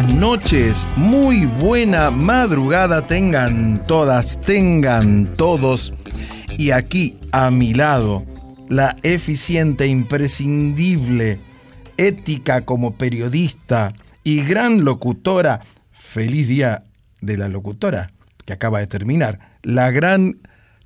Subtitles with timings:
[0.00, 5.92] Buenas noches, muy buena madrugada tengan todas, tengan todos.
[6.56, 8.24] Y aquí a mi lado,
[8.68, 11.40] la eficiente, imprescindible,
[11.98, 13.92] ética como periodista
[14.24, 15.60] y gran locutora.
[15.92, 16.82] Feliz día
[17.20, 18.10] de la locutora
[18.46, 19.38] que acaba de terminar.
[19.62, 20.38] La gran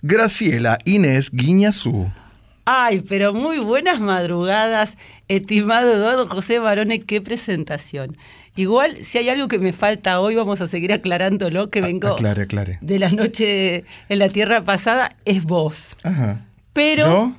[0.02, 2.10] Graciela Inés Guiñazú.
[2.66, 4.96] Ay, pero muy buenas madrugadas,
[5.28, 8.16] estimado Eduardo José Barone, qué presentación.
[8.56, 12.42] Igual, si hay algo que me falta hoy, vamos a seguir aclarándolo, que vengo Aclare,
[12.42, 12.78] aclare.
[12.80, 15.96] de la noche en la tierra pasada, es vos.
[16.04, 16.44] Ajá.
[16.72, 17.34] Pero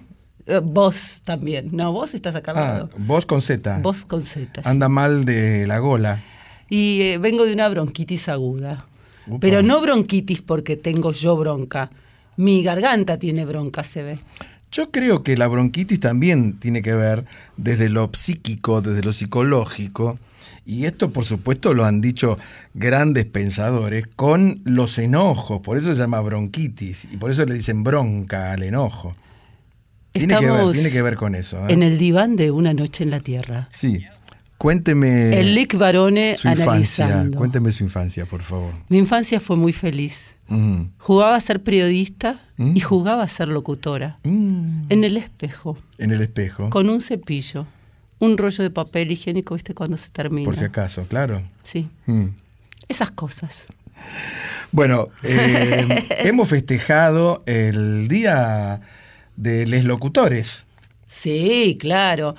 [0.46, 1.70] eh, vos también.
[1.72, 3.80] No, vos estás acá Ah, vos con Z.
[3.82, 4.62] Vos con Z.
[4.66, 6.22] Anda mal de la gola.
[6.70, 8.86] Y eh, vengo de una bronquitis aguda.
[9.28, 9.40] Upa.
[9.40, 11.90] Pero no bronquitis porque tengo yo bronca.
[12.38, 14.20] Mi garganta tiene bronca, se ve.
[14.72, 17.24] Yo creo que la bronquitis también tiene que ver
[17.56, 20.20] desde lo psíquico, desde lo psicológico,
[20.66, 22.38] y esto por supuesto lo han dicho
[22.74, 27.84] grandes pensadores, con los enojos, por eso se llama bronquitis, y por eso le dicen
[27.84, 29.16] bronca al enojo.
[30.12, 31.58] Tiene, que ver, tiene que ver con eso.
[31.68, 31.74] ¿eh?
[31.74, 33.68] En el diván de Una Noche en la Tierra.
[33.72, 34.02] Sí.
[34.58, 37.06] Cuénteme el Lick Barone su infancia.
[37.06, 37.38] analizando.
[37.38, 38.74] Cuénteme su infancia, por favor.
[38.88, 40.38] Mi infancia fue muy feliz.
[40.48, 40.84] Mm.
[40.98, 42.78] Jugaba a ser periodista Mm.
[42.78, 44.18] y jugaba a ser locutora.
[44.24, 44.84] Mm.
[44.88, 46.70] En el espejo, En el espejo.
[46.70, 47.68] con un cepillo,
[48.20, 49.74] un rollo de papel higiénico, ¿viste?
[49.74, 50.46] Cuando se termina.
[50.46, 51.42] Por si acaso, claro.
[51.64, 52.28] Sí, Mm.
[52.88, 53.66] esas cosas.
[54.72, 58.82] Bueno, eh, hemos festejado el Día
[59.36, 60.66] de los Locutores.
[61.08, 62.36] Sí, claro.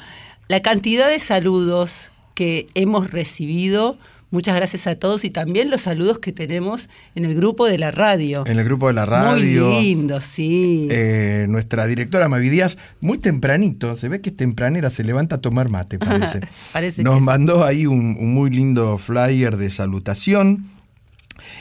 [0.48, 3.98] La cantidad de saludos que hemos recibido,
[4.31, 7.91] muchas gracias a todos y también los saludos que tenemos en el grupo de la
[7.91, 8.44] radio.
[8.47, 9.66] En el grupo de la radio.
[9.70, 10.88] Muy lindo, sí.
[10.91, 15.41] eh, nuestra directora Mavi Díaz, muy tempranito, se ve que es tempranera, se levanta a
[15.41, 16.41] tomar mate, parece.
[16.72, 17.25] Parece Nos que sí.
[17.25, 20.70] mandó ahí un, un muy lindo flyer de salutación.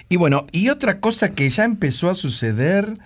[0.09, 2.97] Y bueno, y otra cosa que ya empezó a suceder,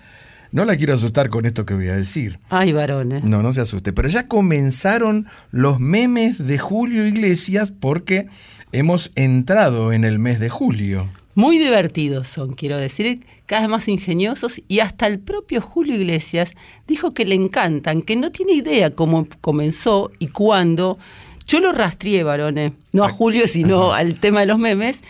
[0.52, 2.40] no la quiero asustar con esto que voy a decir.
[2.50, 3.24] Ay, varones.
[3.24, 3.92] No, no se asuste.
[3.94, 8.28] Pero ya comenzaron los memes de Julio Iglesias porque
[8.72, 11.10] hemos entrado en el mes de julio.
[11.36, 16.56] Muy divertidos son, quiero decir, cada vez más ingeniosos y hasta el propio Julio Iglesias
[16.88, 21.00] dijo que le encantan, que no tiene idea cómo comenzó y cuándo.
[21.48, 25.02] Yo lo rastreé, varones, no a Julio, sino al tema de los memes.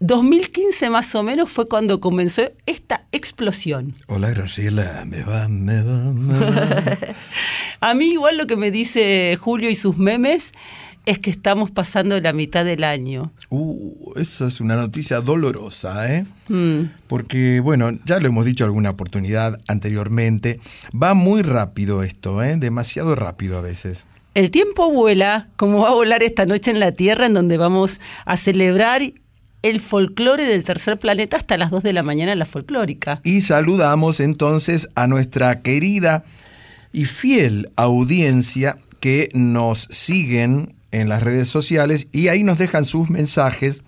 [0.00, 3.94] 2015 más o menos fue cuando comenzó esta explosión.
[4.08, 6.98] Hola Graciela, me va, me va, me va.
[7.80, 10.52] A mí igual lo que me dice Julio y sus memes
[11.06, 13.32] es que estamos pasando la mitad del año.
[13.50, 16.26] Uh, esa es una noticia dolorosa, ¿eh?
[16.48, 16.90] Mm.
[17.08, 20.60] Porque, bueno, ya lo hemos dicho alguna oportunidad anteriormente,
[20.90, 22.56] va muy rápido esto, ¿eh?
[22.56, 24.06] Demasiado rápido a veces.
[24.34, 28.00] El tiempo vuela, como va a volar esta noche en la Tierra, en donde vamos
[28.24, 29.02] a celebrar
[29.62, 33.20] el folclore del tercer planeta hasta las 2 de la mañana en la folclórica.
[33.24, 36.24] Y saludamos entonces a nuestra querida
[36.92, 43.10] y fiel audiencia que nos siguen en las redes sociales y ahí nos dejan sus
[43.10, 43.82] mensajes.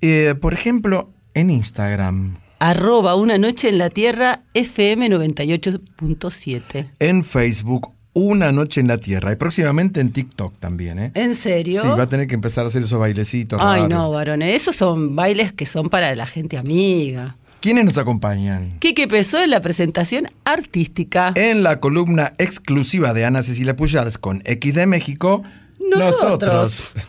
[0.00, 6.88] Eh, por ejemplo, en Instagram, Arroba una noche en la Tierra FM 98.7.
[6.98, 10.98] en Facebook, Una Noche en la Tierra y próximamente en TikTok también.
[10.98, 11.12] ¿eh?
[11.14, 11.82] ¿En serio?
[11.82, 13.60] Sí, va a tener que empezar a hacer esos bailecitos.
[13.62, 13.90] Ay, raros.
[13.90, 17.36] no, varones, esos son bailes que son para la gente amiga.
[17.60, 18.76] ¿Quiénes nos acompañan?
[18.80, 21.32] Quique Pesó en la presentación artística.
[21.36, 25.44] En la columna exclusiva de Ana Cecilia Pujals con X de México,
[25.78, 26.92] nosotros.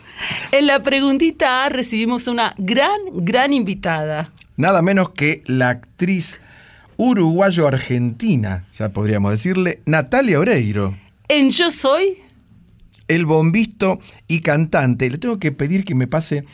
[0.52, 4.30] En la preguntita A recibimos una gran, gran invitada.
[4.58, 6.40] Nada menos que la actriz
[6.98, 10.96] uruguayo-argentina, ya podríamos decirle, Natalia Oreiro.
[11.28, 12.18] En Yo Soy,
[13.08, 15.08] El bombisto y cantante.
[15.08, 16.44] Le tengo que pedir que me pase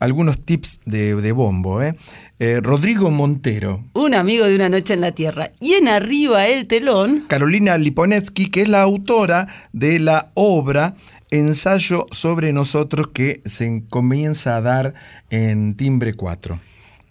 [0.00, 1.80] algunos tips de, de bombo.
[1.80, 1.94] ¿eh?
[2.40, 3.84] Eh, Rodrigo Montero.
[3.94, 5.52] un amigo de Una Noche en la Tierra.
[5.60, 10.96] Y en Arriba el Telón, Carolina Liponetsky, que es la autora de la obra
[11.32, 14.92] Ensayo sobre nosotros que se comienza a dar
[15.30, 16.60] en Timbre 4.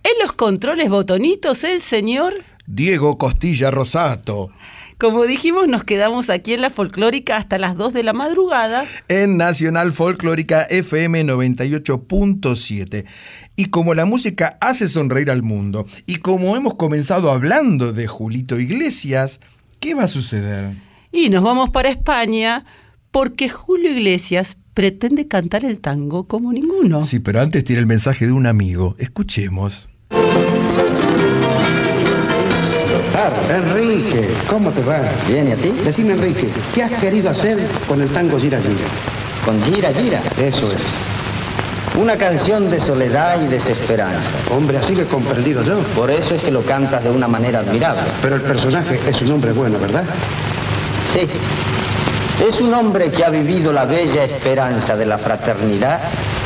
[0.03, 2.31] en los controles botonitos, el señor.
[2.67, 4.51] Diego Costilla Rosato.
[4.99, 8.85] Como dijimos, nos quedamos aquí en la folclórica hasta las 2 de la madrugada.
[9.07, 13.05] en Nacional Folclórica FM 98.7.
[13.55, 18.59] Y como la música hace sonreír al mundo, y como hemos comenzado hablando de Julito
[18.59, 19.39] Iglesias,
[19.79, 20.75] ¿qué va a suceder?
[21.11, 22.63] Y nos vamos para España
[23.11, 27.01] porque Julio Iglesias pretende cantar el tango como ninguno.
[27.03, 28.95] Sí, pero antes tiene el mensaje de un amigo.
[28.97, 29.89] Escuchemos.
[33.49, 35.01] Enrique, ¿cómo te va?
[35.27, 35.71] Bien, ¿y a ti?
[35.83, 38.87] Decime, Enrique, ¿qué has querido hacer con el tango Gira Gira?
[39.45, 40.23] Con Gira Gira.
[40.37, 40.79] Eso es.
[41.99, 44.29] Una canción de soledad y desesperanza.
[44.49, 45.81] Hombre, así lo he comprendido yo.
[45.93, 48.09] Por eso es que lo cantas de una manera admirable.
[48.21, 50.05] Pero el personaje es un hombre bueno, ¿verdad?
[51.13, 51.27] Sí.
[52.41, 55.99] Es un hombre que ha vivido la bella esperanza de la fraternidad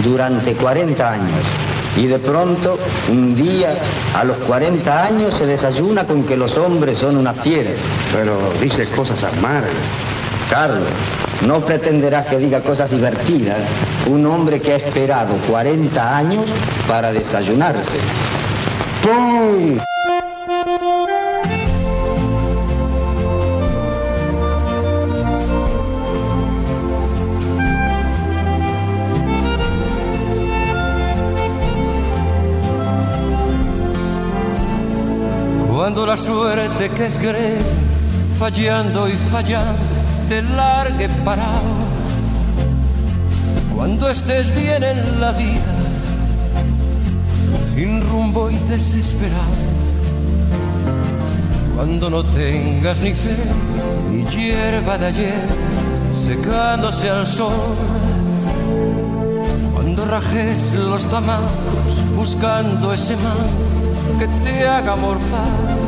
[0.03, 1.41] durante 40 años.
[1.95, 2.77] Y de pronto,
[3.09, 3.77] un día,
[4.13, 7.71] a los 40 años, se desayuna con que los hombres son una fiera.
[8.11, 9.71] Pero dice cosas amargas.
[10.49, 10.89] Carlos,
[11.47, 13.59] no pretenderás que diga cosas divertidas.
[14.05, 16.45] Un hombre que ha esperado 40 años
[16.89, 17.99] para desayunarse.
[19.01, 19.77] ¡Pum!
[35.95, 37.55] Cuando la suerte que es grey,
[38.37, 39.79] fallando y fallando,
[40.27, 41.71] te largue parado.
[43.73, 45.73] Cuando estés bien en la vida,
[47.73, 49.39] sin rumbo y desesperado.
[51.77, 53.37] Cuando no tengas ni fe,
[54.11, 55.47] ni hierba de ayer,
[56.11, 57.53] secándose al sol.
[59.73, 63.47] Cuando rajes los tamangos, buscando ese man
[64.19, 65.84] que te haga morfar.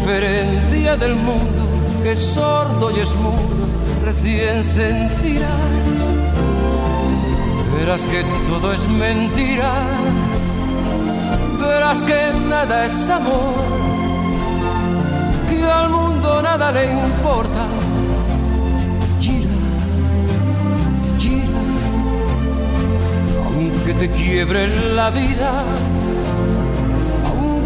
[0.00, 1.68] Indiferencia del mundo,
[2.02, 3.66] que es sordo y es mudo,
[4.02, 5.50] recién sentirás.
[7.76, 9.72] Verás que todo es mentira,
[11.60, 13.52] verás que nada es amor,
[15.50, 17.66] que al mundo nada le importa.
[19.20, 19.50] Gira,
[21.18, 21.60] gira,
[23.44, 25.64] aunque te quiebre la vida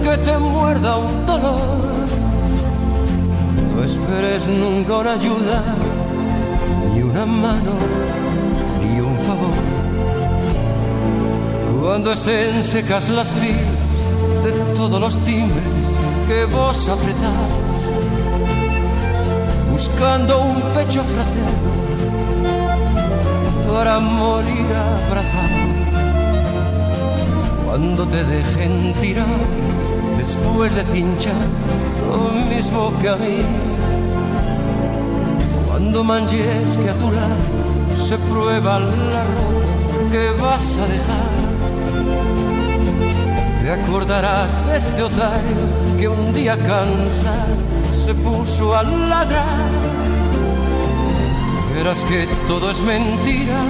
[0.03, 1.94] que te muerda un dolor.
[3.75, 5.63] No esperes nunca una ayuda,
[6.95, 7.73] ni una mano,
[8.83, 9.55] ni un favor.
[11.83, 13.85] Cuando estén secas las pilas
[14.45, 15.65] de todos los timbres
[16.29, 17.83] que vos apretás,
[19.71, 21.75] buscando un pecho fraterno
[23.73, 25.65] para morir abrazado.
[27.67, 29.27] Cuando te dejen tirar
[30.27, 31.47] después de cinchar
[32.09, 33.43] lo mismo que a mí.
[35.69, 37.45] Cuando manches que a tu lado
[37.99, 41.35] se prueba la ropa que vas a dejar.
[43.61, 45.65] Te acordarás de este otario
[45.99, 47.57] que un día cansado
[48.05, 49.71] se puso a ladrar.
[51.75, 53.61] verás que todo es mentira,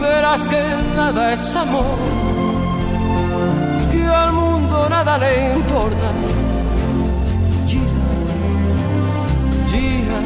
[0.00, 0.62] verás que
[0.96, 1.98] nada es amor,
[4.88, 6.08] nada le importa.
[7.66, 8.08] Gira,
[9.66, 10.18] gira,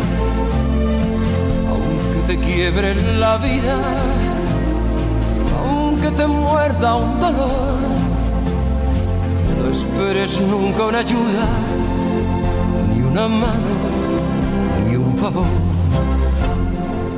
[1.71, 3.77] aunque te quiebre la vida,
[5.65, 7.75] aunque te muerda un dolor,
[9.59, 11.47] no esperes nunca una ayuda,
[12.93, 13.71] ni una mano,
[14.87, 15.47] ni un favor.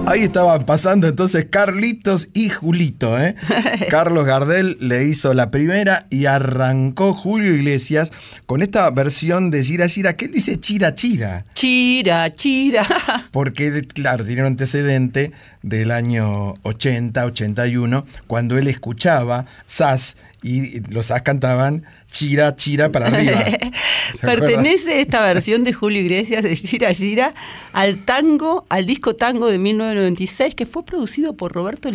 [0.07, 3.35] Ahí estaban pasando entonces Carlitos y Julito, ¿eh?
[3.91, 8.11] Carlos Gardel le hizo la primera y arrancó Julio Iglesias
[8.47, 11.45] con esta versión de Gira Gira, que él dice Chira Chira.
[11.55, 12.87] Chira, chira.
[13.31, 21.07] Porque, claro, tiene un antecedente del año 80, 81, cuando él escuchaba SAS y los
[21.07, 23.45] SAS cantaban Chira Chira para arriba.
[24.21, 27.35] Pertenece esta versión de Julio Iglesias de Gira Gira
[27.73, 31.91] al tango, al disco tango de 1996 que fue producido por Roberto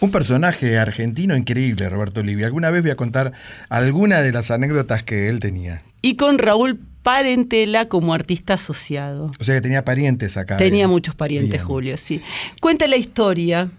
[0.00, 2.44] Un personaje argentino increíble, Roberto Livi.
[2.44, 3.32] Alguna vez voy a contar
[3.68, 5.82] alguna de las anécdotas que él tenía.
[6.02, 9.30] Y con Raúl Parentela como artista asociado.
[9.40, 10.56] O sea que tenía parientes acá.
[10.56, 10.88] Tenía eh.
[10.88, 11.64] muchos parientes, Bien.
[11.64, 12.20] Julio, sí.
[12.60, 13.70] Cuenta la historia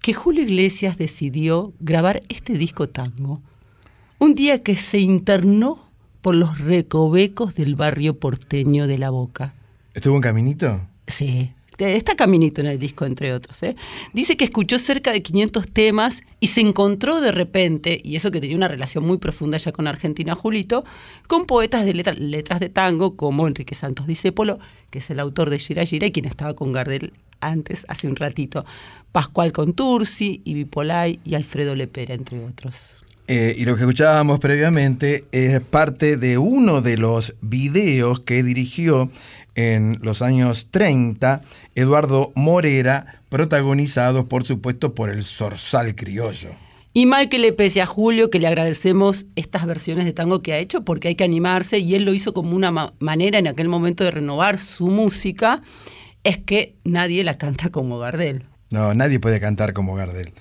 [0.00, 3.40] que Julio Iglesias decidió grabar este disco tango
[4.18, 5.88] un día que se internó
[6.20, 9.54] por los recovecos del barrio porteño de La Boca.
[9.94, 10.80] ¿Estuvo en caminito?
[11.08, 11.52] Sí,
[11.86, 13.62] que está caminito en el disco, entre otros.
[13.62, 13.76] ¿eh?
[14.12, 18.40] Dice que escuchó cerca de 500 temas y se encontró de repente, y eso que
[18.40, 20.84] tenía una relación muy profunda ya con Argentina Julito,
[21.28, 24.58] con poetas de letra- letras de tango como Enrique Santos Discépolo,
[24.90, 28.16] que es el autor de Gira Gira y quien estaba con Gardel antes, hace un
[28.16, 28.64] ratito,
[29.10, 32.96] Pascual Contursi, Ibi Polay y Alfredo Lepera, entre otros.
[33.28, 39.10] Eh, y lo que escuchábamos previamente es parte de uno de los videos que dirigió
[39.54, 41.42] en los años 30
[41.74, 46.50] Eduardo Morera, protagonizados por supuesto por el Zorzal Criollo.
[46.94, 50.52] Y mal que le pese a Julio, que le agradecemos estas versiones de tango que
[50.52, 53.46] ha hecho, porque hay que animarse, y él lo hizo como una ma- manera en
[53.46, 55.62] aquel momento de renovar su música,
[56.22, 58.44] es que nadie la canta como Gardel.
[58.70, 60.32] No, nadie puede cantar como Gardel.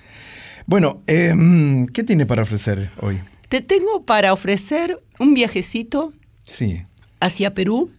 [0.66, 3.20] Bueno, em, ¿qué tiene para ofrecer hoy?
[3.48, 6.14] Te tengo para ofrecer un viajecito
[6.46, 6.84] Sí,
[7.22, 7.92] hacia Perú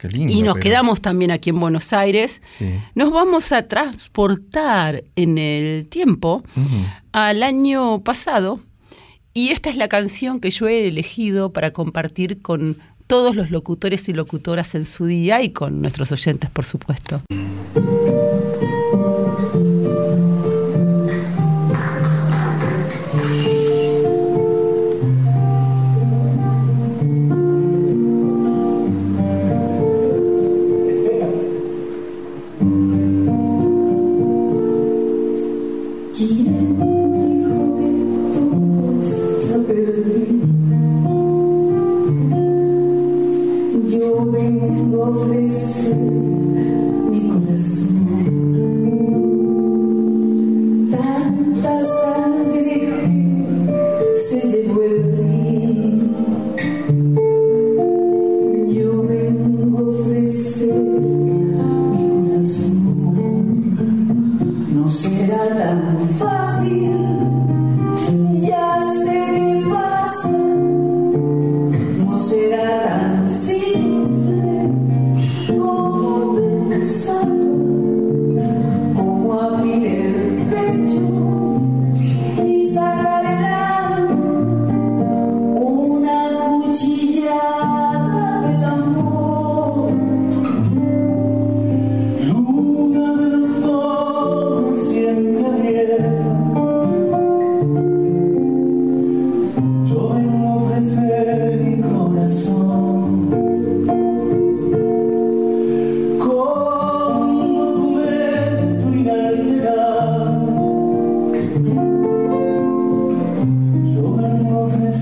[0.00, 0.32] qué lindo.
[0.32, 2.40] y nos pero- quedamos también aquí en Buenos Aires.
[2.44, 2.74] Sí.
[2.94, 6.42] Nos vamos a transportar en el tiempo
[7.12, 8.60] al año pasado
[9.34, 14.08] y esta es la canción que yo he elegido para compartir con todos los locutores
[14.08, 17.22] y locutoras en su día y con nuestros oyentes, por supuesto.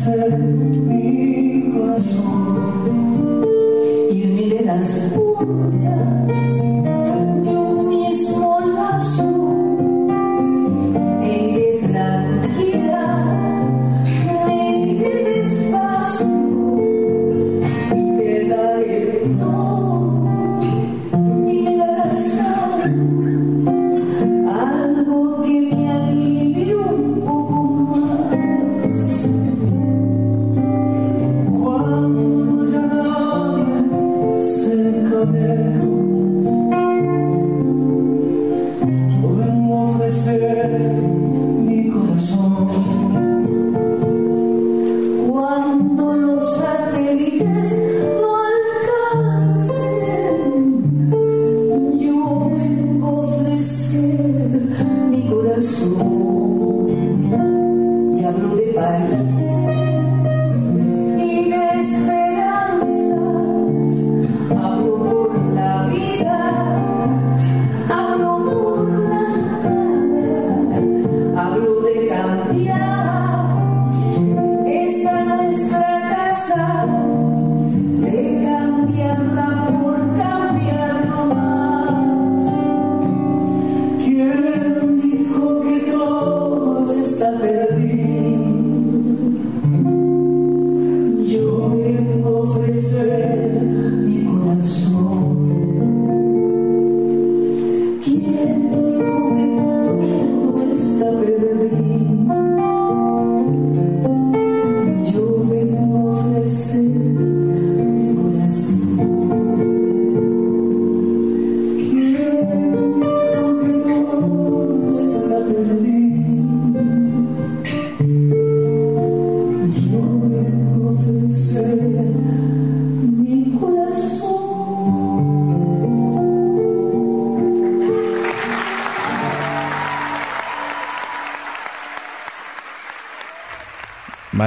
[0.08, 0.37] said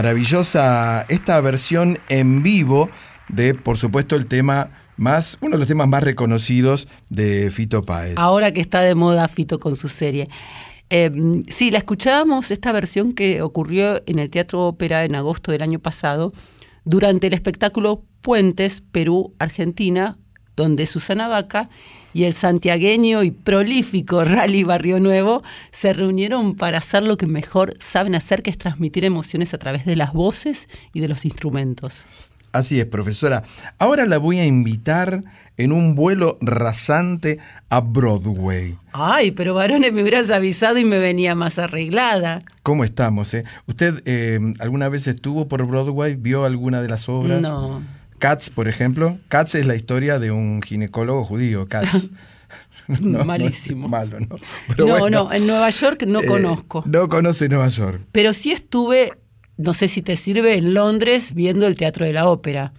[0.01, 2.89] Maravillosa esta versión en vivo
[3.27, 8.15] de, por supuesto, el tema más, uno de los temas más reconocidos de Fito Páez.
[8.17, 10.27] Ahora que está de moda Fito con su serie.
[10.89, 11.11] Eh,
[11.49, 15.77] sí, la escuchábamos, esta versión que ocurrió en el Teatro Ópera en agosto del año
[15.77, 16.33] pasado,
[16.83, 20.17] durante el espectáculo Puentes, Perú, Argentina,
[20.61, 21.69] donde Susana Vaca
[22.13, 27.73] y el santiagueño y prolífico Rally Barrio Nuevo se reunieron para hacer lo que mejor
[27.79, 32.05] saben hacer, que es transmitir emociones a través de las voces y de los instrumentos.
[32.53, 33.43] Así es, profesora.
[33.79, 35.21] Ahora la voy a invitar
[35.55, 38.77] en un vuelo rasante a Broadway.
[38.91, 42.41] Ay, pero varones, me hubieras avisado y me venía más arreglada.
[42.61, 43.33] ¿Cómo estamos?
[43.33, 43.45] eh?
[43.67, 46.15] ¿Usted eh, alguna vez estuvo por Broadway?
[46.17, 47.39] ¿Vio alguna de las obras?
[47.39, 47.81] No.
[48.21, 49.17] Cats, por ejemplo.
[49.29, 51.67] Cats es la historia de un ginecólogo judío.
[52.99, 53.83] No, Malísimo.
[53.83, 54.37] no malo, ¿no?
[54.77, 56.83] no, no, en Nueva York no eh, conozco.
[56.85, 58.01] No conoce Nueva York.
[58.11, 59.13] Pero sí estuve,
[59.55, 62.73] no sé si te sirve, en Londres viendo el Teatro de la Ópera.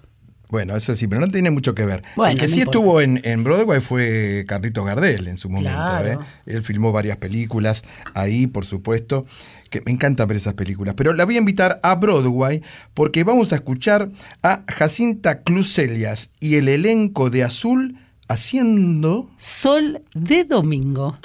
[0.53, 2.03] Bueno, eso sí, pero no tiene mucho que ver.
[2.15, 2.79] Bueno, el que no sí importa.
[2.79, 5.79] estuvo en, en Broadway fue Carlito Gardel en su momento.
[5.79, 6.07] Claro.
[6.07, 6.19] ¿eh?
[6.45, 9.25] Él filmó varias películas ahí, por supuesto,
[9.71, 10.95] que me encanta ver esas películas.
[10.95, 12.63] Pero la voy a invitar a Broadway
[12.93, 14.11] porque vamos a escuchar
[14.43, 17.97] a Jacinta Cluselias y el elenco de Azul
[18.29, 19.31] haciendo...
[19.39, 21.17] Sol de domingo.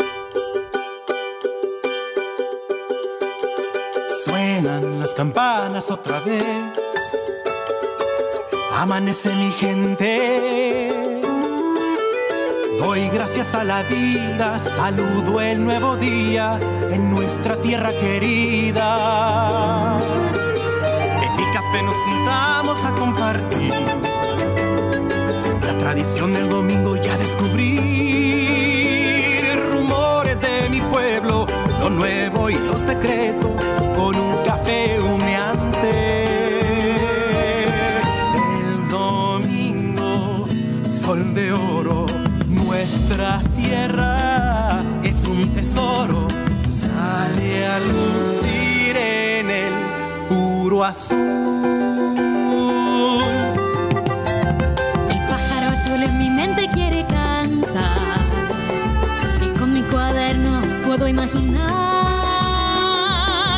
[4.24, 6.44] Suenan las campanas otra vez.
[8.80, 10.88] Amanece mi gente.
[12.78, 16.60] Doy gracias a la vida, saludo el nuevo día
[16.92, 18.80] en nuestra tierra querida.
[21.24, 23.74] En mi café nos juntamos a compartir
[25.66, 27.80] la tradición del domingo ya descubrí.
[29.72, 31.48] Rumores de mi pueblo,
[31.80, 33.56] lo nuevo y lo secreto,
[50.84, 51.18] azul.
[55.10, 58.26] El pájaro azul en mi mente quiere cantar
[59.42, 61.66] y con mi cuaderno puedo imaginar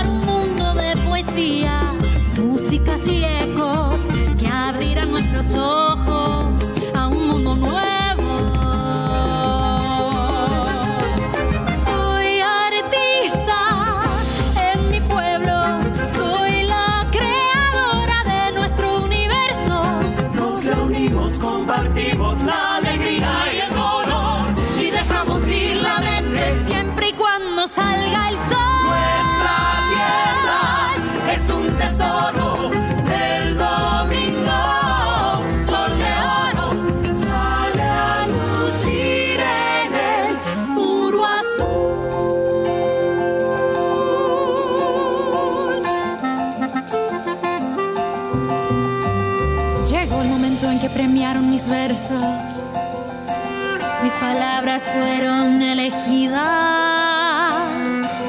[0.07, 1.93] un mundo de poesía,
[2.37, 3.23] músicas y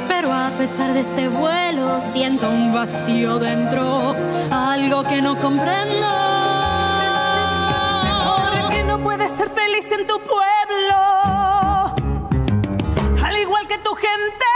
[0.08, 4.14] Pero a pesar de este vuelo, siento un vacío dentro.
[4.50, 6.06] Algo que no comprendo.
[8.36, 10.96] Porque no puedes ser feliz en tu pueblo,
[13.24, 14.46] al igual que tu gente.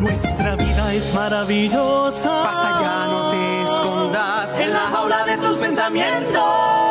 [0.00, 2.30] Nuestra vida es maravillosa.
[2.30, 6.85] Basta ya, no te escondas en la jaula de tus pensamientos.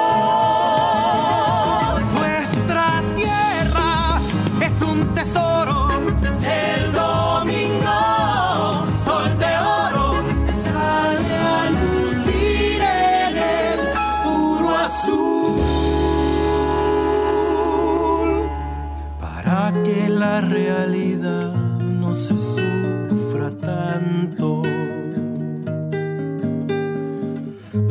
[20.25, 21.53] La realidad
[22.01, 24.63] no se sufra tanto.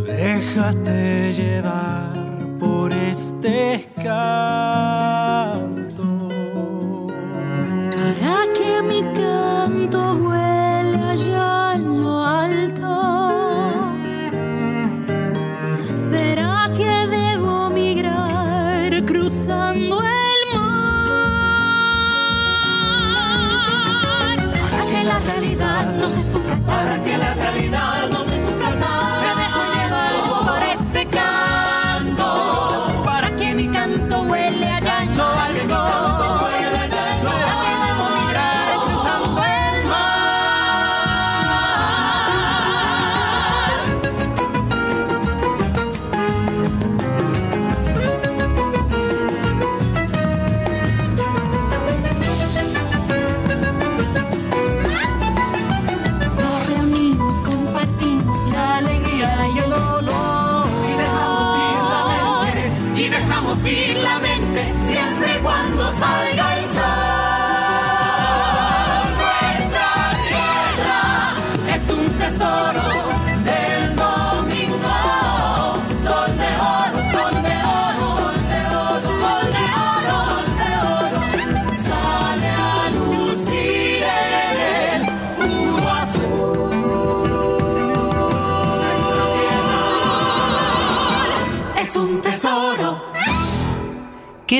[0.06, 2.12] Déjate llevar
[2.58, 3.83] por este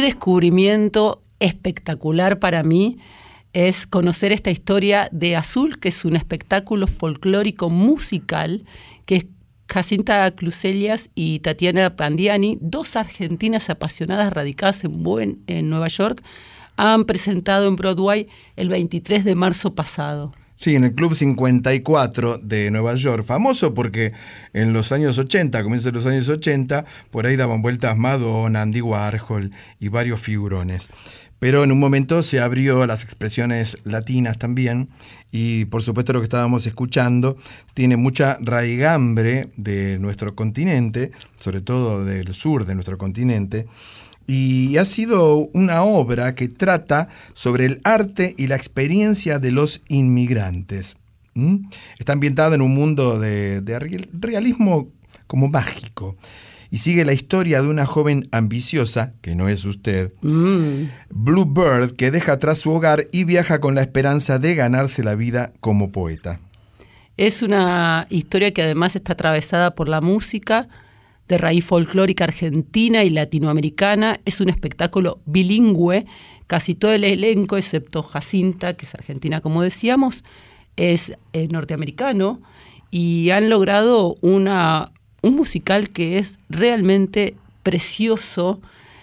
[0.04, 2.98] descubrimiento espectacular para mí
[3.54, 8.64] es conocer esta historia de Azul, que es un espectáculo folclórico musical,
[9.06, 9.28] que
[9.66, 16.22] Jacinta Cluselias y Tatiana Pandiani, dos argentinas apasionadas radicadas en, Buen, en Nueva York,
[16.76, 20.34] han presentado en Broadway el 23 de marzo pasado.
[20.56, 24.12] Sí, en el Club 54 de Nueva York, famoso porque
[24.52, 28.80] en los años 80, comienzos de los años 80, por ahí daban vueltas Madonna, Andy
[28.80, 30.88] Warhol y varios figurones.
[31.40, 34.88] Pero en un momento se abrió a las expresiones latinas también
[35.32, 37.36] y por supuesto lo que estábamos escuchando
[37.74, 43.66] tiene mucha raigambre de nuestro continente, sobre todo del sur de nuestro continente,
[44.26, 49.82] y ha sido una obra que trata sobre el arte y la experiencia de los
[49.88, 50.96] inmigrantes.
[51.34, 51.66] ¿Mm?
[51.98, 53.78] Está ambientada en un mundo de, de
[54.12, 54.88] realismo
[55.26, 56.16] como mágico
[56.74, 60.88] y sigue la historia de una joven ambiciosa, que no es usted, Mm.
[61.10, 65.14] Blue Bird, que deja atrás su hogar y viaja con la esperanza de ganarse la
[65.14, 66.40] vida como poeta.
[67.16, 70.68] Es una historia que además está atravesada por la música
[71.28, 74.20] de raíz folclórica argentina y latinoamericana.
[74.24, 76.06] Es un espectáculo bilingüe.
[76.46, 80.24] Casi todo el elenco, excepto Jacinta, que es argentina, como decíamos,
[80.76, 82.40] es eh, norteamericano.
[82.90, 88.60] Y han logrado una, un musical que es realmente precioso.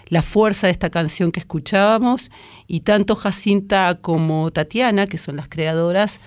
[0.08, 2.30] La fuerza de esta canción que escuchábamos.
[2.68, 6.20] Y tanto Jacinta como Tatiana, que son las creadoras,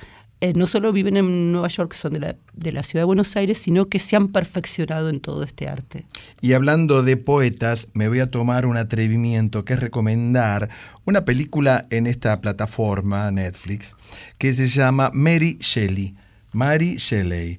[0.45, 3.35] eh, no solo viven en Nueva York, son de la, de la ciudad de Buenos
[3.35, 6.05] Aires, sino que se han perfeccionado en todo este arte.
[6.43, 10.69] Y hablando de poetas, me voy a tomar un atrevimiento que es recomendar
[11.07, 13.97] una película en esta plataforma Netflix
[14.37, 16.15] que se llama Mary Shelley.
[16.53, 17.59] Mary Shelley.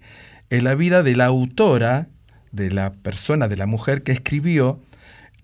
[0.51, 2.09] Es la vida de la autora,
[2.51, 4.79] de la persona, de la mujer que escribió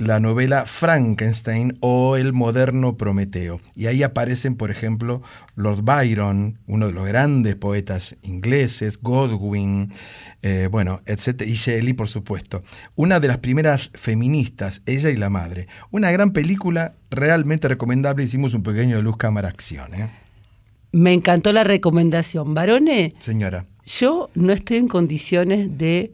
[0.02, 3.62] la novela Frankenstein o El moderno Prometeo.
[3.76, 5.22] Y ahí aparecen, por ejemplo,
[5.56, 9.94] Lord Byron, uno de los grandes poetas ingleses, Godwin,
[10.42, 11.44] eh, bueno, etc.
[11.46, 12.64] Y Shelley, por supuesto.
[12.96, 15.68] Una de las primeras feministas, ella y la madre.
[15.92, 18.24] Una gran película realmente recomendable.
[18.24, 19.94] Hicimos un pequeño luz cámara acción.
[19.94, 20.10] ¿eh?
[20.92, 22.56] Me encantó la recomendación.
[22.56, 23.68] Varone, Señora.
[23.86, 26.12] yo no estoy en condiciones de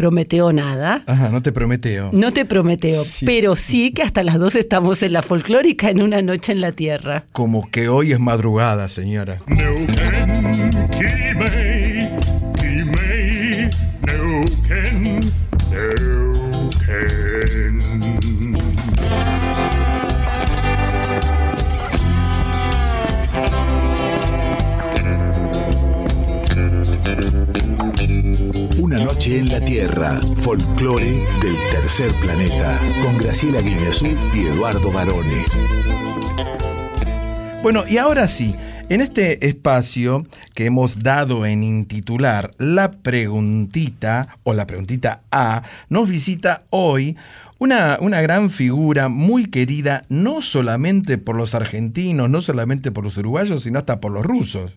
[0.00, 1.02] prometeo nada.
[1.06, 2.08] Ajá, no te prometeo.
[2.14, 3.26] No te prometeo, Sí.
[3.26, 6.72] pero sí que hasta las dos estamos en la folclórica en una noche en la
[6.72, 7.26] tierra.
[7.32, 9.42] Como que hoy es madrugada, señora.
[29.30, 35.44] Noche en la Tierra, folclore del tercer planeta, con Graciela Guineazú y Eduardo Barone.
[37.62, 38.54] Bueno, y ahora sí,
[38.88, 46.08] en este espacio que hemos dado en intitular La Preguntita o La Preguntita A, nos
[46.08, 47.16] visita hoy
[47.58, 53.16] una, una gran figura muy querida no solamente por los argentinos, no solamente por los
[53.16, 54.76] uruguayos, sino hasta por los rusos.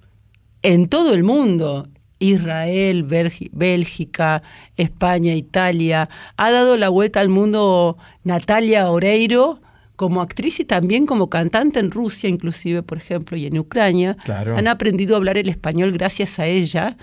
[0.62, 1.90] En todo el mundo,
[2.24, 4.42] Israel, Bélgi- Bélgica,
[4.78, 9.60] España, Italia, ha dado la vuelta al mundo Natalia Oreiro
[9.96, 14.16] como actriz y también como cantante en Rusia, inclusive, por ejemplo, y en Ucrania.
[14.24, 14.58] Claro.
[14.58, 16.98] Han aprendido a hablar el español gracias a ella.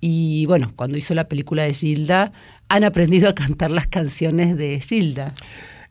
[0.00, 2.30] Y bueno, cuando hizo la película de Gilda,
[2.68, 5.34] han aprendido a cantar las canciones de Gilda.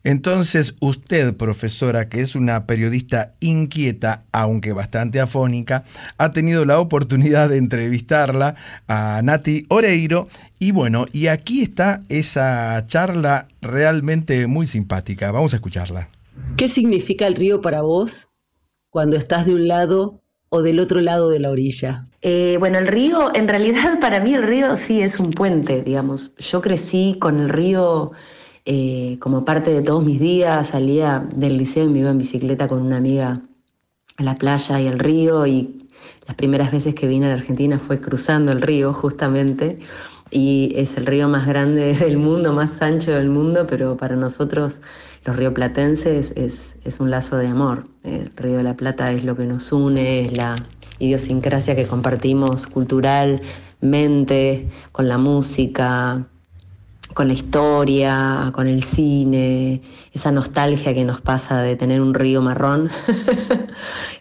[0.08, 5.84] Entonces, usted, profesora, que es una periodista inquieta, aunque bastante afónica,
[6.18, 8.56] ha tenido la oportunidad de entrevistarla
[8.88, 10.30] a Nati Oreiro.
[10.60, 15.30] Y bueno, y aquí está esa charla realmente muy simpática.
[15.34, 16.08] Vamos a escucharla.
[16.56, 18.30] ¿Qué significa el río para vos
[18.90, 22.06] cuando estás de un lado o del otro lado de la orilla?
[22.22, 26.34] Eh, bueno, el río, en realidad para mí el río sí es un puente, digamos.
[26.38, 28.14] Yo crecí con el río
[28.70, 32.68] eh, como parte de todos mis días, salía del liceo y me iba en bicicleta
[32.68, 33.40] con una amiga
[34.18, 35.88] a la playa y al río y
[36.28, 39.80] las primeras veces que vine a la Argentina fue cruzando el río justamente
[40.32, 44.82] y es el río más grande del mundo, más ancho del mundo, pero para nosotros
[45.24, 47.88] los rioplatenses es, es un lazo de amor.
[48.04, 50.58] El río de la Plata es lo que nos une, es la
[51.00, 56.28] idiosincrasia que compartimos culturalmente, con la música,
[57.18, 59.82] con la historia, con el cine,
[60.14, 62.92] esa nostalgia que nos pasa de tener un río marrón.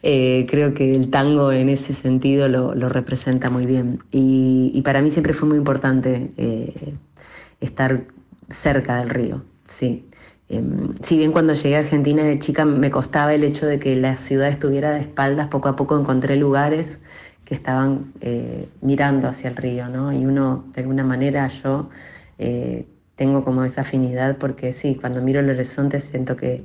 [0.02, 4.04] Eh, creo que el tango en ese sentido lo, representa muy bien.
[4.12, 6.94] Y, y para mí siempre fue muy importante eh,
[7.60, 8.04] estar
[8.48, 10.08] cerca del río, sí.
[10.48, 13.96] Em, si bien cuando llegué a Argentina de chica me costaba el hecho de que
[13.96, 17.00] la ciudad estuviera de espaldas, poco a poco encontré lugares
[17.44, 20.12] que estaban eh, mirando hacia el río, ¿no?
[20.12, 21.88] Y uno, de alguna manera, yo
[22.38, 26.64] eh, tengo como esa afinidad porque sí, cuando miro el horizonte siento que,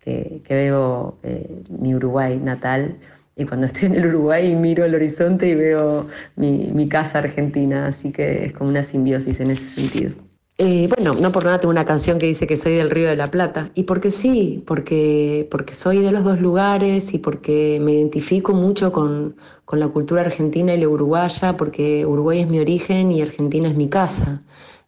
[0.00, 2.98] que, que veo eh, mi Uruguay natal
[3.36, 7.86] y cuando estoy en el Uruguay miro el horizonte y veo mi, mi casa argentina,
[7.86, 10.14] así que es como una simbiosis en ese sentido.
[10.56, 13.16] Eh, bueno, no por nada tengo una canción que dice que soy del Río de
[13.16, 13.70] la Plata.
[13.74, 18.92] Y porque sí, porque, porque soy de los dos lugares y porque me identifico mucho
[18.92, 23.68] con, con la cultura argentina y la uruguaya, porque Uruguay es mi origen y Argentina
[23.68, 24.42] es mi casa.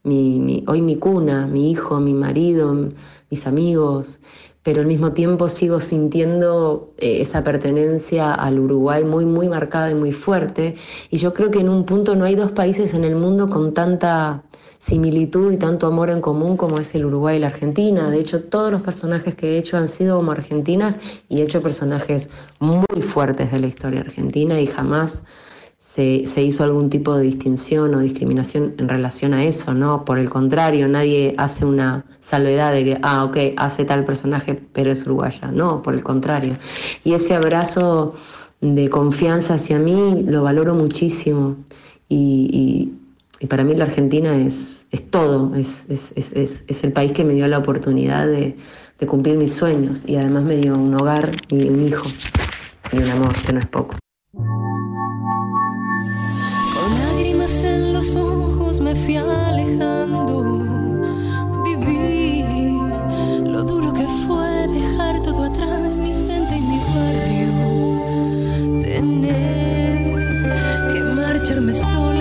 [0.06, 2.72] Mi, hoy mi cuna, mi hijo, mi marido,
[3.28, 4.20] mis amigos,
[4.62, 9.96] pero al mismo tiempo sigo sintiendo eh, esa pertenencia al Uruguay muy, muy marcada y
[9.96, 10.76] muy fuerte.
[11.10, 13.74] Y yo creo que en un punto no hay dos países en el mundo con
[13.74, 14.44] tanta
[14.78, 18.08] similitud y tanto amor en común como es el Uruguay y la Argentina.
[18.08, 21.62] De hecho, todos los personajes que he hecho han sido como argentinas y he hecho
[21.62, 22.28] personajes
[22.60, 25.24] muy fuertes de la historia argentina y jamás
[25.96, 30.04] se, hizo algún tipo de distinción o discriminación en relación a eso, ¿no?
[30.04, 34.90] Por el contrario, nadie hace una salvedad de que, ah, ok, hace tal personaje, pero
[34.90, 35.50] es uruguaya.
[35.50, 36.58] No, por el contrario.
[37.02, 38.14] Y ese abrazo
[38.60, 41.56] de confianza hacia mí lo valoro muchísimo.
[42.10, 42.92] Y,
[43.48, 48.56] para mí la Argentina es, todo, es, el país que me dio la oportunidad de
[49.06, 52.06] cumplir mis sueños y además me dio un hogar y un hijo
[52.92, 53.96] y un amor, que no es poco.
[58.06, 60.44] Los ojos me fui alejando.
[61.64, 62.44] Viví
[63.44, 67.50] lo duro que fue dejar todo atrás, mi gente y mi barrio.
[68.82, 69.98] Tener
[70.92, 72.15] que marcharme sola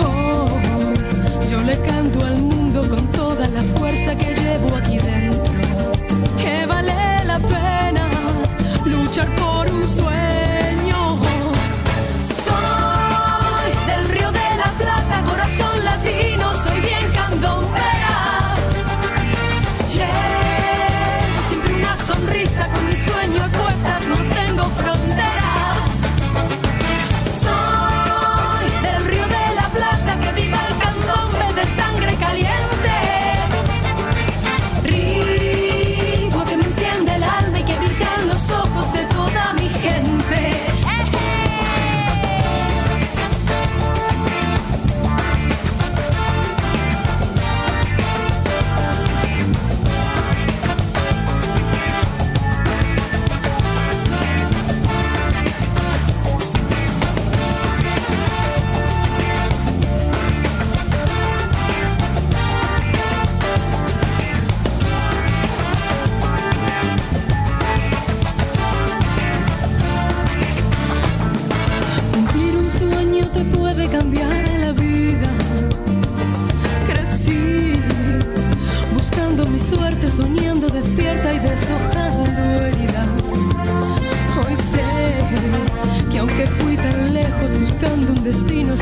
[0.00, 0.48] oh,
[1.50, 5.42] yo le canto al mundo con toda la fuerza que llevo aquí dentro.
[6.38, 6.94] Que vale
[7.24, 8.08] la pena
[8.84, 9.55] luchar por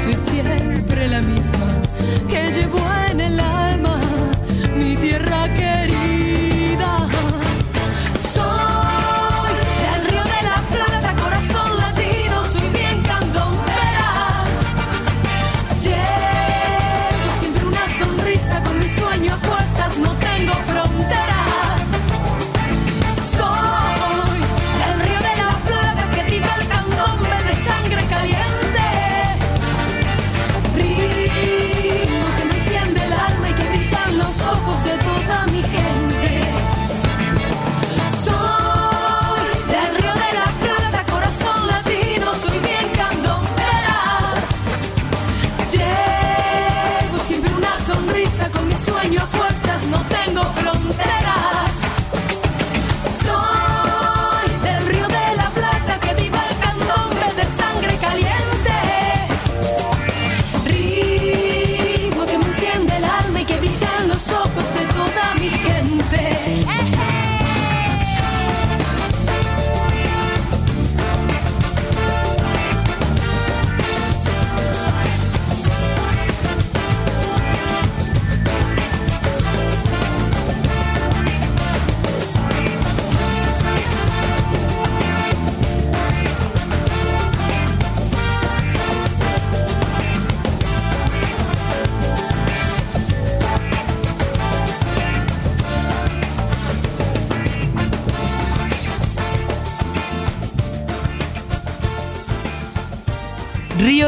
[0.05, 1.74] soy siempre la misma.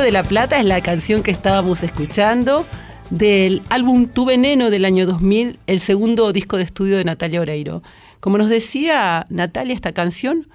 [0.06, 2.64] De la Plata es la canción que estábamos escuchando
[3.10, 7.82] del álbum Tu Veneno del año 2000, el segundo disco de estudio de Natalia Oreiro.
[8.20, 10.46] Como nos decía Natalia, esta canción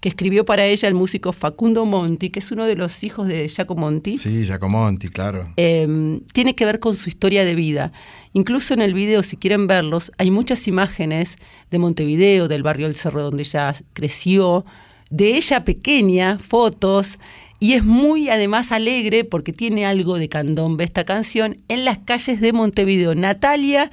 [0.00, 3.48] que escribió para ella el músico Facundo Monti, que es uno de los hijos de
[3.48, 4.18] Giacomo Monti.
[4.18, 5.54] Sí, Giacomo Monti, claro.
[5.56, 7.92] Eh, tiene que ver con su historia de vida.
[8.34, 11.38] Incluso en el video, si quieren verlos, hay muchas imágenes
[11.70, 14.66] de Montevideo, del barrio del Cerro donde ella creció,
[15.08, 17.18] de ella pequeña, fotos,
[17.60, 22.40] y es muy además alegre porque tiene algo de candombe esta canción en las calles
[22.40, 23.14] de Montevideo.
[23.14, 23.90] Natalia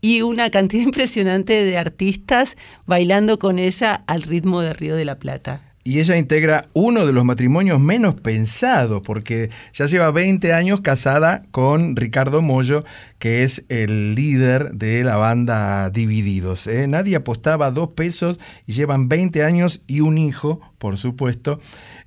[0.00, 5.18] y una cantidad impresionante de artistas bailando con ella al ritmo de Río de la
[5.18, 5.62] Plata.
[5.86, 11.44] Y ella integra uno de los matrimonios menos pensados, porque ya lleva 20 años casada
[11.52, 12.84] con Ricardo Mollo,
[13.20, 16.66] que es el líder de la banda Divididos.
[16.66, 16.88] ¿eh?
[16.88, 21.60] Nadie apostaba dos pesos y llevan 20 años y un hijo, por supuesto,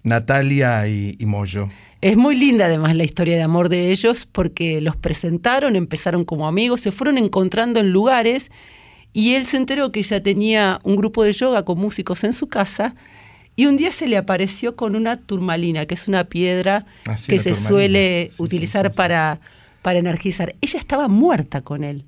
[0.04, 1.70] Natalia y, y Mollo.
[2.02, 6.48] Es muy linda además la historia de amor de ellos porque los presentaron, empezaron como
[6.48, 8.52] amigos, se fueron encontrando en lugares
[9.12, 12.48] y él se enteró que ella tenía un grupo de yoga con músicos en su
[12.48, 12.96] casa
[13.58, 17.28] y un día se le apareció con una turmalina, que es una piedra Ah, sí,
[17.32, 17.68] que se turmalina.
[17.70, 18.96] suele Sí, utilizar sí.
[18.96, 19.42] Para,
[19.82, 20.56] para energizar.
[20.62, 22.06] Ella estaba muerta con él.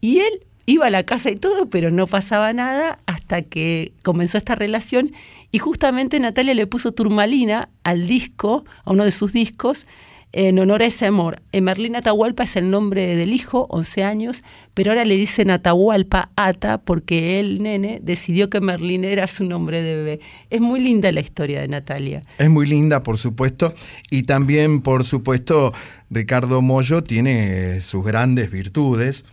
[0.00, 4.36] Y él iba a la casa y todo, pero no pasaba nada hasta que comenzó
[4.36, 5.12] esta relación.
[5.52, 9.86] Y justamente Natalia le puso turmalina al disco, a uno de sus discos,
[10.32, 11.40] en honor a ese amor.
[11.52, 14.42] En Merlín Atahualpa es el nombre del hijo, 11 años,
[14.74, 19.80] pero ahora le dicen Atahualpa Ata porque el nene decidió que Merlín era su nombre
[19.80, 20.20] de bebé.
[20.50, 22.22] Es muy linda la historia de Natalia.
[22.36, 23.72] Es muy linda, por supuesto,
[24.10, 25.72] y también, por supuesto,
[26.10, 29.24] Ricardo Mollo tiene sus grandes virtudes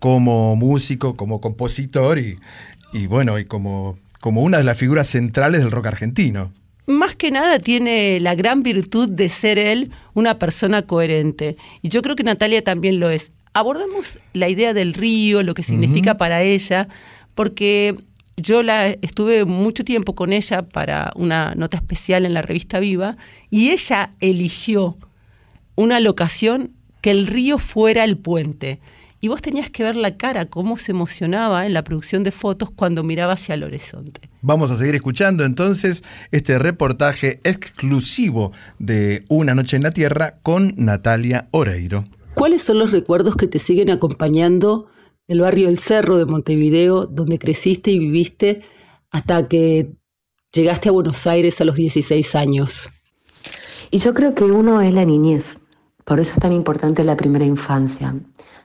[0.00, 2.38] como músico, como compositor y,
[2.92, 6.52] y bueno, y como, como una de las figuras centrales del rock argentino.
[6.86, 11.56] más que nada tiene la gran virtud de ser él una persona coherente.
[11.82, 13.30] Y yo creo que Natalia también lo es.
[13.52, 16.88] Abordamos la idea del río, lo que significa para ella,
[17.34, 17.96] porque
[18.36, 23.16] yo la estuve mucho tiempo con ella para una nota especial en la revista Viva
[23.50, 24.96] y ella eligió
[25.74, 28.80] una locación que el río fuera el puente.
[29.22, 32.70] Y vos tenías que ver la cara, cómo se emocionaba en la producción de fotos
[32.70, 34.30] cuando miraba hacia el horizonte.
[34.40, 40.72] Vamos a seguir escuchando entonces este reportaje exclusivo de Una Noche en la Tierra con
[40.78, 42.06] Natalia Oreiro.
[42.32, 44.88] ¿Cuáles son los recuerdos que te siguen acompañando
[45.28, 48.62] del barrio El Cerro de Montevideo, donde creciste y viviste
[49.10, 49.92] hasta que
[50.50, 52.88] llegaste a Buenos Aires a los 16 años?
[53.90, 55.58] Y yo creo que uno es la niñez,
[56.06, 58.16] por eso es tan importante la primera infancia.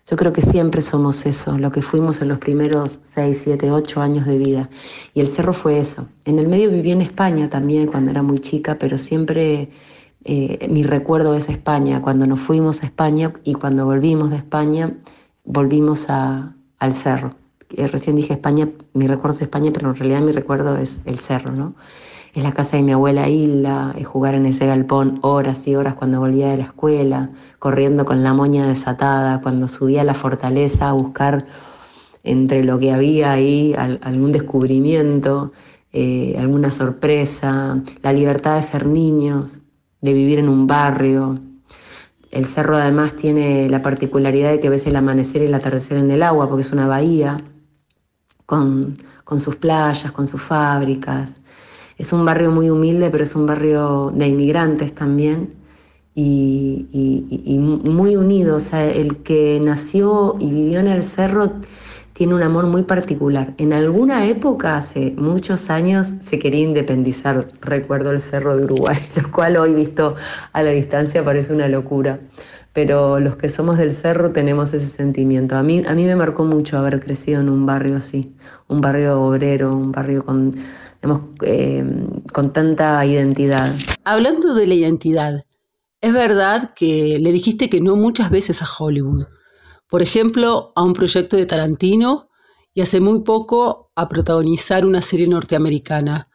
[0.08, 4.02] Yo creo que siempre somos eso, lo que fuimos en los primeros 6, 7, 8
[4.02, 4.70] años de vida.
[5.16, 6.08] Y el cerro fue eso.
[6.26, 9.72] En el medio viví en España también cuando era muy chica, pero siempre
[10.24, 12.04] eh, mi recuerdo es España.
[12.04, 14.94] Cuando nos fuimos a España y cuando volvimos de España,
[15.44, 17.36] volvimos a, al cerro.
[17.72, 21.18] Eh, recién dije España, mi recuerdo es España, pero en realidad mi recuerdo es el
[21.18, 21.74] cerro, ¿no?
[22.36, 25.94] Es la casa de mi abuela Hilda, es jugar en ese galpón horas y horas
[25.94, 27.30] cuando volvía de la escuela,
[27.60, 31.46] corriendo con la moña desatada, cuando subía a la fortaleza a buscar
[32.24, 35.54] entre lo que había ahí al- algún descubrimiento,
[35.94, 39.62] eh, alguna sorpresa, la libertad de ser niños,
[40.02, 41.40] de vivir en un barrio.
[42.32, 46.12] El cerro además tiene la particularidad de que ves el amanecer y el atardecer en
[46.12, 47.42] el agua, porque es una bahía
[48.46, 48.98] con
[49.38, 51.42] sus playas, con sus fábricas.
[51.98, 55.54] Es un barrio muy humilde, pero es un barrio de inmigrantes también
[56.16, 58.58] y, muy unido.
[58.58, 61.54] O sea, el que nació y vivió en el cerro
[62.14, 63.54] tiene un amor muy particular.
[63.58, 69.32] En alguna época, hace muchos años, se quería independizar, recuerdo el cerro de Uruguay, lo
[69.32, 70.16] cual hoy visto
[70.54, 72.20] a la distancia parece una locura.
[72.72, 75.56] Pero los que somos del cerro tenemos ese sentimiento.
[75.56, 78.34] A mí, a mí me marcó mucho haber crecido en un barrio así,
[78.68, 80.54] un barrio obrero, un barrio con,
[81.44, 81.84] eh,
[82.34, 83.74] con tanta identidad.
[84.04, 85.46] Hablando de la identidad,
[86.02, 89.26] es verdad que le dijiste que no muchas veces a Hollywood.
[89.90, 92.30] Por ejemplo, a un proyecto de Tarantino
[92.74, 96.30] y hace muy poco a protagonizar una serie norteamericana.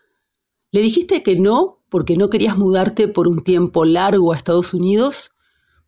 [0.72, 5.32] ¿Le dijiste que no porque no querías mudarte por un tiempo largo a Estados Unidos?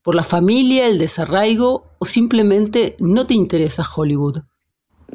[0.02, 4.42] ¿Por la familia, el desarraigo o simplemente no te interesa Hollywood?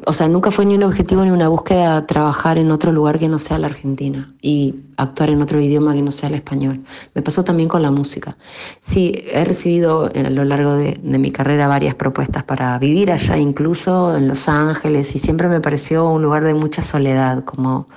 [0.06, 3.28] O sea, nunca fue ni un objetivo ni una búsqueda trabajar en otro lugar que
[3.28, 6.84] no sea la Argentina y actuar en otro idioma que no sea el español.
[7.14, 8.36] Me pasó también con la música.
[8.80, 14.16] Sí, he recibido a lo largo de, mi carrera varias propuestas para vivir allá, incluso
[14.16, 17.88] en Los Ángeles, y siempre me pareció un lugar de mucha soledad, como,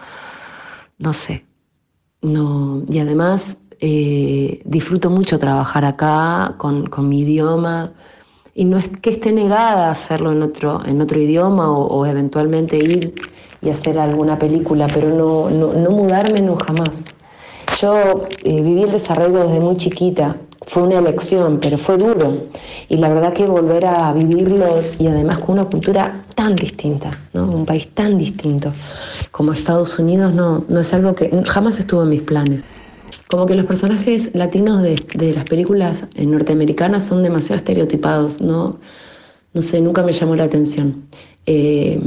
[0.97, 1.45] no sé,
[2.23, 2.83] no.
[2.89, 7.93] Y además eh, disfruto mucho trabajar acá con, con mi idioma.
[8.53, 12.77] Y no es que esté negada a hacerlo en otro, en otro idioma o, eventualmente
[12.77, 13.13] ir
[13.61, 17.05] y hacer alguna película, pero no, no, no mudarme no jamás.
[17.79, 20.35] Yo eh, viví el desarrollo desde muy chiquita,
[20.67, 22.33] fue una elección, pero fue duro.
[22.89, 27.45] Y la verdad que volver a vivirlo y además con una cultura tan distinta, ¿no?
[27.45, 28.71] un país tan distinto
[29.31, 32.63] como Estados Unidos, no, no es algo que jamás estuvo en mis planes.
[33.31, 38.77] Como que los personajes latinos de, las películas eh, norteamericanas son demasiado estereotipados, no,
[39.53, 41.05] no sé, nunca me llamó la atención.
[41.45, 41.97] Eh,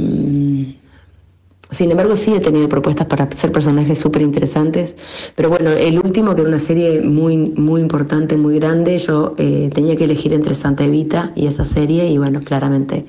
[1.71, 4.95] sin embargo, sí he tenido propuestas para hacer personajes súper interesantes,
[5.35, 9.71] pero bueno, el último, que era una serie muy, muy importante, muy grande, yo eh,
[9.73, 13.07] tenía que elegir entre Santa Evita y esa serie, y bueno, claramente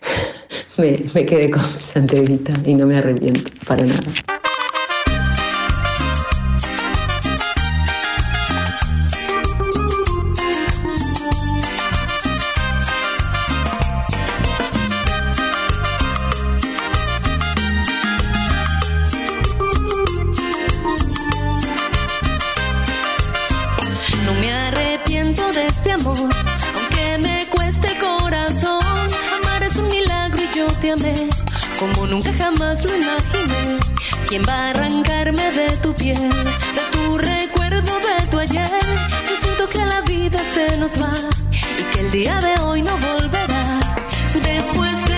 [0.78, 4.41] me, me quedé con Santa Evita y no me arrepiento para nada.
[32.12, 33.78] Nunca jamás lo imaginé.
[34.28, 36.28] ¿Quién va a arrancarme de tu piel,
[36.76, 38.70] de tu recuerdo, de tu ayer?
[39.28, 41.14] Yo siento que la vida se nos va
[41.80, 43.64] y que el día de hoy no volverá.
[44.34, 45.11] Después de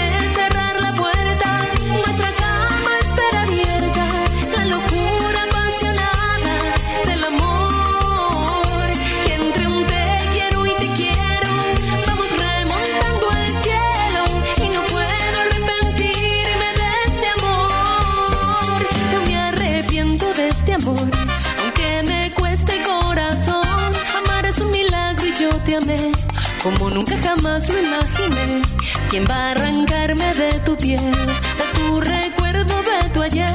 [26.64, 28.62] Como nunca jamás lo imaginé.
[29.10, 33.52] ¿Quién va a arrancarme de tu piel, de tu recuerdo, de tu ayer?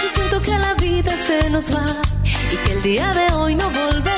[0.00, 1.84] Yo siento que la vida se nos va
[2.52, 4.13] y que el día de hoy no volverá.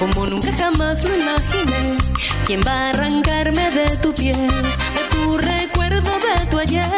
[0.00, 1.98] Como nunca jamás lo imaginé.
[2.46, 6.88] ¿Quién va a arrancarme de tu piel, de tu recuerdo, de tu ayer?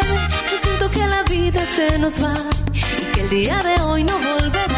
[0.50, 2.32] Yo siento que la vida se nos va
[3.00, 4.72] y que el día de hoy no volverá.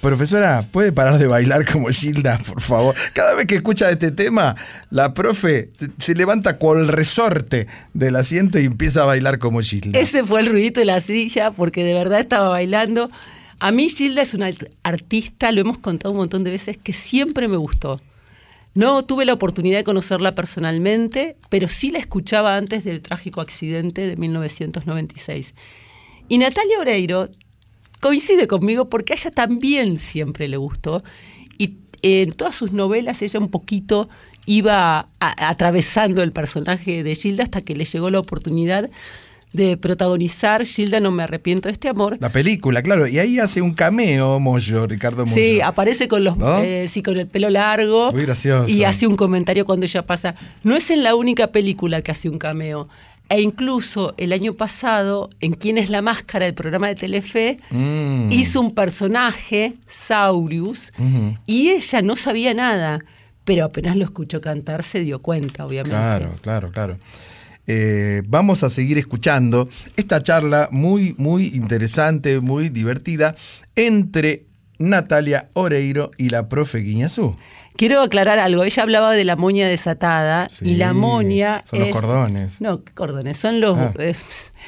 [0.00, 2.94] Profesora, ¿puede parar de bailar como Gilda, por favor?
[3.12, 4.56] Cada vez que escucha este tema,
[4.90, 9.98] la profe se levanta con el resorte del asiento y empieza a bailar como Gilda.
[9.98, 13.10] Ese fue el ruidito de la silla, porque de verdad estaba bailando.
[13.58, 14.50] A mí Gilda es una
[14.82, 18.00] artista, lo hemos contado un montón de veces, que siempre me gustó.
[18.74, 24.06] No tuve la oportunidad de conocerla personalmente, pero sí la escuchaba antes del trágico accidente
[24.06, 25.54] de 1996.
[26.28, 27.28] Y Natalia Oreiro
[28.00, 31.02] coincide conmigo porque a ella también siempre le gustó.
[31.58, 34.08] Y en todas sus novelas ella un poquito
[34.46, 38.90] iba a- atravesando el personaje de Gilda hasta que le llegó la oportunidad
[39.52, 42.16] de protagonizar Gilda, no me arrepiento de este amor.
[42.20, 43.08] La película, claro.
[43.08, 45.34] Y ahí hace un cameo Moyo, Ricardo Moyo.
[45.34, 46.60] Sí, aparece con los ¿No?
[46.60, 48.68] eh, sí, con el pelo largo Muy gracioso.
[48.68, 50.36] y hace un comentario cuando ella pasa.
[50.62, 52.88] No es en la única película que hace un cameo.
[53.30, 58.32] E incluso el año pasado, en Quién es la máscara, el programa de Telefe, Mm.
[58.32, 60.92] hizo un personaje, Saurius,
[61.46, 62.98] y ella no sabía nada,
[63.44, 65.90] pero apenas lo escuchó cantar se dio cuenta, obviamente.
[65.96, 66.98] Claro, claro, claro.
[67.68, 73.36] Eh, vamos a seguir escuchando esta charla muy, muy interesante, muy divertida
[73.76, 74.46] entre
[74.78, 77.36] Natalia Oreiro y la profe Guiñazú.
[77.80, 78.62] Quiero aclarar algo.
[78.64, 82.60] Ella hablaba de la moña desatada y la moña son los es- cordones.
[82.60, 83.38] No, ¿qué cordones?
[83.38, 83.94] Son los Ah.
[83.98, 84.14] eh,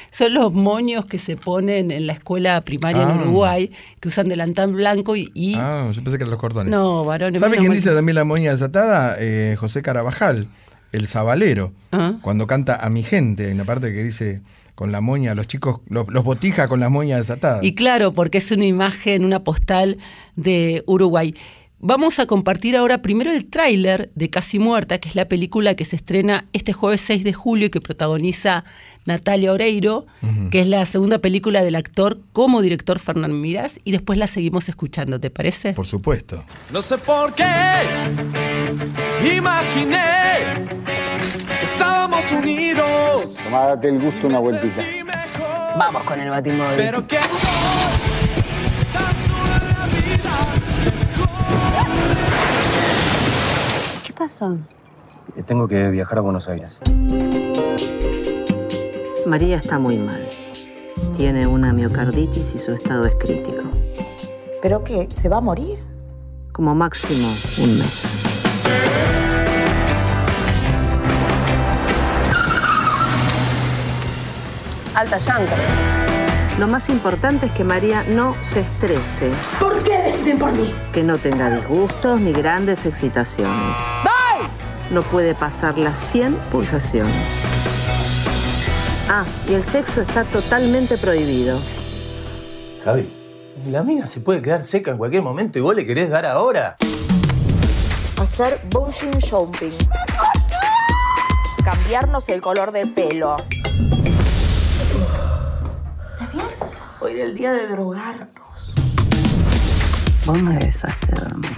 [0.09, 3.11] son los moños que se ponen en la escuela primaria Ah.
[3.11, 6.71] en Uruguay, que usan delantal blanco y, y- Ah, yo pensé que eran los cordones.
[6.71, 7.39] no, varones.
[7.39, 9.15] ¿Sabe quién mal dice también la moña desatada?
[9.19, 10.47] Eh, José Carabajal,
[10.91, 11.71] el sabalero.
[11.91, 12.13] Ah.
[12.21, 14.41] Cuando canta a mi gente, hay una parte que dice
[14.73, 17.63] con la moña, los chicos, los, los botija con las moñas desatadas.
[17.63, 19.99] Y claro, porque es una imagen, una postal
[20.35, 21.35] de Uruguay.
[21.85, 25.83] Vamos a compartir ahora primero el tráiler de Casi Muerta, que es la película que
[25.83, 28.63] se estrena este jueves 6 de julio y que protagoniza
[29.03, 30.05] Natalia Oreiro,
[30.49, 34.69] que es la segunda película del actor como director Fernán Mirás, y después la seguimos
[34.69, 35.73] escuchando, ¿te parece?
[35.73, 36.45] Por supuesto.
[36.71, 37.43] No sé por qué
[39.35, 40.69] imaginé
[41.59, 43.35] que estábamos unidos.
[43.43, 44.81] Tomá, date el gusto una vueltita.
[45.77, 46.77] Vamos con el batimóvil.
[46.77, 47.17] Pero que
[54.23, 54.57] ¿Qué pasó?
[55.45, 56.79] Tengo que viajar a Buenos Aires.
[59.25, 60.25] María está muy mal.
[61.13, 63.63] Tiene una miocarditis y su estado es crítico.
[64.61, 65.09] ¿Pero qué?
[65.11, 65.77] ¿Se va a morir?
[66.53, 68.23] Como máximo un mes.
[74.95, 75.93] Alta llanta.
[76.59, 80.71] Lo más importante es que María no se estrese, ¿Por qué deciden por mí?
[80.91, 83.75] que no tenga disgustos ni grandes excitaciones.
[84.03, 84.12] ¡Bye!
[84.93, 87.27] No puede pasar las 100 pulsaciones.
[89.09, 91.59] Ah, y el sexo está totalmente prohibido.
[92.85, 93.11] Javi,
[93.65, 96.75] la mina se puede quedar seca en cualquier momento y vos le querés dar ahora.
[98.17, 99.71] Hacer bushing shopping.
[101.65, 103.37] Cambiarnos el color de pelo.
[106.19, 106.45] ¿Está bien?
[107.01, 108.29] Hoy era el día de drogarnos.
[110.27, 111.49] Vos me besaste dormir.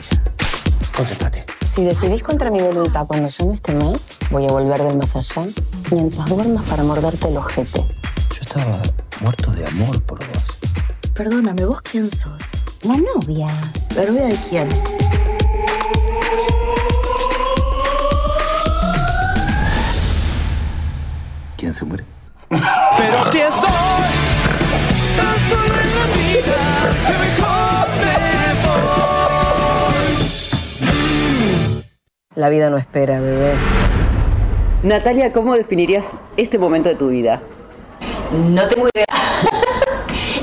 [0.95, 1.54] Concéntrate.
[1.75, 5.13] Si decidís contra mi voluntad cuando yo no esté más, voy a volver del más
[5.17, 5.45] allá
[5.91, 7.81] mientras duermas para morderte el ojete.
[7.81, 8.81] Yo estaba
[9.19, 10.59] muerto de amor por vos.
[11.13, 12.41] Perdóname, ¿vos quién sos?
[12.83, 13.47] La novia.
[13.93, 14.69] ¿La novia de quién?
[21.57, 22.05] ¿Quién se muere?
[22.47, 24.05] Pero quién soy
[25.17, 26.57] tan solo en la vida
[27.05, 27.54] que mejor
[32.35, 33.53] La vida no espera, bebé.
[34.83, 37.41] Natalia, ¿cómo definirías este momento de tu vida?
[38.49, 39.05] No tengo idea.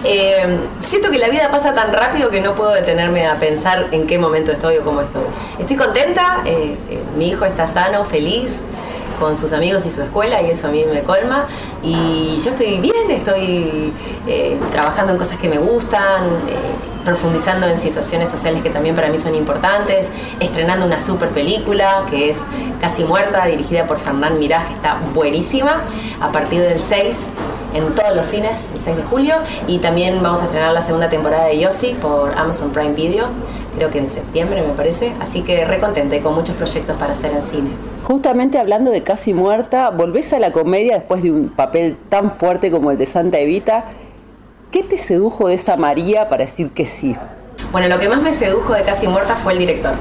[0.05, 4.09] Eh, siento que la vida pasa tan rápido que no puedo detenerme a pensar en
[4.09, 5.23] qué momento estoy o cómo estoy.
[5.61, 8.59] Estoy contenta, eh, eh, mi hijo está sano, feliz,
[9.23, 11.47] con sus amigos y su escuela y eso a mí me colma.
[11.81, 13.93] Y yo estoy bien, estoy
[14.27, 16.57] eh, trabajando en cosas que me gustan, eh,
[17.05, 20.09] profundizando en situaciones sociales que también para mí son importantes,
[20.41, 22.39] estrenando una super película que es
[22.81, 25.83] Casi Muerta, dirigida por Fernán Mirás, que está buenísima,
[26.21, 27.27] a partir del 6
[27.75, 29.37] en todos los cines, el 6 de julio,
[29.67, 33.29] y también vamos a estrenar la segunda temporada de Yossi por Amazon Prime Video,
[33.77, 37.13] creo que en septiembre me parece, así que re contenta y con muchos proyectos para
[37.13, 37.71] hacer en cine.
[38.03, 42.71] Justamente hablando de Casi Muerta, volvés a la comedia después de un papel tan fuerte
[42.71, 43.85] como el de Santa Evita.
[44.73, 47.15] ¿Qué te sedujo de esa María para decir que sí?
[47.73, 49.93] Bueno, lo que más me sedujo de Casi Muerta fue el director,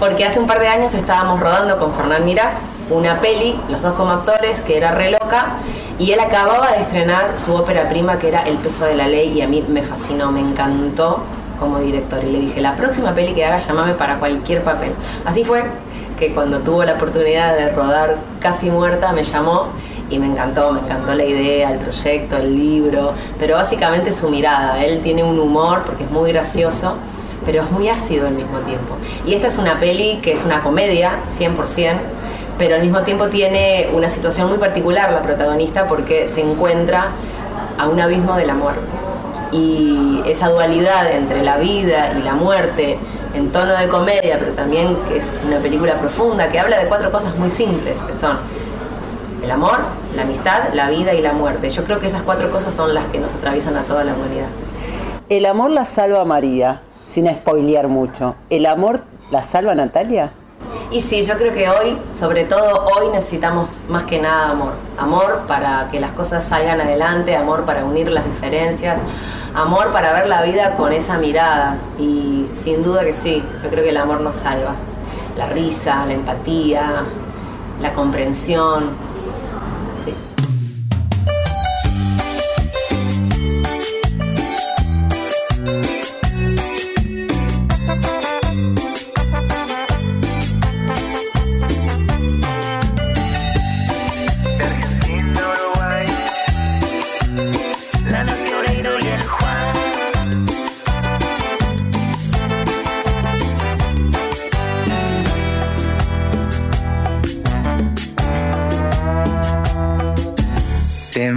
[0.00, 2.54] porque hace un par de años estábamos rodando con Fernán Mirás
[2.88, 5.56] una peli, los dos como actores, que era re loca,
[5.98, 9.30] y él acababa de estrenar su ópera prima que era El peso de la ley
[9.36, 11.22] y a mí me fascinó, me encantó
[11.60, 14.92] como director y le dije, la próxima peli que haga, llámame para cualquier papel.
[15.26, 15.64] Así fue
[16.18, 19.66] que cuando tuvo la oportunidad de rodar Casi Muerta me llamó
[20.14, 24.82] y me encantó, me encantó la idea, el proyecto, el libro, pero básicamente su mirada.
[24.84, 26.94] Él tiene un humor porque es muy gracioso,
[27.44, 28.96] pero es muy ácido al mismo tiempo.
[29.26, 31.96] Y esta es una peli que es una comedia, 100%,
[32.58, 37.08] pero al mismo tiempo tiene una situación muy particular la protagonista porque se encuentra
[37.76, 38.86] a un abismo de la muerte.
[39.50, 42.98] Y esa dualidad entre la vida y la muerte,
[43.34, 47.10] en tono de comedia, pero también que es una película profunda, que habla de cuatro
[47.10, 48.38] cosas muy simples, que son
[49.44, 49.78] el amor,
[50.16, 51.68] la amistad, la vida y la muerte.
[51.68, 54.46] Yo creo que esas cuatro cosas son las que nos atraviesan a toda la humanidad.
[55.28, 58.36] El amor la salva a María, sin spoilear mucho.
[58.48, 60.30] ¿El amor la salva a Natalia?
[60.90, 64.72] Y sí, yo creo que hoy, sobre todo hoy, necesitamos más que nada amor.
[64.96, 68.98] Amor para que las cosas salgan adelante, amor para unir las diferencias,
[69.54, 71.76] amor para ver la vida con esa mirada.
[71.98, 74.74] Y sin duda que sí, yo creo que el amor nos salva.
[75.36, 77.02] La risa, la empatía,
[77.82, 79.13] la comprensión.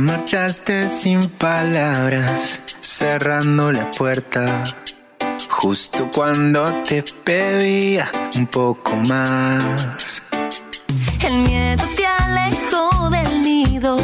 [0.08, 4.64] Marchaste sin palabras, cerrando la puerta.
[5.50, 10.24] Justo cuando te pedía un poco más.
[11.26, 13.98] El miedo te alejó del nido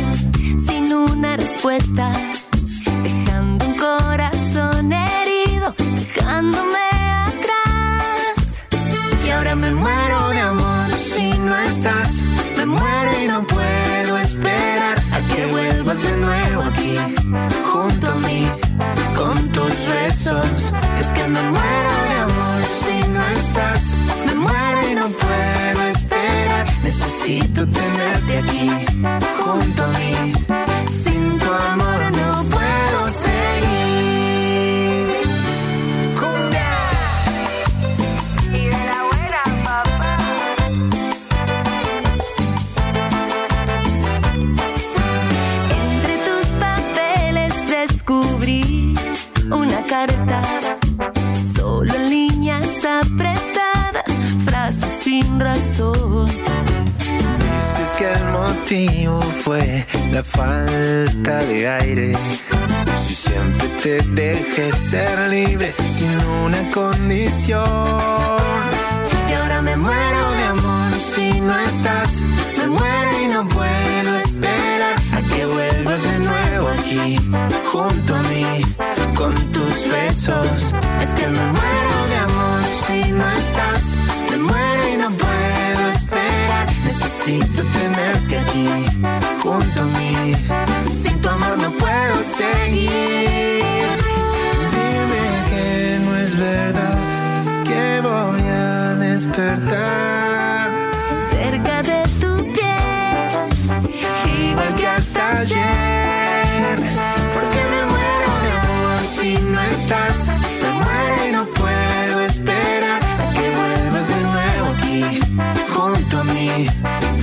[0.67, 2.11] sin una respuesta,
[3.01, 6.72] dejando un corazón herido, dejándome
[17.71, 18.47] junto a mí,
[19.15, 20.73] con tus besos.
[20.99, 23.95] Es que me muero de amor si no estás.
[24.25, 26.65] Me muero y no puedo esperar.
[26.83, 28.71] Necesito tenerte aquí,
[29.43, 30.33] junto a mí.
[31.03, 32.32] Sin tu amor no
[59.43, 62.13] fue la falta de aire.
[62.95, 66.09] Si siempre te dejé ser libre sin
[66.43, 67.63] una condición.
[69.29, 72.21] Y ahora me muero de amor si no estás.
[72.57, 77.17] Me muero y no puedo esperar a que vuelvas de nuevo aquí,
[77.71, 78.02] junto
[87.25, 88.67] Necesito tenerte aquí,
[89.41, 90.33] junto a mí.
[90.91, 93.63] Sin tu amor no puedo seguir.
[94.73, 96.97] Dime que no es verdad
[97.63, 100.69] que voy a despertar.
[101.31, 103.47] Cerca de tu piel,
[104.49, 106.77] igual que hasta ayer.
[107.33, 110.27] Porque me muero de amor si no estás.
[110.61, 112.99] Me muero y no puedo esperar
[113.33, 115.19] que vuelvas de nuevo aquí,
[115.69, 116.67] junto a mí,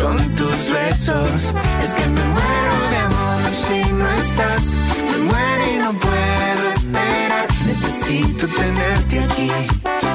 [0.02, 1.54] con tus besos.
[1.82, 4.64] Es que me muero de amor si no estás.
[5.10, 7.46] Me muero y no puedo esperar.
[7.66, 9.50] Necesito tenerte aquí,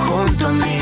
[0.07, 0.75] junto a mí.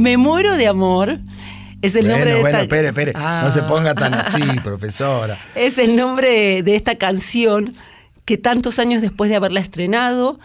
[0.00, 1.18] Me muero de amor.
[1.82, 2.62] Es el bueno, nombre de bueno, esta...
[2.62, 3.12] espere, espere.
[3.12, 3.66] No se Ah.
[3.68, 5.38] ponga tan así, profesora.
[5.54, 7.74] Es el nombre de esta canción
[8.24, 10.38] que tantos años después de haberla estrenado,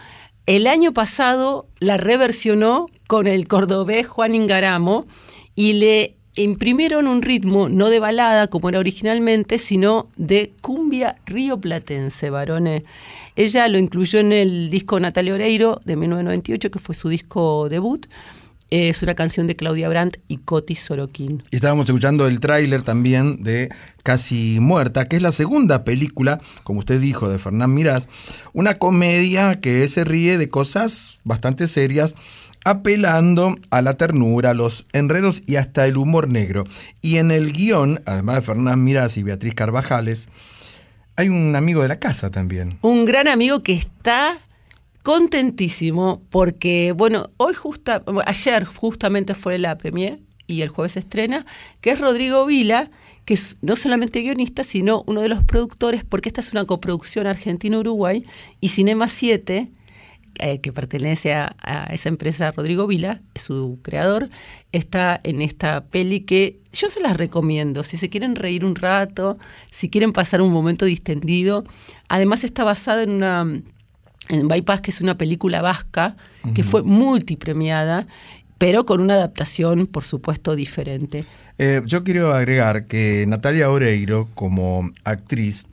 [0.46, 5.06] el año pasado la reversionó con el cordobés Juan Ingaramo
[5.54, 12.28] y le imprimieron un ritmo no de balada como era originalmente, sino de cumbia rioplatense,
[12.30, 12.82] varones.
[13.36, 18.06] Ella lo incluyó en el disco Natalia Oreiro de 1998, que fue su disco debut,
[18.70, 21.44] Es una canción de Claudia Brandt y Coti Sorokin.
[21.52, 23.68] Y estábamos escuchando el tráiler también de
[24.02, 28.08] Casi Muerta, que es la segunda película, como usted dijo, de Fernán Mirás,
[28.54, 32.16] una comedia que se ríe de cosas bastante serias,
[32.64, 36.64] apelando a la ternura, los enredos y hasta el humor negro.
[37.02, 40.28] Y en el guion, además de Fernán Mirás y Beatriz Carvajales,
[41.14, 42.78] hay un amigo de la casa también.
[42.82, 44.40] Un gran amigo que está
[45.06, 47.54] contentísimo porque, bueno, hoy
[48.26, 51.46] ayer justamente fue la premier y el jueves se estrena,
[51.80, 52.90] que es Rodrigo Vila,
[53.24, 57.28] que es no solamente guionista, sino uno de los productores, porque esta es una coproducción
[57.28, 58.24] Argentina-Uruguay,
[58.60, 59.70] y Cinema 7,
[60.40, 64.28] eh, que pertenece a, a, esa empresa Rodrigo Vila, su creador,
[64.72, 69.38] está en esta peli que yo se las recomiendo, si se quieren reír un rato,
[69.70, 71.62] si quieren pasar un momento distendido.
[72.08, 73.62] Además está basada en una
[74.28, 76.16] en Bypass, que es una película vasca
[76.54, 78.06] que fue multipremiada,
[78.58, 81.24] pero con una adaptación, por supuesto, diferente.
[81.58, 85.66] Eh, yo quiero agregar que Natalia Oreiro, como actriz,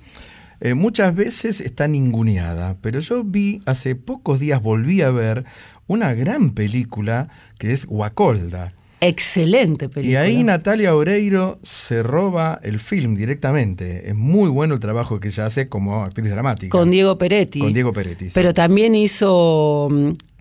[0.60, 5.46] eh, muchas veces está ninguneada, pero yo vi hace pocos días, volví a ver
[5.88, 7.30] una gran película
[7.60, 8.74] que es Guacolda.
[9.08, 10.12] Excelente película.
[10.12, 14.10] Y ahí Natalia Oreiro se roba el film directamente.
[14.10, 16.70] Es muy bueno el trabajo que ella hace como actriz dramática.
[16.70, 17.60] Con Diego Peretti.
[17.60, 18.26] Con Diego Peretti.
[18.26, 18.32] Sí.
[18.34, 19.90] Pero también hizo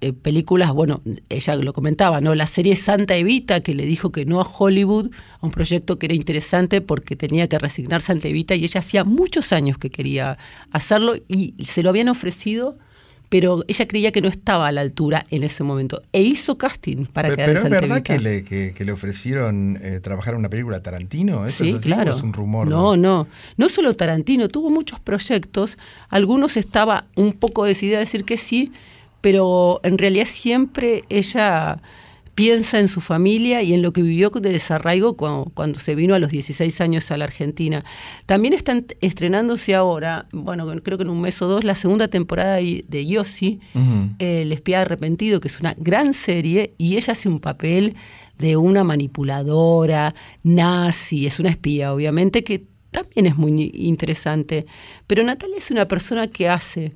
[0.01, 2.35] eh, películas, bueno, ella lo comentaba, ¿no?
[2.35, 5.11] La serie Santa Evita, que le dijo que no a Hollywood,
[5.41, 9.05] a un proyecto que era interesante porque tenía que resignar Santa Evita y ella hacía
[9.05, 10.39] muchos años que quería
[10.71, 12.79] hacerlo y se lo habían ofrecido
[13.33, 16.03] pero ella creía que no estaba a la altura en ese momento.
[16.13, 18.15] E hizo casting para pero, quedar pero en es verdad Evita.
[18.15, 21.47] que le, que, que le ofrecieron eh, trabajar en una película de Tarantino.
[21.47, 22.13] ¿Eso Sí, es así claro.
[22.13, 22.69] o es un rumor?
[22.69, 23.27] No, no.
[23.57, 25.79] No solo Tarantino, tuvo muchos proyectos.
[26.11, 28.71] Algunos estaba un poco decidida a decir que sí,
[29.23, 31.81] pero en realidad siempre ella
[32.35, 36.15] piensa en su familia y en lo que vivió de desarraigo cuando, cuando se vino
[36.15, 37.85] a los 16 años a la Argentina.
[38.27, 42.57] También están estrenándose ahora, bueno, creo que en un mes o dos, la segunda temporada
[42.57, 43.61] de Yossi.
[44.19, 47.95] El espía arrepentido, que es una gran serie, y ella hace un papel
[48.39, 54.67] de una manipuladora, nazi, es una espía, obviamente, que también es muy interesante.
[55.07, 56.95] Pero Natalia es una persona que hace,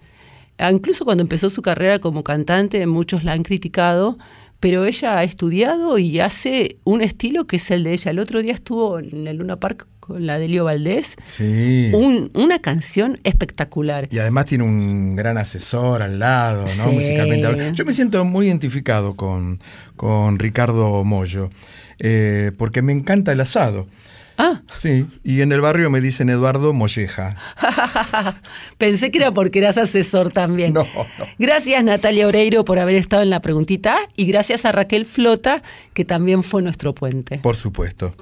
[0.59, 4.19] ah, incluso cuando empezó su carrera como cantante, muchos la han criticado,
[4.61, 8.11] pero ella ha estudiado y hace un estilo que es el de ella.
[8.11, 11.91] El otro día estuvo en el Luna Park con la Delio Valdés, Sí.
[11.93, 14.09] un- una canción espectacular.
[14.11, 16.69] Y además tiene un gran asesor al lado, ¿no?
[16.69, 16.91] Sí.
[16.95, 17.73] Musicalmente.
[17.75, 19.59] Yo me siento muy identificado con,
[19.97, 21.51] con Ricardo Mollo,
[21.99, 23.87] eh, porque me encanta el asado.
[24.39, 24.61] Ah.
[24.75, 27.37] Sí, y en el barrio me dicen Eduardo Molleja.
[28.79, 30.75] Pensé que era porque eras asesor también.
[31.39, 35.63] Gracias Natalia Oreiro por haber estado en la preguntita y gracias a Raquel Flota
[35.95, 37.39] que también fue nuestro puente.
[37.39, 38.15] Por supuesto.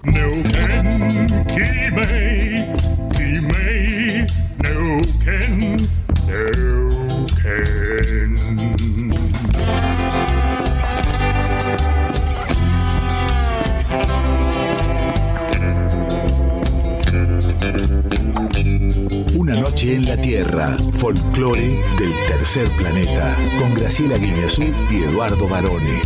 [19.92, 26.00] En la Tierra, folclore del tercer planeta, con Graciela Guineazú y Eduardo Barone.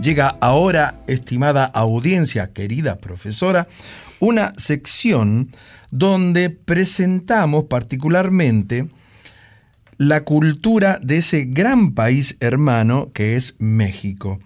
[0.00, 3.68] Llega ahora, estimada audiencia, querida profesora,
[4.20, 5.50] una sección
[5.90, 8.88] donde presentamos particularmente
[9.98, 14.38] la cultura de ese gran país hermano que es México.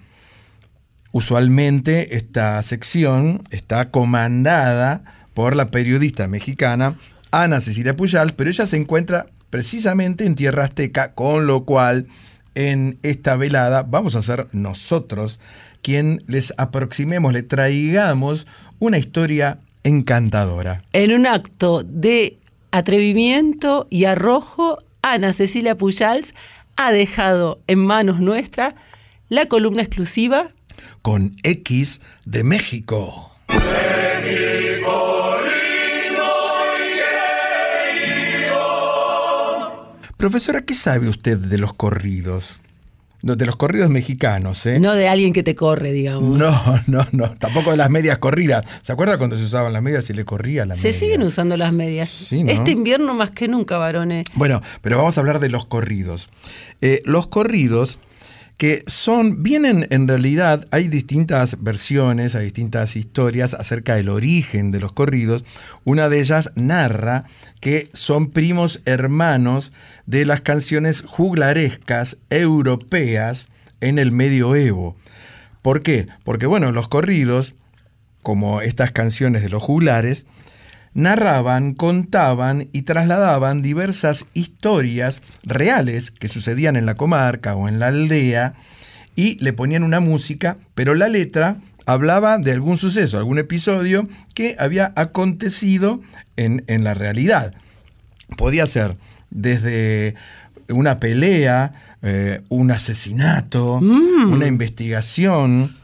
[1.13, 6.97] Usualmente esta sección está comandada por la periodista mexicana
[7.31, 12.07] Ana Cecilia Pujals, pero ella se encuentra precisamente en tierra azteca, con lo cual
[12.55, 15.41] en esta velada vamos a ser nosotros
[15.81, 18.47] quien les aproximemos, le traigamos
[18.79, 20.83] una historia encantadora.
[20.93, 22.39] En un acto de
[22.71, 26.35] atrevimiento y arrojo, Ana Cecilia Pujals
[26.77, 28.75] ha dejado en manos nuestras
[29.29, 30.53] la columna exclusiva
[31.01, 33.32] con X de México.
[40.23, 42.61] Profesora, ¿qué sabe usted de los corridos?
[43.23, 44.79] De los corridos mexicanos, ¿eh?
[44.79, 46.39] no de alguien que te corre, digamos.
[46.39, 48.65] No, no, no, tampoco de las medias corridas.
[48.83, 51.01] ¿Se acuerda cuando se usaban las medias y le corría la Se media?
[51.01, 52.29] siguen usando las medias.
[52.31, 52.53] ¿no?
[52.53, 54.23] Este invierno más que nunca, varones.
[54.35, 56.31] Bueno, pero vamos a hablar de los corridos.
[56.81, 57.99] Eh, los corridos
[58.57, 64.81] que son, vienen en realidad, hay distintas versiones, hay distintas historias acerca del origen de
[64.81, 65.45] los corridos.
[65.85, 67.25] Una de ellas narra
[67.61, 69.73] que son primos hermanos
[70.07, 73.49] de las canciones juglarescas europeas
[73.81, 74.97] en el medioevo.
[75.63, 76.07] ¿Por qué?
[76.25, 77.55] Porque bueno, los corridos,
[78.23, 80.27] como estas canciones de los juglares,
[80.95, 87.89] narraban, contaban y trasladaban diversas historias reales que sucedían en la comarca o en la
[87.89, 88.55] aldea
[89.15, 94.57] y le ponían una música, pero la letra hablaba de algún suceso, algún episodio que
[94.59, 96.01] había acontecido
[96.37, 97.55] en, en la realidad.
[98.37, 98.97] Podía ser
[99.31, 100.15] desde
[100.69, 101.73] una pelea,
[102.03, 105.75] eh, un asesinato, una investigación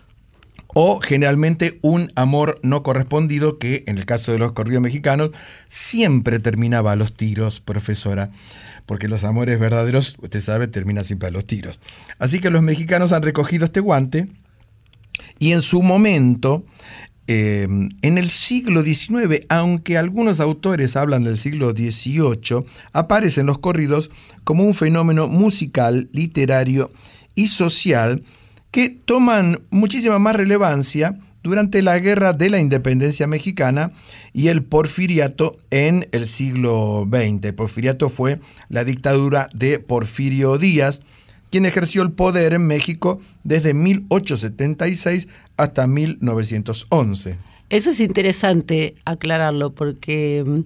[0.74, 5.30] o generalmente un amor no correspondido que en el caso de los corridos mexicanos
[5.66, 8.30] siempre terminaba a los tiros, profesora.
[8.86, 11.80] Porque los amores verdaderos, usted sabe, terminan siempre a los tiros.
[12.18, 14.28] Así que los mexicanos han recogido este guante
[15.38, 16.64] y en su momento
[17.26, 17.68] eh,
[18.02, 22.64] en el siglo XIX, aunque algunos autores hablan del siglo XVIII,
[22.94, 24.10] aparecen los corridos
[24.44, 26.90] como un fenómeno musical, literario
[27.34, 28.22] y social
[28.70, 33.92] que toman muchísima más relevancia durante la Guerra de la Independencia Mexicana
[34.32, 37.44] y el porfiriato en el siglo XX.
[37.44, 41.00] El porfiriato fue la dictadura de Porfirio Díaz,
[41.50, 47.38] quien ejerció el poder en México desde 1876 hasta 1911.
[47.70, 50.60] Eso es interesante aclararlo porque mm,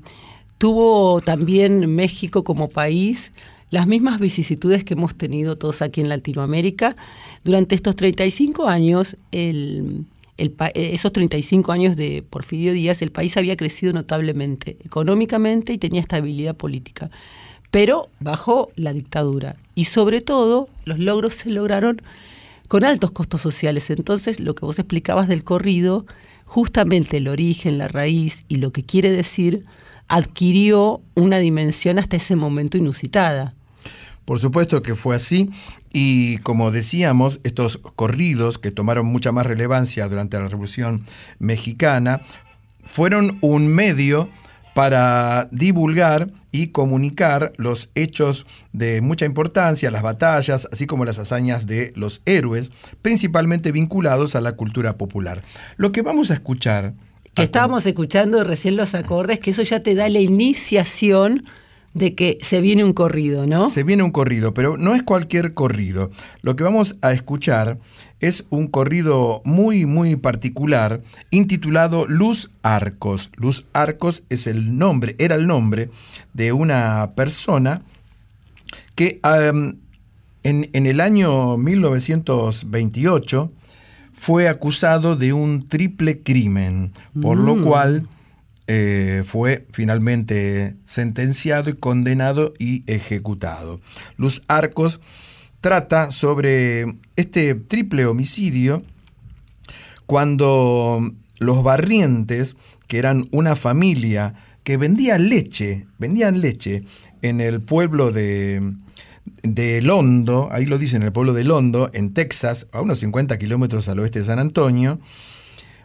[0.59, 3.33] tuvo también México como país
[3.73, 6.95] las mismas vicisitudes que hemos tenido todos aquí en Latinoamérica.
[7.43, 10.05] Durante estos 35 años, el,
[10.37, 16.03] el, esos 35 años de Porfirio Díaz, el país había crecido notablemente económicamente y tenía
[16.03, 17.11] estabilidad política,
[17.71, 19.57] pero bajo la dictadura.
[19.75, 22.03] Y sobre todo, los logros se lograron
[22.69, 23.89] con altos costos sociales.
[23.89, 26.05] Entonces, lo que vos explicabas del corrido,
[26.45, 29.65] justamente el origen, la raíz y lo que quiere decir,
[30.09, 33.55] adquirió una dimensión hasta ese momento inusitada.
[34.25, 35.51] Por supuesto que fue así
[35.93, 41.05] y como decíamos, estos corridos que tomaron mucha más relevancia durante la Revolución
[41.39, 42.23] Mexicana
[42.83, 44.29] fueron un medio
[44.75, 51.67] para divulgar y comunicar los hechos de mucha importancia, las batallas, así como las hazañas
[51.67, 55.43] de los héroes, principalmente vinculados a la cultura popular.
[55.77, 56.95] Lo que vamos a escuchar...
[57.35, 61.45] Que estábamos escuchando recién los acordes, que eso ya te da la iniciación
[61.95, 63.67] de que se viene un corrido, ¿no?
[63.69, 66.11] Se viene un corrido, pero no es cualquier corrido.
[66.41, 67.79] Lo que vamos a escuchar
[68.21, 73.31] es un corrido muy, muy particular intitulado Luz Arcos.
[73.37, 75.91] Luz Arcos es el nombre, era el nombre
[76.33, 77.83] de una persona
[78.95, 79.75] que um,
[80.45, 83.53] en, en el año 1928
[84.13, 87.65] fue acusado de un triple crimen, por lo Mm.
[87.65, 88.09] cual
[88.67, 93.81] eh, fue finalmente sentenciado y condenado y ejecutado.
[94.17, 95.01] Luz Arcos
[95.61, 98.83] trata sobre este triple homicidio
[100.07, 102.57] cuando los barrientes,
[102.87, 104.35] que eran una familia
[104.65, 106.85] que vendía leche, vendían leche
[107.23, 108.75] en el pueblo de,
[109.43, 113.89] de Londo, ahí lo dicen, el pueblo de Londo, en Texas, a unos 50 kilómetros
[113.89, 115.01] al oeste de San Antonio,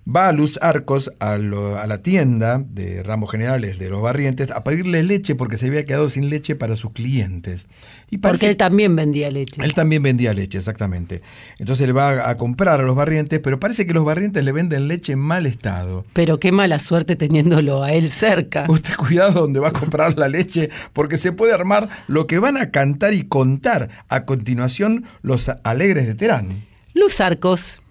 [0.10, 4.51] va a Luz Arcos a, lo- a la tienda de ramos generales de los barrientes
[4.51, 7.68] a pedirle leche porque se había quedado sin leche para sus clientes.
[8.10, 9.62] Y parece- Porque él también vendía leche.
[9.64, 11.22] él también vendía leche, exactamente.
[11.60, 14.88] Entonces le va a comprar a los barrientes, pero parece que los barrientes le venden
[14.88, 16.05] leche en mal estado.
[16.14, 18.66] Pero qué mala suerte teniéndolo a él cerca.
[18.70, 22.55] Usted cuidado donde va a comprar la leche, porque se puede armar lo que van
[22.58, 26.66] a cantar y contar a continuación los alegres de Terán.
[26.93, 27.82] Luz Arcos.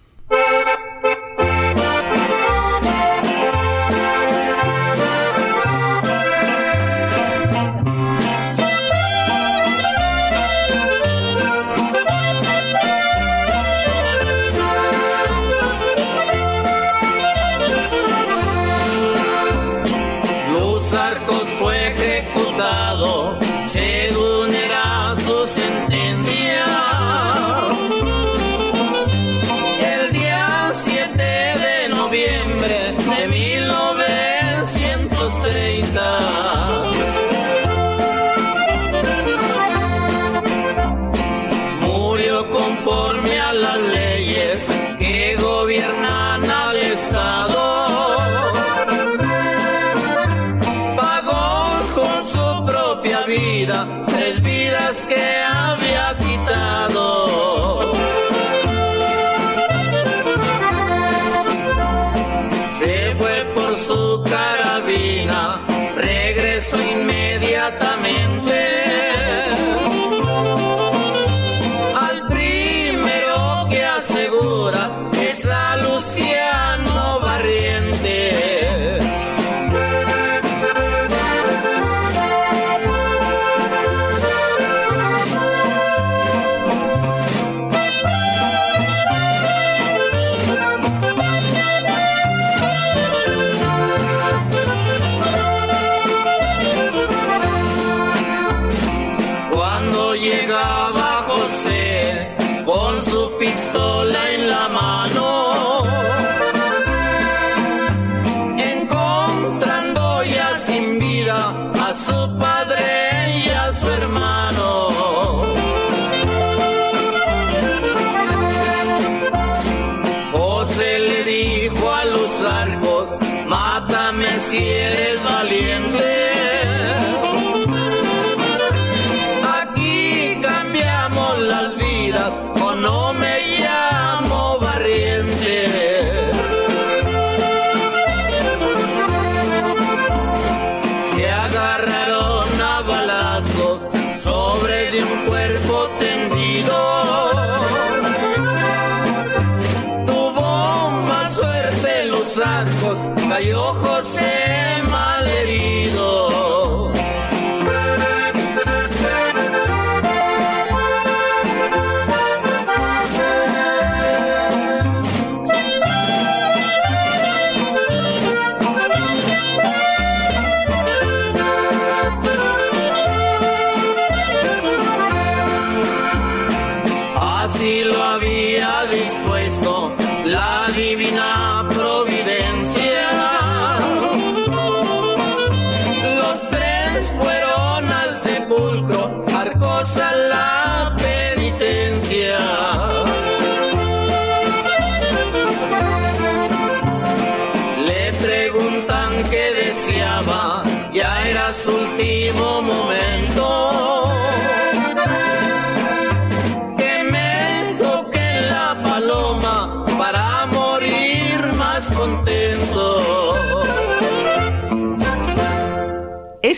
[144.19, 145.66] Sobre de un cuerpo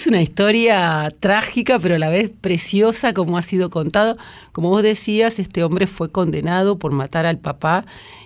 [0.08, 4.16] una historia trágica, pero a la vez preciosa, como ha sido contado.
[4.52, 7.84] Como vos decías, este hombre fue condenado por matar al papá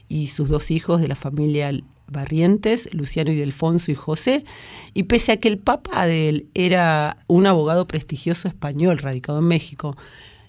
[0.09, 1.73] y sus dos hijos de la familia
[2.07, 4.45] Barrientes, Luciano y Delfonso y José,
[4.95, 9.47] y pese a que el papá de él era un abogado prestigioso español radicado en
[9.47, 9.97] México,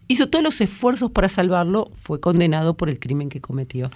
[0.07, 3.89] hizo todos los esfuerzos para salvarlo, fue condenado por el crimen que cometió.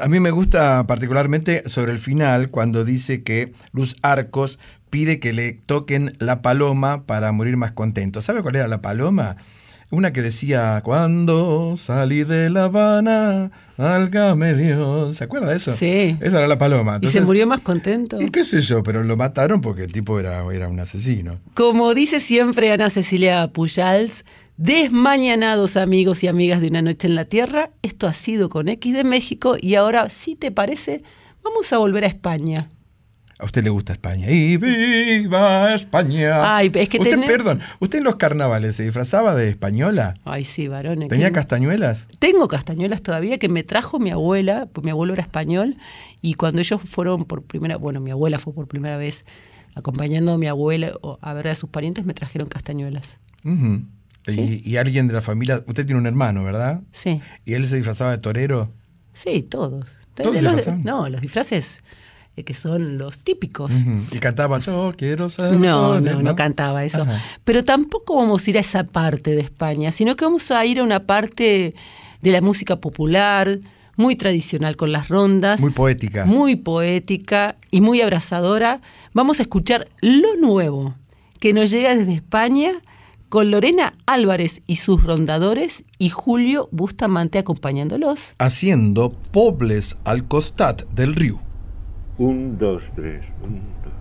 [0.00, 4.58] A mí me gusta particularmente sobre el final cuando dice que Luz Arcos
[4.94, 8.20] pide que le toquen la paloma para morir más contento.
[8.20, 9.36] ¿Sabe cuál era la paloma?
[9.90, 15.16] Una que decía, cuando salí de La Habana, álgame Dios.
[15.16, 15.74] ¿Se acuerda de eso?
[15.74, 16.16] Sí.
[16.20, 17.00] Esa era la paloma.
[17.02, 18.20] y se murió más contento.
[18.20, 21.40] Y qué sé yo, pero lo mataron porque el tipo era, era un asesino.
[21.54, 24.24] Como dice siempre Ana Cecilia Pujals,
[24.58, 28.94] desmañanados amigos y amigas de Una Noche en la Tierra, esto ha sido con X
[28.94, 31.02] de México y ahora, si te parece,
[31.42, 32.68] vamos a volver a España.
[33.40, 34.30] A usted le gusta España.
[34.30, 36.56] Y viva España.
[36.56, 40.14] Ay, es que usted, perdón, ¿usted en los carnavales se disfrazaba de española?
[40.24, 41.08] Ay, sí, varones.
[41.08, 42.06] ¿Tenía que- castañuelas?
[42.20, 45.76] Tengo castañuelas todavía que me trajo mi abuela, pues mi abuelo era español,
[46.22, 49.24] y cuando ellos fueron por primera, bueno, mi abuela fue por primera vez
[49.74, 53.18] acompañando a mi abuela a ver a sus parientes, me trajeron castañuelas.
[54.26, 56.82] Y, y alguien de la familia, usted tiene un hermano, ¿verdad?
[56.92, 57.20] Sí.
[57.44, 58.72] ¿Y él se disfrazaba de torero?
[59.12, 59.86] Sí, todos.
[60.14, 61.82] ¿Todos Los- se no, los disfraces
[62.42, 63.72] que son los típicos.
[64.10, 67.02] Y cantaba, yo quiero ser No, torero", no, no cantaba eso.
[67.02, 67.22] Ajá.
[67.44, 70.80] Pero tampoco vamos a ir a esa parte de España, sino que vamos a ir
[70.80, 71.74] a una parte
[72.22, 73.60] de la música popular,
[73.96, 75.60] muy tradicional con las rondas.
[75.60, 76.24] Muy poética.
[76.24, 78.80] Muy poética y muy abrazadora.
[79.12, 80.94] Vamos a escuchar lo nuevo
[81.38, 82.72] que nos llega desde España
[83.28, 88.34] con Lorena Álvarez y sus rondadores y Julio Bustamante acompañándolos.
[88.38, 91.43] Haciendo pobles al costat del río.
[92.16, 93.32] Un, dos, tres.
[93.42, 93.94] Un, dos.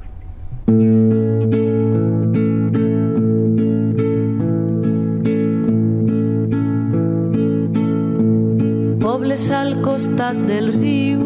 [9.54, 11.20] Al costat del riu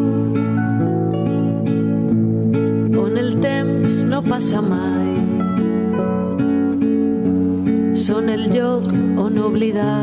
[3.02, 5.14] on el temps no passa mai
[8.04, 8.88] són el lloc
[9.24, 9.98] on oblidar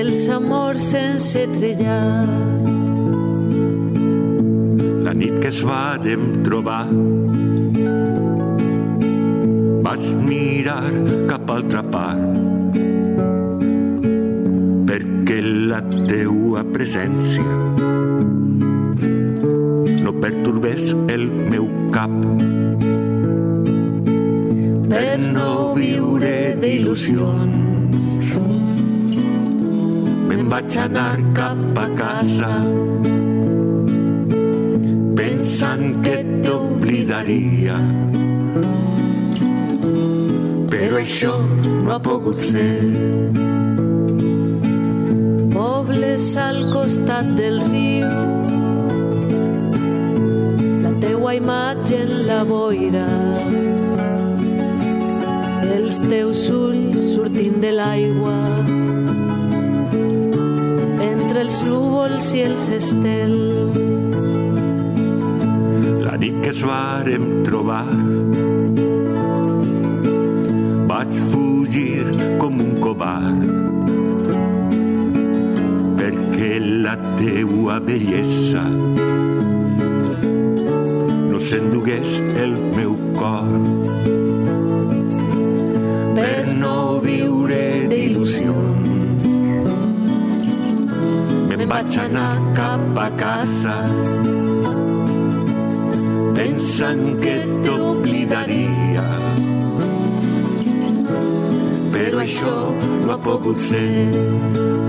[0.00, 2.61] els amors sense trellar
[5.12, 6.86] La nit que es vàrem trobar
[9.84, 10.86] vaig mirar
[11.28, 12.78] cap a altra part
[14.88, 15.36] perquè
[15.68, 17.58] la teua presència
[20.06, 22.16] no pertorbés el meu cap.
[24.94, 26.32] Per no viure
[26.64, 28.08] d'il·lusions
[30.32, 32.52] me'n vaig anar cap a casa
[35.42, 37.74] pensant que t'oblidaria.
[40.70, 41.32] Però això
[41.82, 42.78] no ha pogut ser.
[45.50, 48.12] Pobles al costat del riu.
[50.84, 53.08] La teua imatge en la boira.
[55.74, 58.36] Els teus ulls sortint de l'aigua.
[61.10, 63.51] Entre el els núvols i els estels.
[66.52, 67.86] Es vàrem trobar.
[70.90, 72.02] Vaig fugir
[72.42, 73.46] com un covard
[75.96, 76.50] perquè
[76.84, 76.92] la
[77.22, 78.66] teua bellesa
[81.30, 82.12] no s'endugués
[82.44, 83.48] el meu cor.
[86.20, 86.76] Per no
[87.08, 87.64] viure
[87.96, 89.32] d'il·lusions
[91.48, 93.80] me'n vaig anar cap a casa
[96.82, 97.34] pensant que
[97.64, 99.04] t'oblidaria
[101.94, 102.54] però això
[103.06, 103.18] no ha
[103.70, 104.81] ser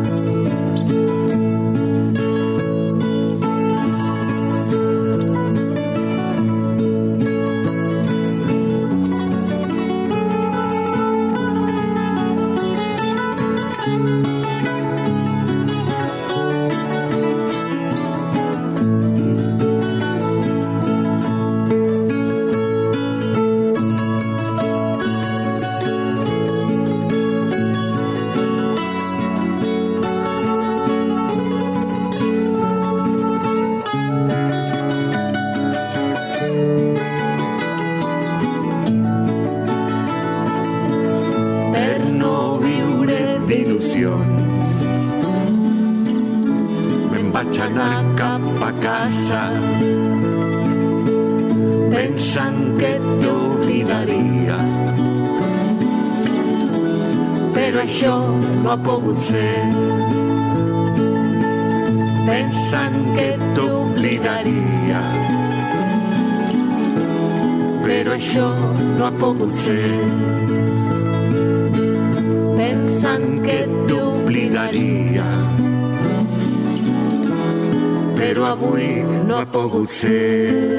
[72.57, 73.57] pensant que
[73.88, 75.27] t'oblidaria.
[78.17, 80.72] Però avui no ha pogut ser.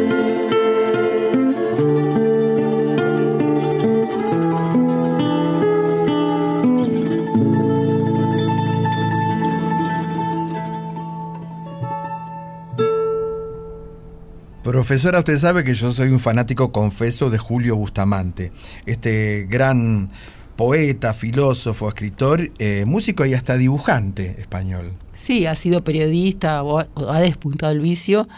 [14.84, 18.52] Profesora, usted sabe que yo soy un fanático confeso de Julio Bustamante,
[18.84, 20.10] este gran
[20.56, 24.92] poeta, filósofo, escritor, eh, músico y hasta dibujante español.
[25.14, 26.62] Sí, ha sido periodista
[27.08, 28.28] ha despuntado el vicio.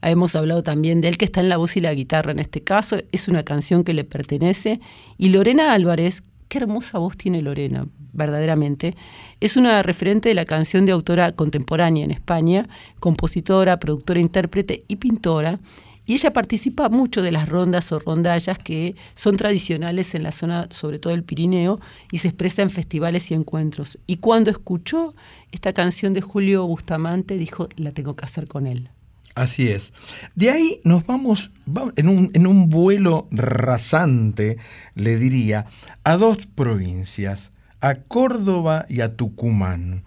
[0.00, 2.60] Hemos hablado también de él, que está en la voz y la guitarra en este
[2.60, 2.98] caso.
[3.10, 4.78] Es una canción que le pertenece.
[5.18, 8.94] Y Lorena Álvarez, qué hermosa voz tiene Lorena, verdaderamente.
[9.40, 12.68] Es una referente de la canción de autora contemporánea en España,
[13.00, 15.58] compositora, productora, intérprete y pintora.
[16.06, 20.68] Y ella participa mucho de las rondas o rondallas que son tradicionales en la zona,
[20.70, 21.80] sobre todo del Pirineo,
[22.12, 23.98] y se expresa en festivales y encuentros.
[24.06, 25.14] Y cuando escuchó
[25.52, 28.88] esta canción de Julio Bustamante, dijo, la tengo que hacer con él.
[29.34, 29.92] Así es.
[30.34, 34.56] De ahí nos vamos va- en, un, en un vuelo rasante,
[34.94, 35.66] le diría,
[36.04, 37.50] a dos provincias,
[37.82, 40.04] a Córdoba y a Tucumán.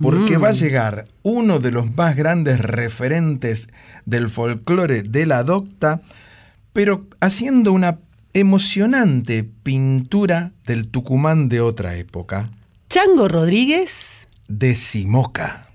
[0.00, 0.42] Porque Mm.
[0.44, 3.68] va a llegar uno de los más grandes referentes
[4.06, 6.00] del folclore de la docta,
[6.72, 7.98] pero haciendo una
[8.32, 12.50] emocionante pintura del Tucumán de otra época,
[12.88, 14.28] Chango Rodríguez.
[14.48, 15.66] de Simoca.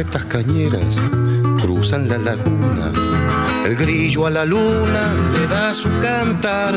[0.00, 0.96] Carretas cañeras
[1.60, 2.90] cruzan la laguna,
[3.66, 6.74] el grillo a la luna le da su cantar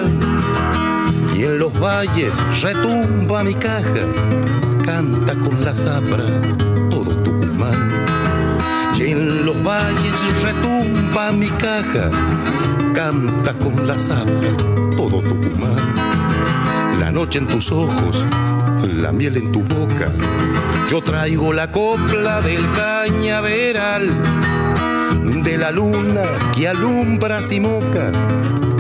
[1.34, 4.04] y en los valles retumba mi caja,
[4.84, 6.26] canta con la zapra
[6.90, 7.90] todo Tucumán.
[8.98, 12.10] Y en los valles retumba mi caja,
[12.94, 14.52] canta con la zapra
[14.98, 16.13] todo Tucumán.
[17.04, 18.24] La noche en tus ojos,
[18.96, 20.10] la miel en tu boca.
[20.90, 24.10] Yo traigo la copla del cañaveral,
[25.44, 26.22] de la luna
[26.56, 28.10] que alumbra Simoca,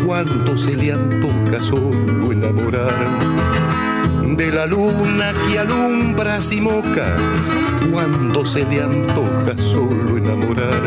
[0.05, 2.95] cuando se le antoja solo enamorar.
[4.37, 7.17] De la luna que alumbra Simoca,
[7.91, 10.81] cuando se le antoja solo enamorar.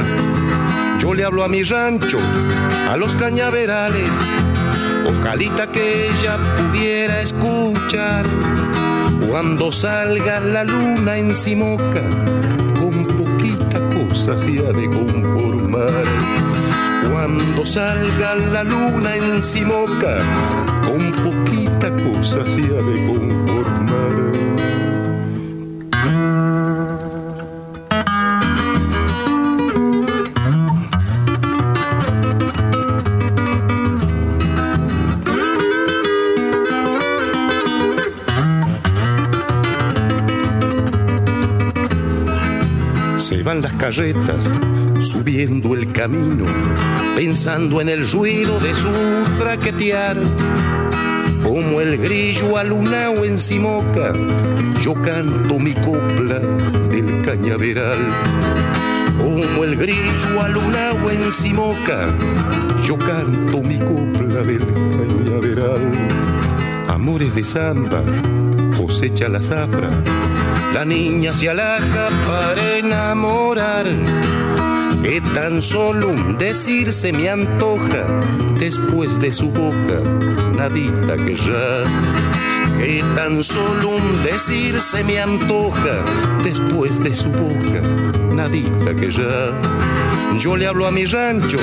[0.99, 2.17] Yo le hablo a mi rancho,
[2.91, 4.09] a los cañaverales,
[5.07, 8.24] ojalita que ella pudiera escuchar
[9.28, 12.03] cuando salga la luna en Simoca,
[12.81, 16.05] con poquita cosa se ha de conformar.
[17.11, 20.16] Cuando salga la luna en Simoca,
[20.87, 24.45] con poquita cosa se ha de conformar.
[43.62, 44.51] Las carretas
[45.01, 46.45] subiendo el camino,
[47.15, 48.91] pensando en el ruido de su
[49.39, 50.19] traquetear.
[51.43, 54.12] Como el grillo alunao en Simoca,
[54.83, 56.39] yo canto mi copla
[56.91, 57.99] del cañaveral.
[59.16, 62.15] Como el grillo alunao en Simoca,
[62.85, 65.93] yo canto mi copla del cañaveral.
[66.89, 68.03] Amores de samba,
[68.77, 69.91] cosecha la zafra,
[70.72, 73.86] la niña se alaja para enamorar.
[75.02, 78.05] Que tan solo un decir se me antoja
[78.59, 80.01] después de su boca,
[80.56, 81.82] nadita querrá.
[82.78, 86.05] Que tan solo un decir se me antoja
[86.43, 87.80] después de su boca,
[88.34, 89.52] nadita querrá.
[90.38, 91.59] Yo le hablo a mi rancho,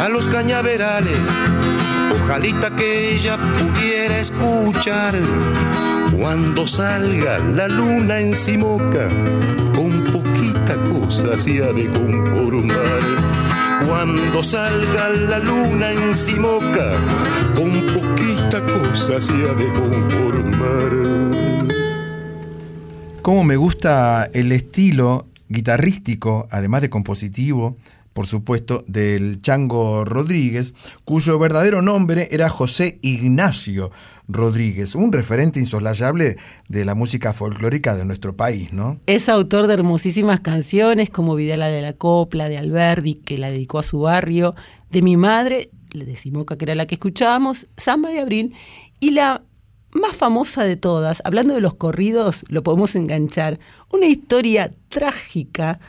[0.00, 1.18] a los cañaverales,
[2.22, 5.18] ojalita que ella pudiera escuchar
[6.22, 9.08] cuando salga la luna en Simoca,
[9.74, 13.00] con poquita cosa se ha de conformar.
[13.88, 16.92] Cuando salga la luna en Simoca,
[17.56, 20.92] con poquita cosa se ha de conformar.
[23.20, 27.76] Cómo me gusta el estilo guitarrístico, además de compositivo,
[28.12, 30.74] por supuesto, del Chango Rodríguez,
[31.04, 33.90] cuyo verdadero nombre era José Ignacio
[34.28, 36.36] Rodríguez, un referente insoslayable
[36.68, 39.00] de la música folclórica de nuestro país, ¿no?
[39.06, 43.78] Es autor de hermosísimas canciones como Vidala de la Copla, de Alberdi, que la dedicó
[43.78, 44.54] a su barrio,
[44.90, 48.54] de mi madre, de Simoca, que era la que escuchábamos, Samba de Abril,
[49.00, 49.42] y la
[49.92, 53.58] más famosa de todas, hablando de los corridos, lo podemos enganchar,
[53.90, 55.80] una historia trágica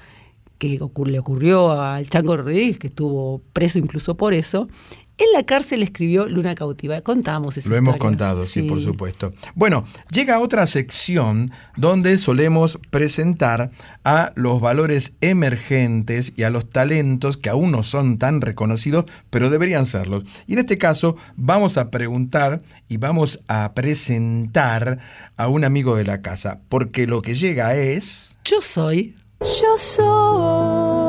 [0.64, 4.70] que le ocurrió al Chango Rodríguez, que estuvo preso incluso por eso.
[5.18, 7.02] En la cárcel escribió Luna Cautiva.
[7.02, 8.64] Contamos esa Lo hemos contado, sí.
[8.64, 9.34] por supuesto.
[9.56, 13.72] Bueno, llega otra sección donde solemos presentar
[14.06, 19.50] a los valores emergentes y a los talentos que aún no son tan reconocidos, pero
[19.50, 20.24] deberían serlos.
[20.48, 24.98] Y en este caso vamos a preguntar y vamos a presentar
[25.36, 28.38] a un amigo de la casa, porque lo que llega es...
[28.46, 31.03] Yo soy Yo soy.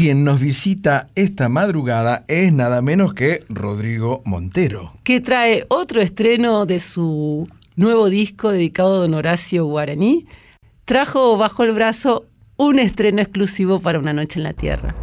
[0.00, 4.94] Quien nos visita esta madrugada es nada menos que Rodrigo Montero.
[5.04, 7.46] que trae otro estreno de su
[7.76, 10.26] nuevo disco dedicado a Don Horacio Guaraní.
[10.86, 12.24] Trajo bajo el brazo
[12.56, 14.94] un estreno exclusivo para Una Noche en la Tierra.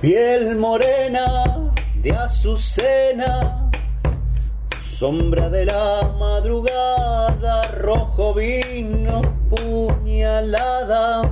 [0.00, 1.72] Piel morena
[2.02, 3.70] de azucena,
[4.82, 11.22] sombra de la madrugada, rojo vino, puñalada,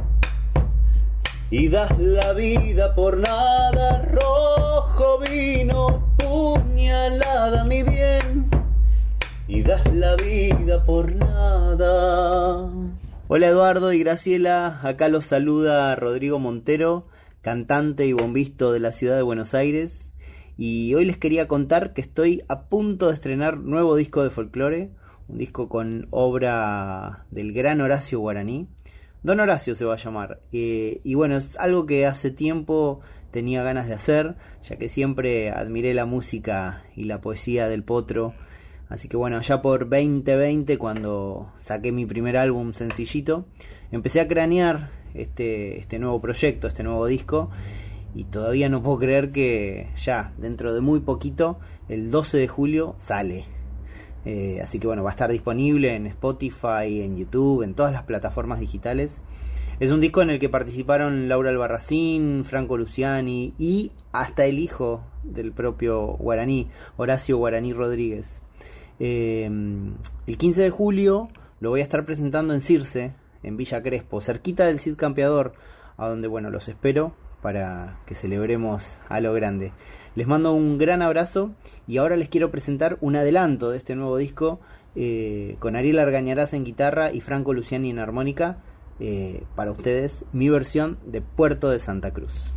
[1.51, 8.51] y das la vida por nada, rojo vino, puñalada, mi bien,
[9.47, 12.71] y das la vida por nada.
[13.29, 17.07] Hola Eduardo y Graciela, acá los saluda Rodrigo Montero,
[17.41, 20.15] cantante y bombisto de la ciudad de Buenos Aires.
[20.59, 24.91] Y hoy les quería contar que estoy a punto de estrenar nuevo disco de folclore,
[25.29, 28.69] un disco con obra del gran Horacio Guaraní.
[29.23, 30.41] Don Horacio se va a llamar.
[30.53, 33.01] Eh, y bueno, es algo que hace tiempo
[33.31, 38.35] tenía ganas de hacer, ya que siempre admiré la música y la poesía del potro.
[38.89, 43.47] Así que bueno, ya por 2020, cuando saqué mi primer álbum sencillito,
[43.91, 47.51] empecé a cranear este, este nuevo proyecto, este nuevo disco.
[48.15, 51.59] Y todavía no puedo creer que ya, dentro de muy poquito,
[51.89, 53.58] el 12 de julio sale.
[54.31, 58.03] Eh, así que bueno, va a estar disponible en Spotify, en YouTube, en todas las
[58.03, 59.23] plataformas digitales.
[59.81, 65.03] Es un disco en el que participaron Laura Albarracín, Franco Luciani y hasta el hijo
[65.23, 66.69] del propio Guaraní,
[66.99, 68.43] Horacio Guaraní Rodríguez.
[69.01, 69.47] Eh,
[70.27, 71.29] el 15 de julio
[71.61, 75.55] lo voy a estar presentando en Circe, en Villa Crespo, cerquita del Cid Campeador,
[75.97, 79.73] a donde bueno, los espero para que celebremos a lo grande.
[80.15, 81.53] Les mando un gran abrazo
[81.87, 84.61] y ahora les quiero presentar un adelanto de este nuevo disco
[84.97, 88.59] eh, con Ariel Argañarás en guitarra y Franco Luciani en armónica.
[89.01, 92.53] eh, para ustedes, mi versión de Puerto de Santa Cruz.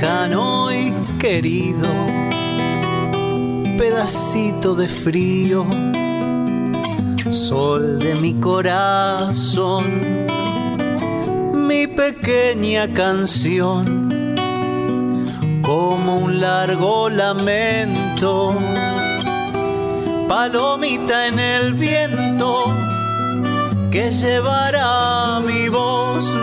[0.00, 1.88] Lejano y querido,
[3.76, 5.66] pedacito de frío,
[7.30, 9.84] sol de mi corazón,
[11.68, 14.34] mi pequeña canción,
[15.60, 18.56] como un largo lamento,
[20.28, 22.64] palomita en el viento
[23.92, 26.39] que llevará mi voz,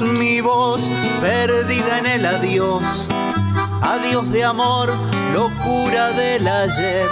[0.00, 0.82] mi voz,
[1.20, 3.08] perdida en el adiós.
[3.82, 4.88] Adiós de amor,
[5.32, 7.06] locura del ayer.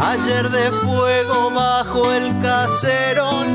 [0.00, 3.46] Ayer de fuego bajo el caserón,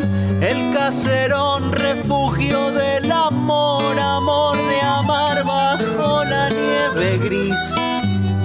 [0.41, 7.75] el caserón, refugio del amor, amor de amar bajo la nieve gris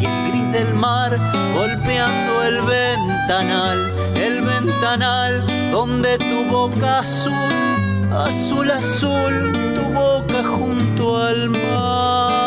[0.00, 1.18] y el gris del mar
[1.54, 3.78] golpeando el ventanal,
[4.14, 7.32] el ventanal donde tu boca azul,
[8.10, 9.34] azul, azul,
[9.74, 12.37] tu boca junto al mar.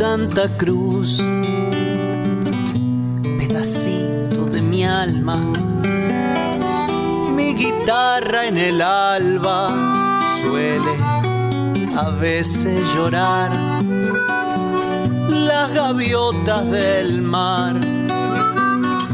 [0.00, 1.18] Santa Cruz,
[3.36, 5.36] pedacito de mi alma,
[7.36, 9.76] mi guitarra en el alba
[10.40, 10.94] suele
[11.94, 13.50] a veces llorar.
[15.28, 17.78] Las gaviotas del mar,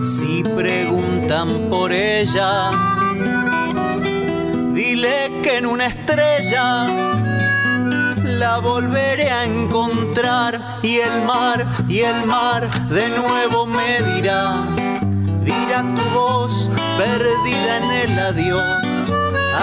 [0.04, 2.70] si preguntan por ella,
[4.72, 7.05] dile que en una estrella
[8.62, 10.60] volveré a encontrar.
[10.82, 14.54] Y el mar, y el mar de nuevo me dirá,
[15.40, 18.64] dirá tu voz perdida en el adiós,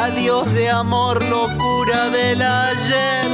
[0.05, 3.27] adiós de amor, locura del ayer,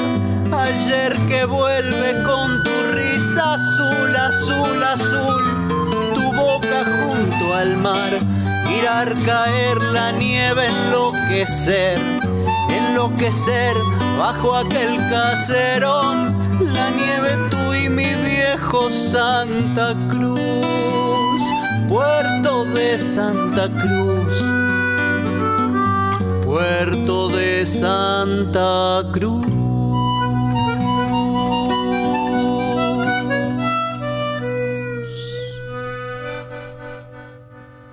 [0.51, 5.43] ayer que vuelve con tu risa azul, azul, azul,
[6.15, 8.11] tu boca junto al mar,
[8.67, 11.99] mirar caer la nieve, enloquecer,
[12.69, 13.76] enloquecer
[14.19, 16.35] bajo aquel caserón,
[16.73, 21.41] la nieve tú y mi viejo Santa Cruz,
[21.87, 24.43] puerto de Santa Cruz,
[26.43, 29.45] puerto de Santa Cruz.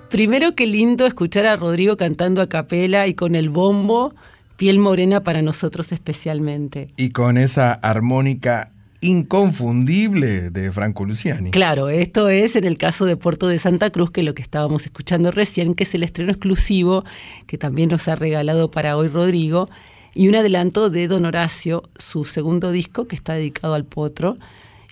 [0.09, 4.12] Primero, qué lindo escuchar a Rodrigo cantando a capela y con el bombo,
[4.57, 6.89] piel morena para nosotros especialmente.
[6.97, 11.51] Y con esa armónica inconfundible de Franco Luciani.
[11.51, 14.43] Claro, esto es en el caso de Puerto de Santa Cruz, que es lo que
[14.43, 17.05] estábamos escuchando recién, que es el estreno exclusivo
[17.47, 19.69] que también nos ha regalado para hoy Rodrigo,
[20.15, 24.39] y un adelanto de Don Horacio, su segundo disco que está dedicado al potro.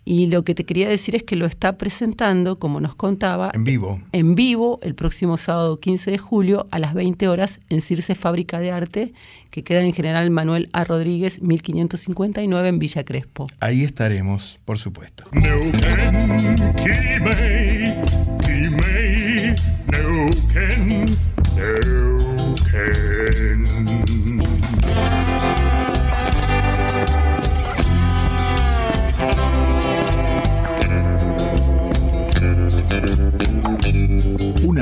[0.06, 3.64] Y lo que te quería decir es que lo está presentando, como nos contaba, En
[3.64, 4.00] vivo.
[4.12, 8.60] en vivo el próximo sábado 15 de julio a las 20 horas en Circe Fábrica
[8.60, 9.14] de Arte,
[9.50, 10.84] que queda en General Manuel A.
[10.84, 13.46] Rodríguez 1559 en Villa Crespo.
[13.60, 15.24] Ahí estaremos, por supuesto.
[15.32, 15.54] No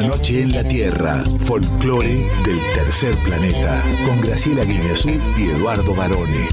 [0.03, 6.49] Una noche en la Tierra, folclore del tercer planeta, con Graciela Guineazú y Eduardo Barone.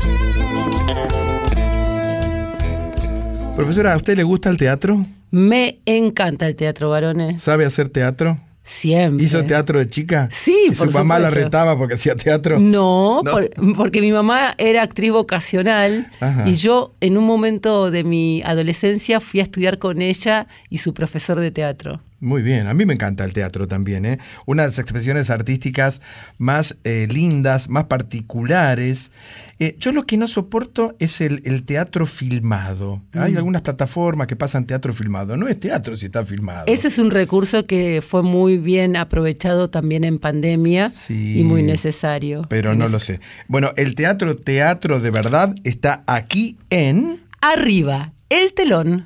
[3.55, 5.03] Profesora, ¿a usted le gusta el teatro?
[5.31, 7.41] Me encanta el teatro, varones.
[7.41, 8.39] ¿Sabe hacer teatro?
[8.63, 9.25] Siempre.
[9.25, 10.29] ¿Hizo teatro de chica?
[10.31, 12.59] Sí, ¿Y su mamá la retaba porque hacía teatro?
[12.59, 13.31] No, No.
[13.31, 16.47] por- porque mi mamá era actriz vocacional Ajá.
[16.47, 20.93] y yo en un momento de mi adolescencia fui a estudiar con ella y su
[20.93, 21.99] profesor de teatro.
[22.21, 24.19] Muy bien, a mí me encanta el teatro también, ¿eh?
[24.45, 26.01] Una de las expresiones artísticas
[26.37, 29.11] más eh, lindas, más particulares.
[29.59, 33.01] Eh, yo lo que no soporto es el, el teatro filmado.
[33.13, 33.37] Hay Mm.
[33.37, 35.35] algunas plataformas que pasan teatro filmado.
[35.37, 36.65] No es teatro si está filmado.
[36.67, 42.45] Ese es un recurso que fue muy bien aprovechado también en pandemia y muy necesario.
[42.49, 43.19] Pero no lo sé.
[43.47, 47.21] Bueno, el teatro, teatro de verdad, está aquí en...
[47.41, 49.05] Arriba, el telón.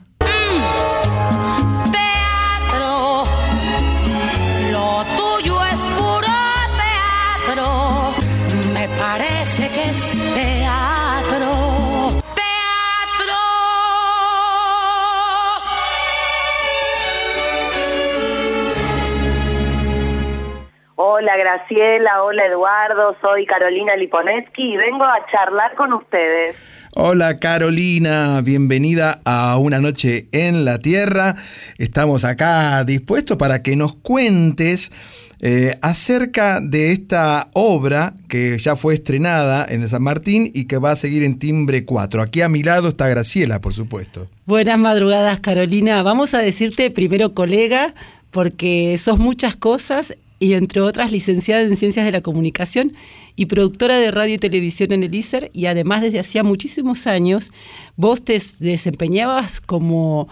[21.25, 26.55] Graciela, hola Eduardo, soy Carolina Liponetsky y vengo a charlar con ustedes.
[26.95, 31.35] Hola Carolina, bienvenida a Una Noche en la Tierra.
[31.77, 34.91] Estamos acá dispuestos para que nos cuentes
[35.39, 40.77] eh, acerca de esta obra que ya fue estrenada en el San Martín y que
[40.77, 42.21] va a seguir en Timbre 4.
[42.21, 44.27] Aquí a mi lado está Graciela, por supuesto.
[44.45, 46.03] Buenas madrugadas, Carolina.
[46.03, 47.95] Vamos a decirte primero colega,
[48.29, 52.93] porque sos muchas cosas y entre otras licenciada en Ciencias de la Comunicación
[53.37, 57.51] y productora de radio y televisión en el ISER y además desde hacía muchísimos años
[57.95, 60.27] vos te desempeñabas como,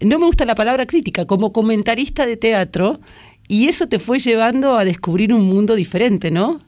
[0.00, 3.00] no me gusta la palabra crítica, como comentarista de teatro
[3.48, 6.60] y eso te fue llevando a descubrir un mundo diferente, ¿no?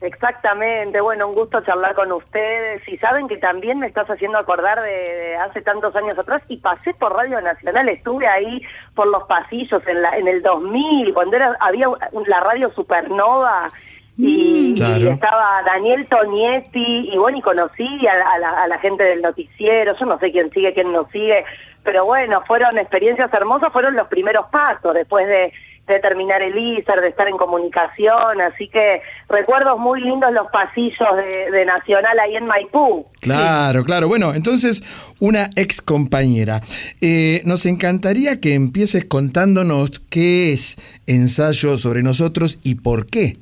[0.00, 2.86] Exactamente, bueno, un gusto charlar con ustedes.
[2.88, 6.94] Y saben que también me estás haciendo acordar de, hace tantos años atrás y pasé
[6.94, 8.62] por Radio Nacional, estuve ahí
[8.94, 11.88] por los pasillos en, la, en el 2000, cuando era había
[12.26, 13.70] la radio Supernova
[14.16, 15.06] y, Mm.
[15.06, 20.06] estaba Daniel Tonietti y bueno, y conocí a, la, a la gente del noticiero, yo
[20.06, 21.44] no sé quién sigue, quién no sigue,
[21.84, 25.52] pero bueno, fueron experiencias hermosas, fueron los primeros pasos después de
[25.88, 31.16] de terminar el ISER, de estar en comunicación, así que recuerdos muy lindos los pasillos
[31.16, 33.06] de, de Nacional ahí en Maipú.
[33.20, 34.08] Claro, claro.
[34.08, 34.82] Bueno, entonces,
[35.20, 36.60] una ex compañera.
[37.00, 43.36] Eh, nos encantaría que empieces contándonos qué es ensayo sobre nosotros y por qué.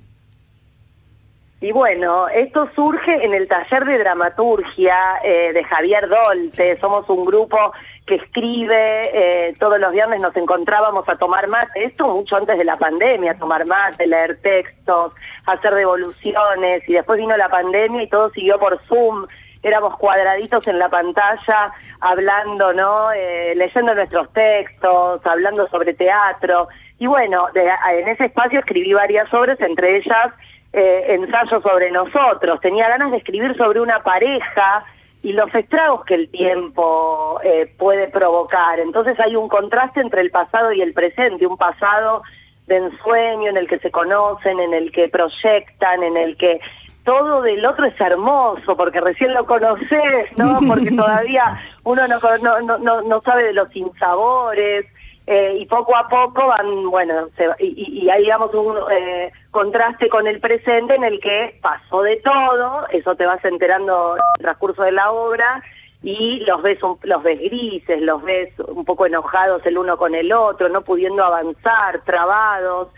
[1.61, 4.95] Y bueno, esto surge en el taller de dramaturgia
[5.25, 6.79] eh, de Javier Dolte.
[6.81, 7.73] Somos un grupo
[8.07, 9.11] que escribe,
[9.49, 13.35] eh, todos los viernes nos encontrábamos a tomar mate, esto mucho antes de la pandemia,
[13.37, 15.13] tomar mate, leer textos,
[15.47, 19.27] hacer devoluciones, y después vino la pandemia y todo siguió por Zoom,
[19.63, 23.11] éramos cuadraditos en la pantalla, hablando, ¿no?
[23.13, 26.69] Eh, leyendo nuestros textos, hablando sobre teatro,
[26.99, 27.69] y bueno, de-
[27.99, 30.29] en ese espacio escribí varias obras, entre ellas
[30.73, 34.85] eh, ensayos sobre nosotros, tenía ganas de escribir sobre una pareja,
[35.27, 38.79] y los estragos que el tiempo eh, puede provocar.
[38.79, 42.23] Entonces hay un contraste entre el pasado y el presente, un pasado
[42.69, 46.61] de ensueño en el que se conocen, en el que proyectan, en el que
[47.03, 50.61] todo del otro es hermoso, porque recién lo conoces, ¿no?
[50.69, 54.87] Porque todavía uno no, no, no, no sabe de los sinsabores,
[55.27, 60.09] eh, y poco a poco van, bueno, se y- y hay, digamos, un eh, contraste
[60.09, 64.43] con el presente en el que pasó de todo, eso te vas enterando en el
[64.43, 65.63] transcurso de la obra,
[66.03, 70.15] y los ves, un- los ves grises, los ves un poco enojados el uno con
[70.15, 72.89] el otro, no pudiendo avanzar, trabados,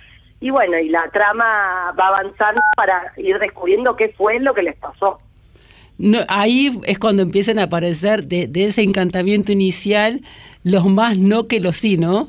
[0.40, 4.76] y bueno, y la trama va avanzando para ir descubriendo qué fue lo que les
[4.76, 5.18] pasó.
[5.96, 10.20] No, ahí es cuando empiezan a aparecer de, de ese encantamiento inicial
[10.70, 12.28] los más no que los sí, ¿no?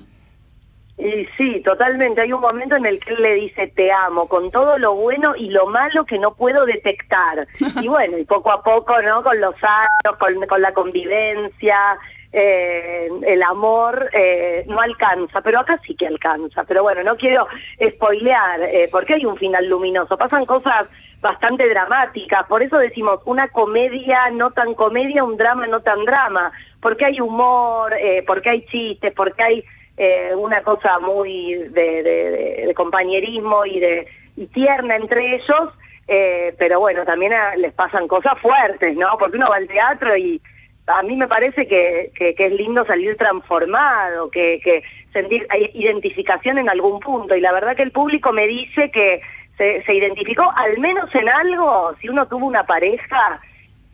[0.97, 2.21] Y sí, totalmente.
[2.21, 5.33] Hay un momento en el que él le dice te amo, con todo lo bueno
[5.35, 7.47] y lo malo que no puedo detectar.
[7.81, 9.23] Y bueno, y poco a poco, ¿no?
[9.23, 11.97] Con los años, con, con la convivencia,
[12.31, 16.63] eh, el amor eh, no alcanza, pero acá sí que alcanza.
[16.65, 17.47] Pero bueno, no quiero
[17.81, 20.17] spoilear, eh, porque hay un final luminoso.
[20.17, 20.87] Pasan cosas
[21.21, 26.51] bastante dramáticas, por eso decimos una comedia no tan comedia, un drama no tan drama,
[26.81, 29.63] porque hay humor, eh, porque hay chistes, porque hay
[29.97, 34.07] eh, una cosa muy de, compañerismo y de
[34.37, 35.73] y tierna entre ellos,
[36.07, 39.17] eh, pero bueno, también les pasan cosas fuertes, ¿no?
[39.19, 40.41] Porque uno va al teatro y
[40.87, 44.81] a mí me parece que, que, que es lindo salir transformado, que, que
[45.11, 49.21] sentir identificación en algún punto, y la verdad que el público me dice que
[49.57, 53.41] se, se identificó al menos en algo, si uno tuvo una pareja,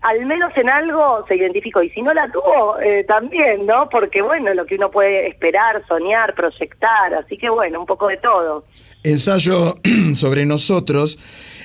[0.06, 3.90] al menos en algo se identificó y si no la tuvo eh, también, ¿no?
[3.90, 8.18] Porque bueno, lo que uno puede esperar, soñar, proyectar, así que bueno, un poco de
[8.18, 8.64] todo.
[9.04, 9.76] Ensayo
[10.14, 11.18] sobre nosotros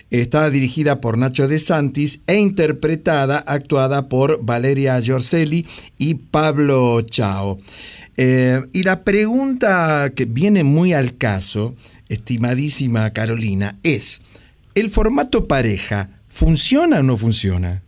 [0.08, 5.66] está dirigida por Nacho De Santis e interpretada, actuada por Valeria Giorcelli
[5.98, 7.58] y Pablo Chao.
[8.16, 11.74] Eh, y la pregunta que viene muy al caso,
[12.08, 14.22] estimadísima Carolina, es,
[14.74, 17.82] ¿el formato pareja funciona o no funciona?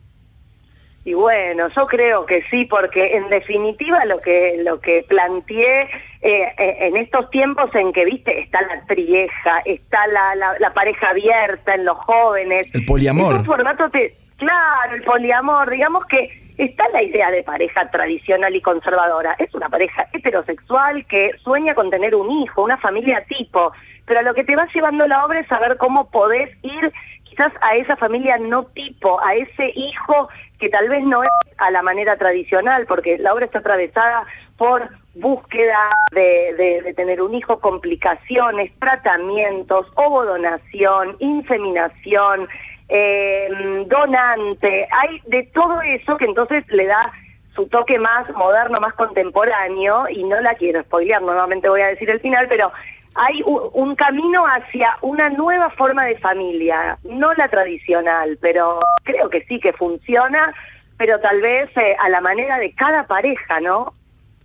[1.04, 5.82] Y bueno, yo creo que sí, porque en definitiva lo que lo que planteé
[6.20, 10.72] eh, eh, en estos tiempos en que, viste, está la trieja, está la, la, la
[10.72, 12.72] pareja abierta en los jóvenes.
[12.72, 13.34] El poliamor.
[13.34, 18.60] Es formato, te, claro, el poliamor, digamos que está la idea de pareja tradicional y
[18.60, 19.34] conservadora.
[19.38, 23.72] Es una pareja heterosexual que sueña con tener un hijo, una familia tipo,
[24.06, 26.92] pero a lo que te va llevando la obra es saber cómo podés ir
[27.24, 30.28] quizás a esa familia no tipo, a ese hijo
[30.62, 34.24] que tal vez no es a la manera tradicional, porque la obra está atravesada
[34.56, 42.46] por búsqueda de, de- de tener un hijo, complicaciones, tratamientos, ovodonación, inseminación,
[42.88, 43.48] eh,
[43.88, 47.10] donante, hay de todo eso que entonces le da
[47.56, 52.08] su toque más moderno, más contemporáneo, y no la quiero spoilear, nuevamente voy a decir
[52.08, 52.70] el final, pero
[53.14, 59.44] hay un camino hacia una nueva forma de familia, no la tradicional, pero creo que
[59.44, 60.54] sí que funciona,
[60.96, 63.92] pero tal vez eh, a la manera de cada pareja, ¿no?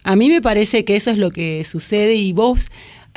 [0.04, 2.70] A mí me parece que eso es lo que sucede y vos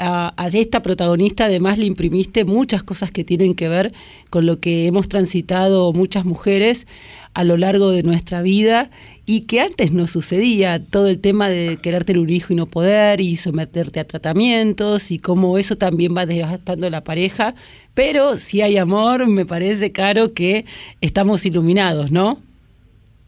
[0.02, 3.92] a esta protagonista además le imprimiste muchas cosas que tienen que ver
[4.30, 6.86] con lo que hemos transitado muchas mujeres
[7.34, 8.90] a lo largo de nuestra vida
[9.32, 12.66] y que antes no sucedía, todo el tema de querer tener un hijo y no
[12.66, 17.54] poder y someterte a tratamientos y cómo eso también va desgastando la pareja,
[17.94, 20.64] pero si hay amor, me parece, Caro, que
[21.00, 22.38] estamos iluminados, ¿no?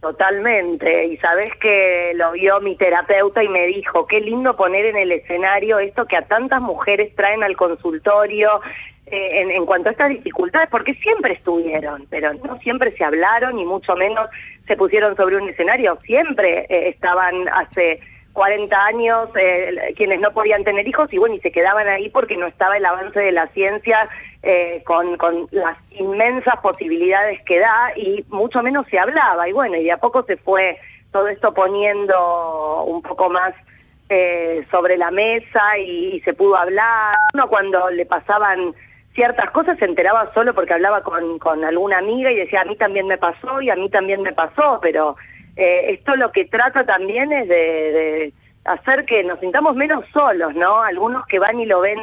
[0.01, 4.97] Totalmente, y sabes que lo vio mi terapeuta y me dijo, qué lindo poner en
[4.97, 8.61] el escenario esto que a tantas mujeres traen al consultorio
[9.07, 13.59] eh, en, en cuanto a estas dificultades, porque siempre estuvieron, pero no siempre se hablaron
[13.59, 14.29] y mucho menos
[14.67, 18.01] se pusieron sobre un escenario, siempre eh, estaban hace
[18.33, 22.37] 40 años eh, quienes no podían tener hijos y bueno, y se quedaban ahí porque
[22.37, 24.09] no estaba el avance de la ciencia
[24.43, 29.77] eh, con, con las inmensas posibilidades que da y mucho menos se hablaba y bueno,
[29.77, 30.79] y de a poco se fue
[31.13, 33.55] todo esto poniendo un poco más
[34.09, 37.17] eh, sobre la mesa y, se pudo hablar.
[37.35, 38.75] Uno cuando le pasaban
[39.15, 42.77] ciertas cosas se enteraba solo porque hablaba con, con alguna amiga y decía, a mí
[42.77, 45.17] también me pasó y a mí también me pasó, pero
[45.57, 48.33] eh, esto lo que trata también es de, de
[48.65, 50.83] hacer que nos sintamos menos solos, ¿no?
[50.83, 52.01] Algunos que van y lo ven,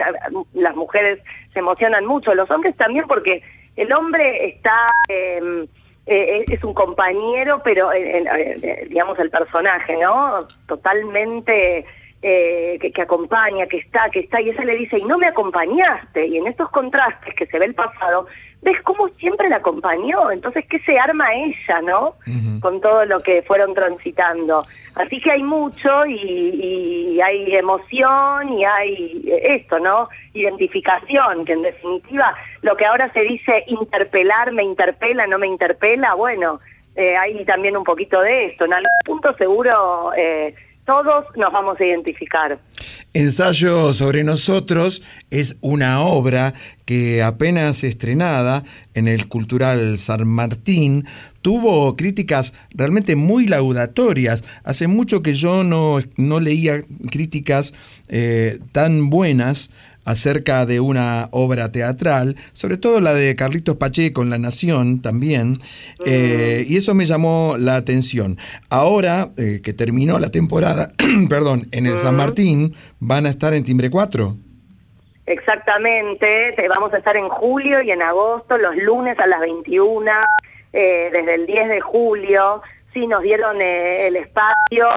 [0.53, 1.19] las mujeres
[1.53, 3.41] se emocionan mucho, los hombres también porque
[3.75, 4.91] el hombre está...
[5.07, 5.67] eh,
[6.11, 7.91] eh, es un compañero, pero
[8.87, 10.37] digamos el personaje, ¿no?
[10.67, 11.85] Totalmente
[12.21, 15.27] eh, que, que acompaña, que está, que está, y ella le dice, y no me
[15.27, 18.27] acompañaste, y en estos contrastes que se ve el pasado,
[18.61, 22.15] ves cómo siempre la acompañó, entonces qué se arma ella, ¿no?
[22.59, 24.65] Con todo lo que fueron transitando.
[24.95, 30.09] Así que hay mucho y, y hay emoción y hay esto, ¿no?
[30.33, 36.15] Identificación, que en definitiva lo que ahora se dice interpelar, me interpela, no me interpela,
[36.15, 36.59] bueno,
[36.95, 38.65] eh, hay también un poquito de esto.
[38.65, 40.53] En algún punto seguro eh,
[40.89, 42.59] todos nos vamos a identificar.
[43.13, 46.55] Ensayo sobre nosotros es una obra
[46.85, 48.63] que apenas estrenada
[48.95, 51.05] en el Cultural San Martín
[51.43, 54.43] tuvo críticas realmente muy laudatorias.
[54.63, 57.75] Hace mucho que yo no, no leía críticas
[58.07, 59.69] eh, tan buenas
[60.05, 65.57] acerca de una obra teatral, sobre todo la de Carlitos Pacheco en La Nación también,
[66.05, 68.37] eh, y eso me llamó la atención.
[68.69, 70.91] Ahora eh, que terminó la temporada,
[71.29, 74.35] perdón, en el San Martín, van a estar en Timbre 4.
[75.25, 80.09] Exactamente, te- vamos a estar en julio y en agosto, los lunes a las 21,
[80.73, 82.61] eh, desde el 10 de julio.
[82.93, 84.87] Sí, nos dieron eh, el espacio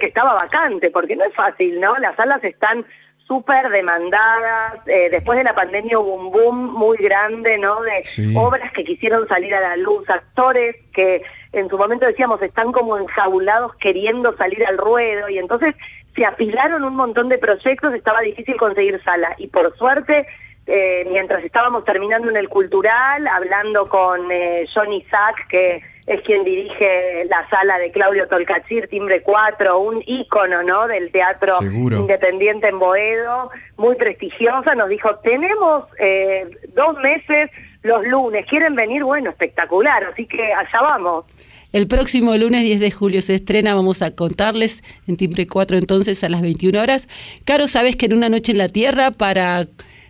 [0.00, 1.96] que estaba vacante, porque no es fácil, ¿no?
[1.98, 2.84] Las salas están
[3.26, 4.86] súper demandadas.
[4.86, 7.80] eh, después de la pandemia hubo un boom muy grande, ¿no?
[7.82, 8.34] De Sí.
[8.36, 11.22] obras que quisieron salir a la luz, actores que
[11.52, 15.74] en su momento decíamos están como enjaulados queriendo salir al ruedo y entonces
[16.14, 20.26] se apilaron un montón de proyectos, estaba difícil conseguir sala y por suerte
[20.66, 26.44] eh, mientras estábamos terminando en el cultural, hablando con eh, John Isaac, que es quien
[26.44, 30.86] dirige la sala de Claudio Tolcachir, Timbre 4, un ícono ¿no?
[30.86, 31.98] del teatro Seguro.
[31.98, 37.50] independiente en Boedo, muy prestigiosa, nos dijo, tenemos eh, dos meses
[37.82, 39.04] los lunes, ¿quieren venir?
[39.04, 41.24] Bueno, espectacular, así que allá vamos.
[41.72, 46.22] El próximo lunes 10 de julio se estrena, vamos a contarles en Timbre 4 entonces
[46.22, 47.08] a las 21 horas.
[47.44, 49.66] Caro, sabes que en una noche en la Tierra, para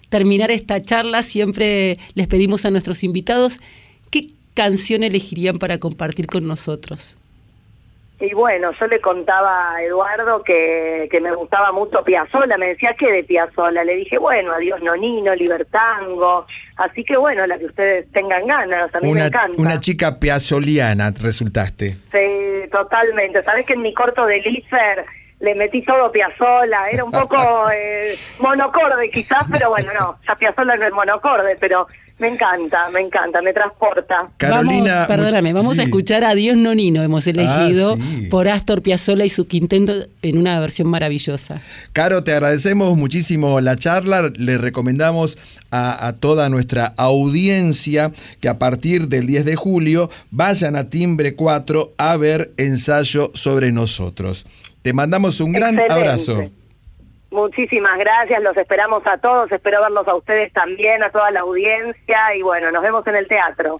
[0.09, 3.61] terminar esta charla, siempre les pedimos a nuestros invitados
[4.11, 7.19] qué canción elegirían para compartir con nosotros.
[8.21, 12.95] Y bueno, yo le contaba a Eduardo que, que me gustaba mucho Piazzolla, me decía
[12.97, 18.11] que de Piazzolla, le dije, bueno, adiós Nonino, Libertango, así que bueno, la que ustedes
[18.13, 19.61] tengan ganas, a mí me Una, encanta.
[19.61, 21.97] una chica piazoliana resultaste.
[22.13, 25.05] Sí, totalmente, sabes que en mi corto de Lifer
[25.41, 27.37] le metí todo Piazzolla, era un poco
[27.75, 31.89] eh, monocorde quizás, pero bueno, no, ya Piazzolla no es monocorde, pero
[32.19, 34.29] me encanta, me encanta, me transporta.
[34.37, 38.27] Carolina, Vamos, perdóname, vamos a escuchar a Dios Nonino, hemos elegido Ah, sí.
[38.31, 39.93] por Astor Piazzolla y su quinteto
[40.23, 41.61] en una versión maravillosa.
[41.93, 44.31] Caro, te agradecemos muchísimo la charla.
[44.37, 45.37] Le recomendamos
[45.73, 51.35] a, a toda nuestra audiencia que a partir del 10 de julio vayan a Timbre
[51.35, 54.47] 4 a ver ensayo sobre nosotros.
[54.83, 55.95] Te mandamos un gran Excelente.
[55.95, 56.51] abrazo.
[57.35, 62.33] Muchísimas gracias, los esperamos a todos, espero verlos a ustedes también, a toda la audiencia
[62.37, 63.79] y bueno, nos vemos en el teatro.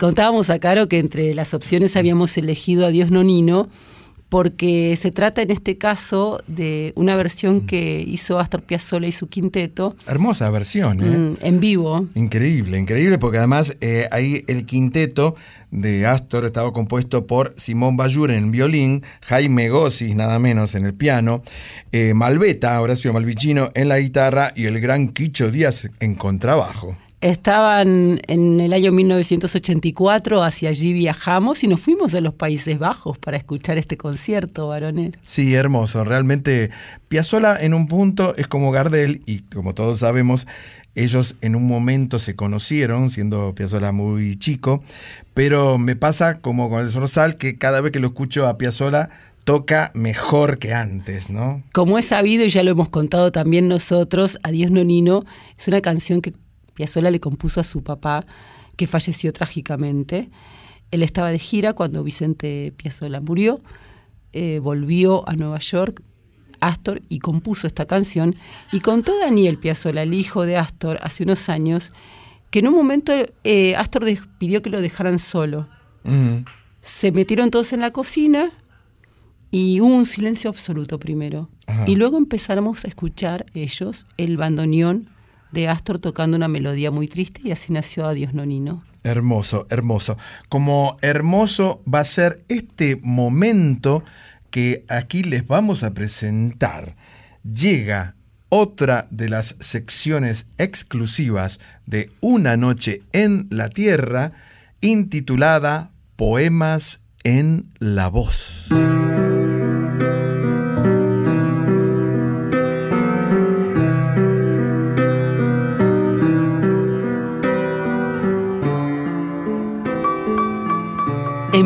[0.00, 3.68] Contábamos a Caro que entre las opciones habíamos elegido a Dios Nonino
[4.30, 9.28] porque se trata en este caso de una versión que hizo Astor Piazzolla y su
[9.28, 11.04] quinteto Hermosa versión, ¿eh?
[11.04, 12.06] mm, en vivo.
[12.14, 15.34] Increíble, increíble, porque además eh, ahí el quinteto
[15.70, 20.94] de Astor estaba compuesto por Simón Bayur en violín, Jaime Gossis nada menos en el
[20.94, 21.42] piano,
[21.92, 26.96] eh, Malveta, Horacio Malvicino en la guitarra y el gran Quicho Díaz en contrabajo.
[27.20, 33.18] Estaban en el año 1984, hacia allí viajamos y nos fuimos a los Países Bajos
[33.18, 35.12] para escuchar este concierto, varones.
[35.22, 36.02] Sí, hermoso.
[36.02, 36.70] Realmente
[37.08, 40.46] Piazzolla en un punto es como Gardel y como todos sabemos,
[40.94, 44.82] ellos en un momento se conocieron, siendo Piazzolla muy chico,
[45.34, 49.10] pero me pasa como con el Sorsal que cada vez que lo escucho a Piazzolla
[49.44, 51.62] toca mejor que antes, ¿no?
[51.74, 55.26] Como es sabido y ya lo hemos contado también nosotros, Adiós Nonino
[55.58, 56.32] es una canción que
[56.80, 58.24] Piazzolla le compuso a su papá,
[58.76, 60.30] que falleció trágicamente.
[60.90, 63.60] Él estaba de gira cuando Vicente Piazzolla murió,
[64.32, 66.02] eh, volvió a Nueva York,
[66.60, 68.34] Astor, y compuso esta canción.
[68.72, 71.92] Y contó Daniel Piazzolla, el hijo de Astor, hace unos años,
[72.50, 73.12] que en un momento
[73.44, 74.06] eh, Astor
[74.38, 75.68] pidió que lo dejaran solo.
[76.80, 78.52] Se metieron todos en la cocina
[79.50, 81.50] y hubo un silencio absoluto primero.
[81.86, 85.10] Y luego empezamos a escuchar ellos el bandoneón
[85.52, 88.84] de Astor tocando una melodía muy triste y así nació Adiós Nonino.
[89.02, 90.18] Hermoso, hermoso.
[90.48, 94.04] Como hermoso va a ser este momento
[94.50, 96.96] que aquí les vamos a presentar.
[97.42, 98.14] Llega
[98.50, 104.32] otra de las secciones exclusivas de Una noche en la Tierra,
[104.80, 108.68] intitulada Poemas en la voz.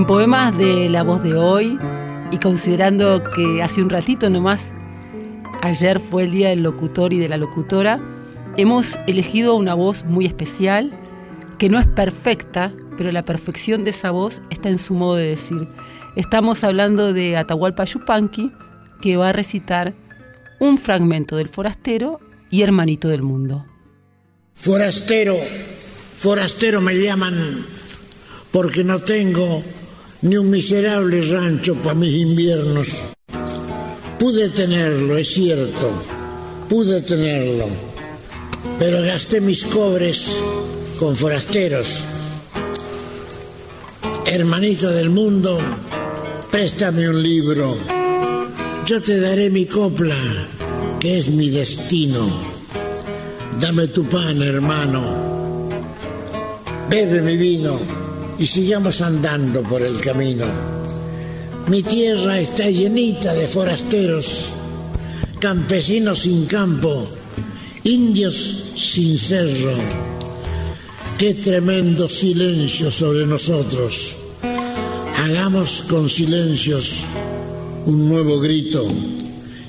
[0.07, 1.79] Poemas de La Voz de Hoy,
[2.31, 4.75] y considerando que hace un ratito nomás,
[5.63, 8.01] ayer fue el día del locutor y de la locutora,
[8.59, 10.93] hemos elegido una voz muy especial,
[11.59, 15.25] que no es perfecta, pero la perfección de esa voz está en su modo de
[15.25, 15.69] decir.
[16.17, 18.53] Estamos hablando de Atahualpa Yupanqui,
[19.01, 19.95] que va a recitar
[20.61, 22.21] un fragmento del Forastero
[22.51, 23.65] y Hermanito del Mundo.
[24.55, 25.39] Forastero,
[26.19, 27.65] forastero me llaman
[28.51, 29.65] porque no tengo
[30.25, 32.89] ni un miserable rancho para mis inviernos.
[34.19, 35.93] Pude tenerlo, es cierto,
[36.69, 37.67] pude tenerlo,
[38.79, 40.33] pero gasté mis cobres
[40.99, 42.05] con forasteros.
[44.25, 45.59] Hermanito del mundo,
[46.51, 47.77] préstame un libro,
[48.87, 50.17] yo te daré mi copla,
[51.01, 52.31] que es mi destino.
[53.61, 55.69] Dame tu pan, hermano,
[56.89, 58.04] bebe mi vino
[58.39, 60.47] y sigamos andando por el camino.
[61.69, 64.47] Mi tierra está llenita de forasteros,
[65.39, 67.05] campesinos sin campo,
[67.85, 69.73] indios sin cerro.
[71.19, 74.17] Qué tremendo silencio sobre nosotros.
[75.17, 77.05] Hagamos con silencios
[77.87, 78.87] un nuevo grito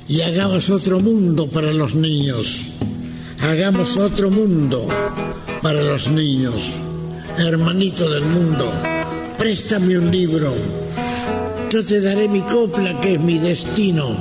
[0.08, 2.66] y hagamos otro mundo para los niños.
[3.40, 4.88] Hagamos otro mundo
[5.62, 6.74] para los niños
[7.38, 8.72] hermanito del mundo,
[9.38, 10.54] préstame un libro.
[11.70, 14.16] Yo te daré mi copla que es mi destino.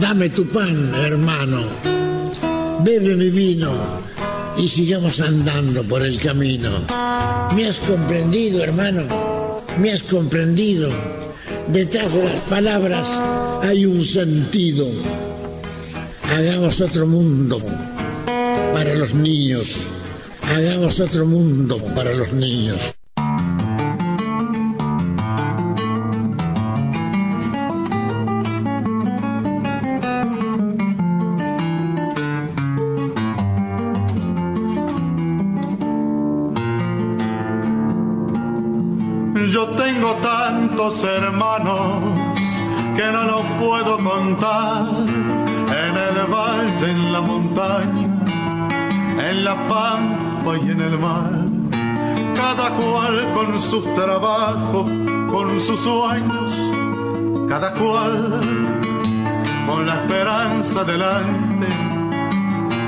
[0.00, 1.62] Dame tu pan, hermano.
[2.82, 3.70] Bebe mi vino
[4.56, 6.70] y sigamos andando por el camino.
[7.54, 9.02] ¿Me has comprendido, hermano?
[9.78, 10.90] ¿Me has comprendido?
[11.68, 13.08] Detrás de las palabras
[13.62, 14.86] hay un sentido.
[16.34, 17.60] Hagamos otro mundo
[18.72, 20.01] para los niños.
[20.48, 22.94] Hagamos otro mundo para los niños.
[39.50, 42.02] Yo tengo tantos hermanos
[42.96, 48.08] que no los puedo contar en el valle, en la montaña,
[49.28, 51.30] en la pampa y en el mar.
[52.34, 54.90] Cada cual con sus trabajos,
[55.30, 56.52] con sus sueños,
[57.48, 58.40] cada cual
[59.68, 61.68] con la esperanza delante,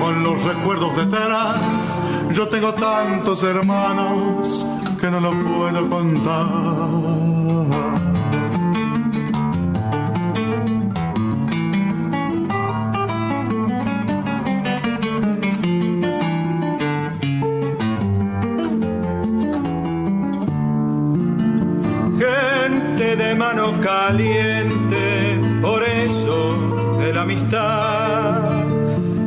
[0.00, 2.00] con los recuerdos detrás.
[2.32, 4.66] Yo tengo tantos hermanos
[5.00, 6.84] que no los puedo contar.
[23.84, 26.56] Caliente, por eso
[26.98, 28.64] de la amistad,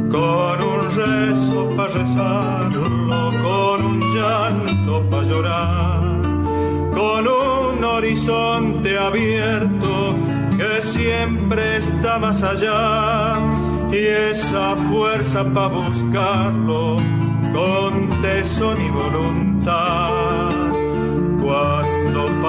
[0.09, 6.01] con un rezo para rezarlo, con un llanto para llorar,
[6.91, 10.15] con un horizonte abierto
[10.57, 13.35] que siempre está más allá
[13.91, 13.97] y
[14.31, 16.97] esa fuerza para buscarlo
[17.53, 20.06] con tesón y voluntad.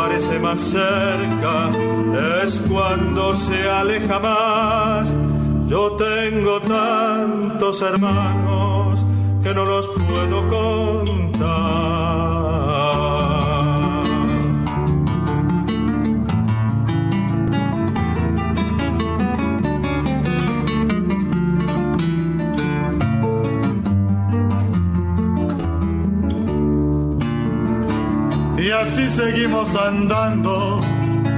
[0.08, 1.70] Parece más cerca
[2.42, 5.14] es cuando se aleja más.
[5.66, 9.04] Yo tengo tantos hermanos
[9.42, 10.77] que no los puedo contar.
[29.38, 30.80] Seguimos andando,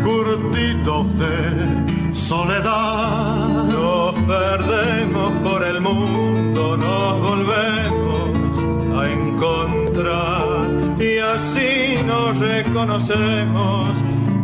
[0.03, 3.65] curtidos de soledad.
[3.67, 13.89] Nos perdemos por el mundo, nos volvemos a encontrar y así nos reconocemos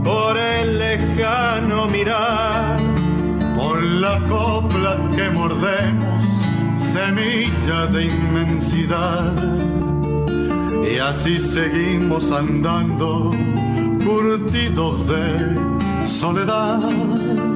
[0.05, 2.79] por el lejano mirar,
[3.57, 6.23] por la copla que mordemos,
[6.77, 9.86] semilla de inmensidad.
[10.89, 13.35] Y así seguimos andando,
[14.05, 16.79] curtidos de soledad.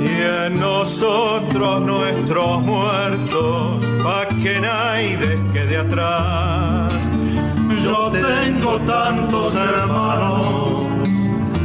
[0.00, 7.08] Y en nosotros nuestros muertos, pa' que nadie quede atrás.
[7.84, 10.86] Yo tengo tantos hermanos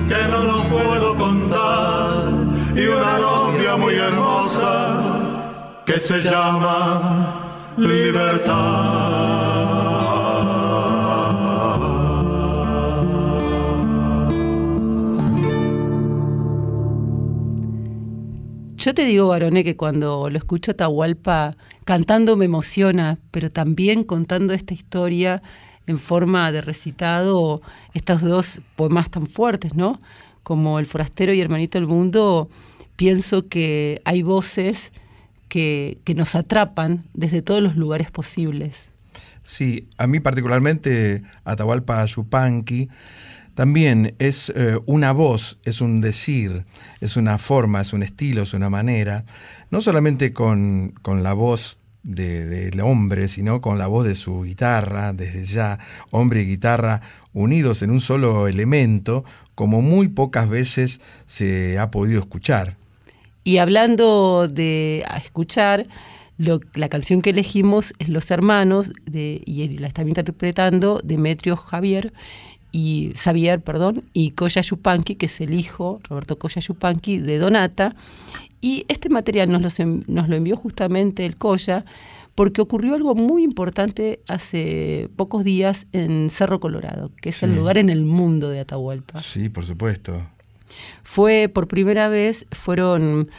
[0.08, 2.32] que no los puedo contar.
[2.76, 5.02] Y una novia muy hermosa
[5.84, 7.42] que se llama
[7.78, 9.75] libertad.
[18.86, 24.04] Yo te digo, varoné, que cuando lo escucho a Atahualpa cantando me emociona, pero también
[24.04, 25.42] contando esta historia
[25.88, 27.64] en forma de recitado,
[27.96, 29.98] estos dos poemas tan fuertes, ¿no?
[30.44, 32.48] Como El forastero y Hermanito del Mundo,
[32.96, 34.92] pienso que hay voces
[35.48, 38.90] que, que nos atrapan desde todos los lugares posibles.
[39.42, 42.90] Sí, a mí particularmente Atahualpa Yupanqui
[43.56, 46.66] también es eh, una voz, es un decir,
[47.02, 49.26] es una forma, es un estilo, es una manera,
[49.72, 54.44] no solamente con, con la voz de- del hombre, sino con la voz de su
[54.44, 55.80] guitarra, desde ya,
[56.12, 57.02] hombre y guitarra
[57.34, 59.26] unidos en un solo elemento,
[59.56, 62.78] como muy pocas veces se ha podido escuchar.
[63.44, 65.88] Y hablando de escuchar,
[66.38, 72.12] la canción que elegimos es Los Hermanos, de, y la está interpretando Demetrio Javier
[72.78, 77.96] y Xavier, perdón, y Coya Yupanqui, que es el hijo, Roberto Coya Yupanqui, de Donata.
[78.60, 81.86] Y este material nos, los nos lo envió justamente el Coya,
[82.36, 87.78] porque ocurrió algo muy importante hace pocos días en Cerro Colorado, que es el lugar
[87.78, 89.20] en el mundo de Atahualpa.
[89.22, 90.28] Sí, por supuesto.
[91.04, 93.30] Fue por primera vez, fueron,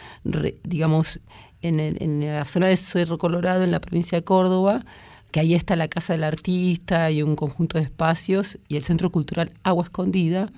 [0.65, 1.21] digamos,
[1.61, 4.87] en, el- en la zona de Cerro Colorado, en la provincia de Córdoba,
[5.31, 9.11] que ahí está la Casa del Artista y un conjunto de espacios, y el Centro
[9.11, 10.51] Cultural Agua Escondida.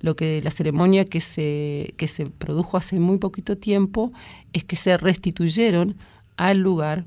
[0.00, 4.12] Lo que la ceremonia que se, que se produjo hace muy poquito tiempo
[4.52, 5.96] es que se restituyeron
[6.36, 7.04] al lugar.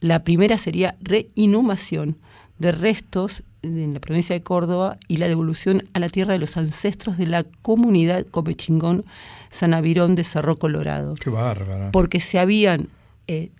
[0.00, 2.16] La primera sería reinhumación
[2.58, 6.56] de restos en la provincia de Córdoba y la devolución a la tierra de los
[6.56, 9.04] ancestros de la comunidad Comechingón
[9.50, 11.14] Sanavirón de Cerro Colorado.
[11.14, 11.90] Qué bárbaro.
[11.92, 12.88] Porque se habían
[13.26, 13.50] eh,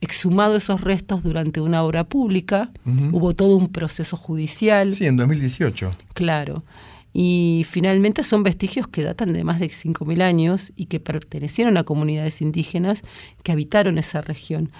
[0.00, 2.70] exhumado esos restos durante una obra pública,
[3.12, 4.94] hubo todo un proceso judicial.
[4.94, 5.90] Sí, en 2018.
[6.14, 6.64] Claro.
[7.12, 11.82] Y finalmente son vestigios que datan de más de 5.000 años y que pertenecieron a
[11.84, 13.02] comunidades indígenas
[13.42, 14.70] que habitaron esa región.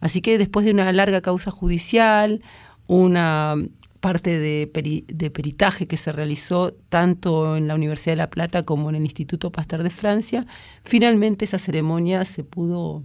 [0.00, 2.42] Así que después de una larga causa judicial,
[2.86, 3.56] una
[4.00, 8.62] parte de, peri- de peritaje que se realizó tanto en la Universidad de La Plata
[8.62, 10.46] como en el Instituto Pasteur de Francia,
[10.84, 13.02] finalmente esa ceremonia se pudo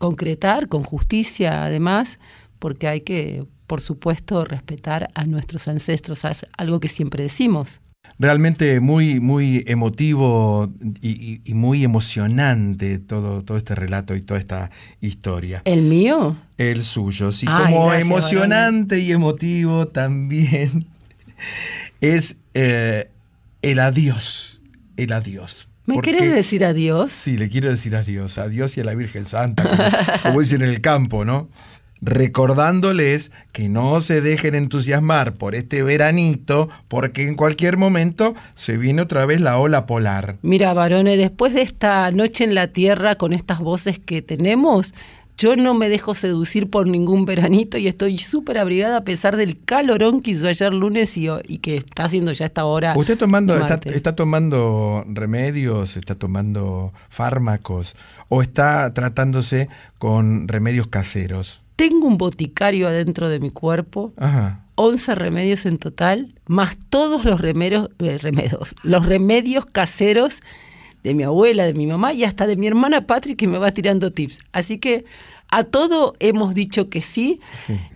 [0.00, 2.18] concretar con justicia además,
[2.58, 7.80] porque hay que, por supuesto, respetar a nuestros ancestros, es algo que siempre decimos.
[8.18, 10.72] Realmente muy, muy emotivo
[11.02, 14.70] y, y- y muy emocionante todo, todo este relato y toda esta
[15.02, 15.60] historia.
[15.66, 16.36] ¿El mío?
[16.56, 20.86] El suyo, sí, Ay, como gracias, emocionante y emotivo también
[22.00, 23.10] es eh,
[23.62, 24.60] el adiós,
[24.96, 25.68] el adiós.
[25.90, 27.12] ¿Me Porque- querés decir adiós?
[27.12, 29.74] Sí, le quiero decir adiós, adiós y a la Virgen Santa, como,
[30.22, 31.48] como dicen en el campo, ¿no?
[32.02, 39.02] Recordándoles que no se dejen entusiasmar por este veranito, porque en cualquier momento se viene
[39.02, 40.36] otra vez la ola polar.
[40.42, 44.94] Mira, varones, después de esta noche en la tierra con estas voces que tenemos,
[45.36, 49.62] yo no me dejo seducir por ningún veranito y estoy súper abrigada a pesar del
[49.64, 52.94] calorón que hizo ayer lunes y, y que está haciendo ya esta hora.
[52.96, 57.96] ¿Usted tomando, está, tomando remedios, está tomando fármacos
[58.28, 61.62] o está tratándose con remedios caseros?
[61.76, 64.66] Tengo un boticario adentro de mi cuerpo, Ajá.
[64.74, 70.40] 11 remedios en total, más todos los remedios, eh, remedios, los remedios caseros
[71.02, 73.72] de mi abuela, de mi mamá y hasta de mi hermana Patrick que me va
[73.72, 74.40] tirando tips.
[74.52, 75.04] Así que
[75.52, 77.40] a todo hemos dicho que sí,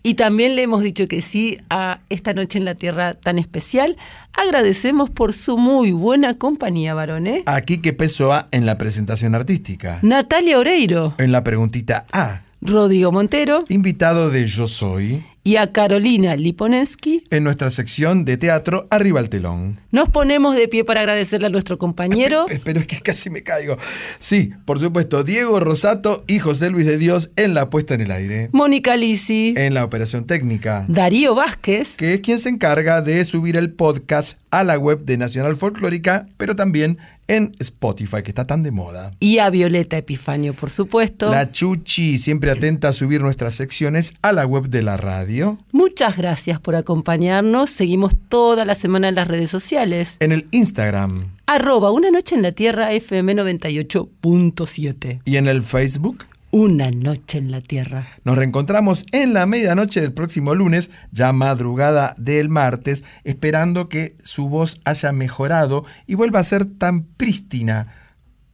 [0.02, 3.97] y también le hemos dicho que sí a esta noche en la Tierra tan especial.
[4.32, 7.43] Agradecemos por su muy buena compañía, varones.
[7.47, 10.01] Aquí que peso A en la presentación artística.
[10.02, 12.44] Natalia Oreiro, En la preguntita A.
[12.65, 15.23] Rodrigo Montero Invitado de Yo Soy.
[15.47, 17.24] y a Carolina Liponensky.
[17.28, 19.78] En nuestra sección de teatro Arriba al telón.
[19.91, 22.47] Nos ponemos de pie para agradecerle a nuestro compañero.
[22.65, 23.77] Pero es que casi me caigo.
[24.19, 28.11] Sí, por supuesto, Diego Rosato y José Luis de Dios en la puesta en el
[28.11, 28.49] aire.
[28.53, 30.86] Mónica Lisi, En la operación técnica.
[30.89, 35.19] Darío Vázquez, Que es quien se encarga de subir el podcast a la web de
[35.19, 36.97] Nacional Folclórica, pero también
[37.29, 39.13] en Spotify, que está tan de moda.
[39.21, 41.31] y a Violeta Epifanio, por supuesto.
[41.31, 45.59] La Chuchi, siempre atenta a subir nuestras secciones a la web de la radio.
[45.73, 47.71] Muchas gracias por acompañarnos.
[47.71, 50.17] Seguimos toda la semana en las redes sociales.
[50.21, 55.21] En el Instagram Arroba Una Noche en la Tierra FM 98.7.
[55.25, 56.25] y en el Facebook.
[56.55, 58.06] Una Noche en la Tierra.
[58.22, 64.48] Nos reencontramos en la medianoche del próximo lunes, ya madrugada del martes, esperando que su
[64.48, 67.89] voz haya mejorado y vuelva a ser tan prístina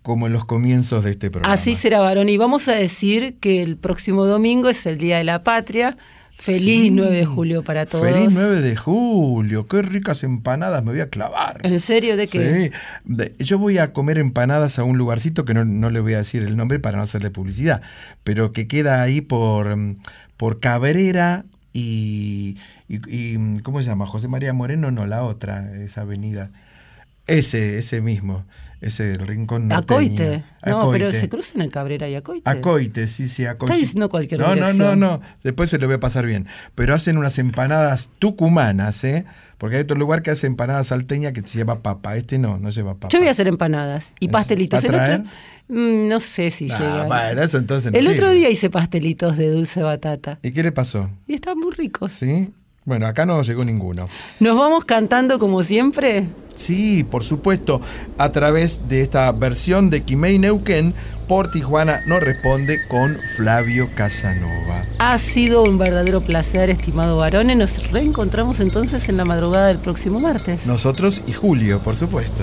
[0.00, 1.52] como en los comienzos de este programa.
[1.52, 2.30] Así será, varón.
[2.30, 5.98] Y vamos a decir que el próximo domingo es el Día de la Patria.
[6.40, 8.06] Feliz 9 de julio para todos.
[8.10, 11.60] Feliz 9 de julio, qué ricas empanadas me voy a clavar.
[11.64, 12.16] ¿En serio?
[12.16, 12.70] ¿De qué?
[13.06, 13.20] Sí.
[13.44, 16.42] Yo voy a comer empanadas a un lugarcito que no, no le voy a decir
[16.42, 17.82] el nombre para no hacerle publicidad,
[18.24, 19.96] pero que queda ahí por, mm,
[20.38, 21.44] por Cabrera
[21.74, 22.56] y,
[22.88, 24.06] y- y, ¿Cómo se llama?
[24.06, 26.50] José María Moreno, no, la otra, esa avenida.
[27.26, 28.44] Ese, ese mismo,
[28.80, 29.98] ese rincón norteño.
[30.00, 30.44] Acoite.
[30.66, 32.48] No, pero se cruzan en Cabrera y Acoite.
[32.50, 33.72] Acoite, sí, sí, Acoite.
[33.74, 35.20] Está diciendo cualquier No, no, no, no.
[35.42, 36.46] Después se lo voy a pasar bien.
[36.74, 39.24] Pero hacen unas empanadas tucumanas, ¿eh?
[39.58, 42.16] Porque hay otro lugar que hace empanadas salteña que lleva papa.
[42.16, 43.08] Este no, no lleva papa.
[43.10, 44.82] Yo voy a hacer empanadas y pastelitos.
[44.84, 45.30] ¿Va a El otro,
[45.68, 47.04] mm, no sé si Ah, llega.
[47.04, 50.72] bueno, eso entonces no El otro día hice pastelitos de dulce batata ¿Y qué le
[50.72, 51.10] pasó?
[51.26, 52.12] y están muy ricos.
[52.12, 52.50] ¿Sí?
[52.84, 54.08] Bueno, acá no llegó ninguno.
[54.40, 56.26] Nos vamos cantando como siempre.
[56.54, 57.80] Sí, por supuesto,
[58.18, 60.94] a través de esta versión de Quimei Neuquén,
[61.28, 64.84] por Tijuana no responde con Flavio Casanova.
[64.98, 67.56] Ha sido un verdadero placer, estimado varones.
[67.56, 70.66] Nos reencontramos entonces en la madrugada del próximo martes.
[70.66, 72.42] Nosotros y Julio, por supuesto.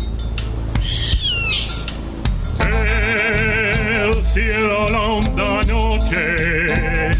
[4.33, 7.11] Cielo la honda noche.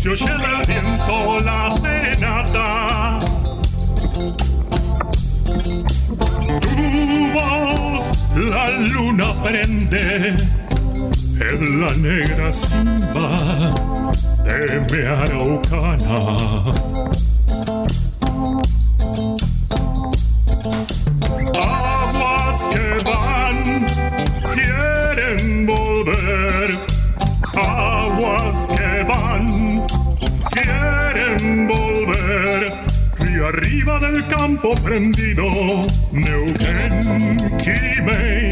[0.00, 3.20] Se oye del viento la serenata.
[6.62, 8.04] Tu voz
[8.34, 10.36] la luna prende
[11.48, 13.74] en la negra cima
[14.44, 16.36] de mi araucana
[34.02, 35.44] del campo prendido,
[36.10, 38.51] Neuquén, Quimei,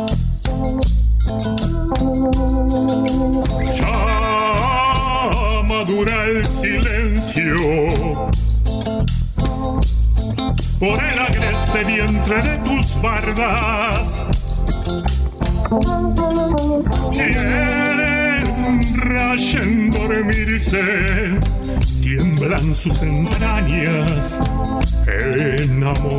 [11.71, 14.25] Agreste vientre de tus bardas.
[17.11, 18.45] Quieren
[18.97, 21.39] rayen dormirse,
[22.01, 24.39] tiemblan sus entrañas
[25.07, 26.11] enamorada.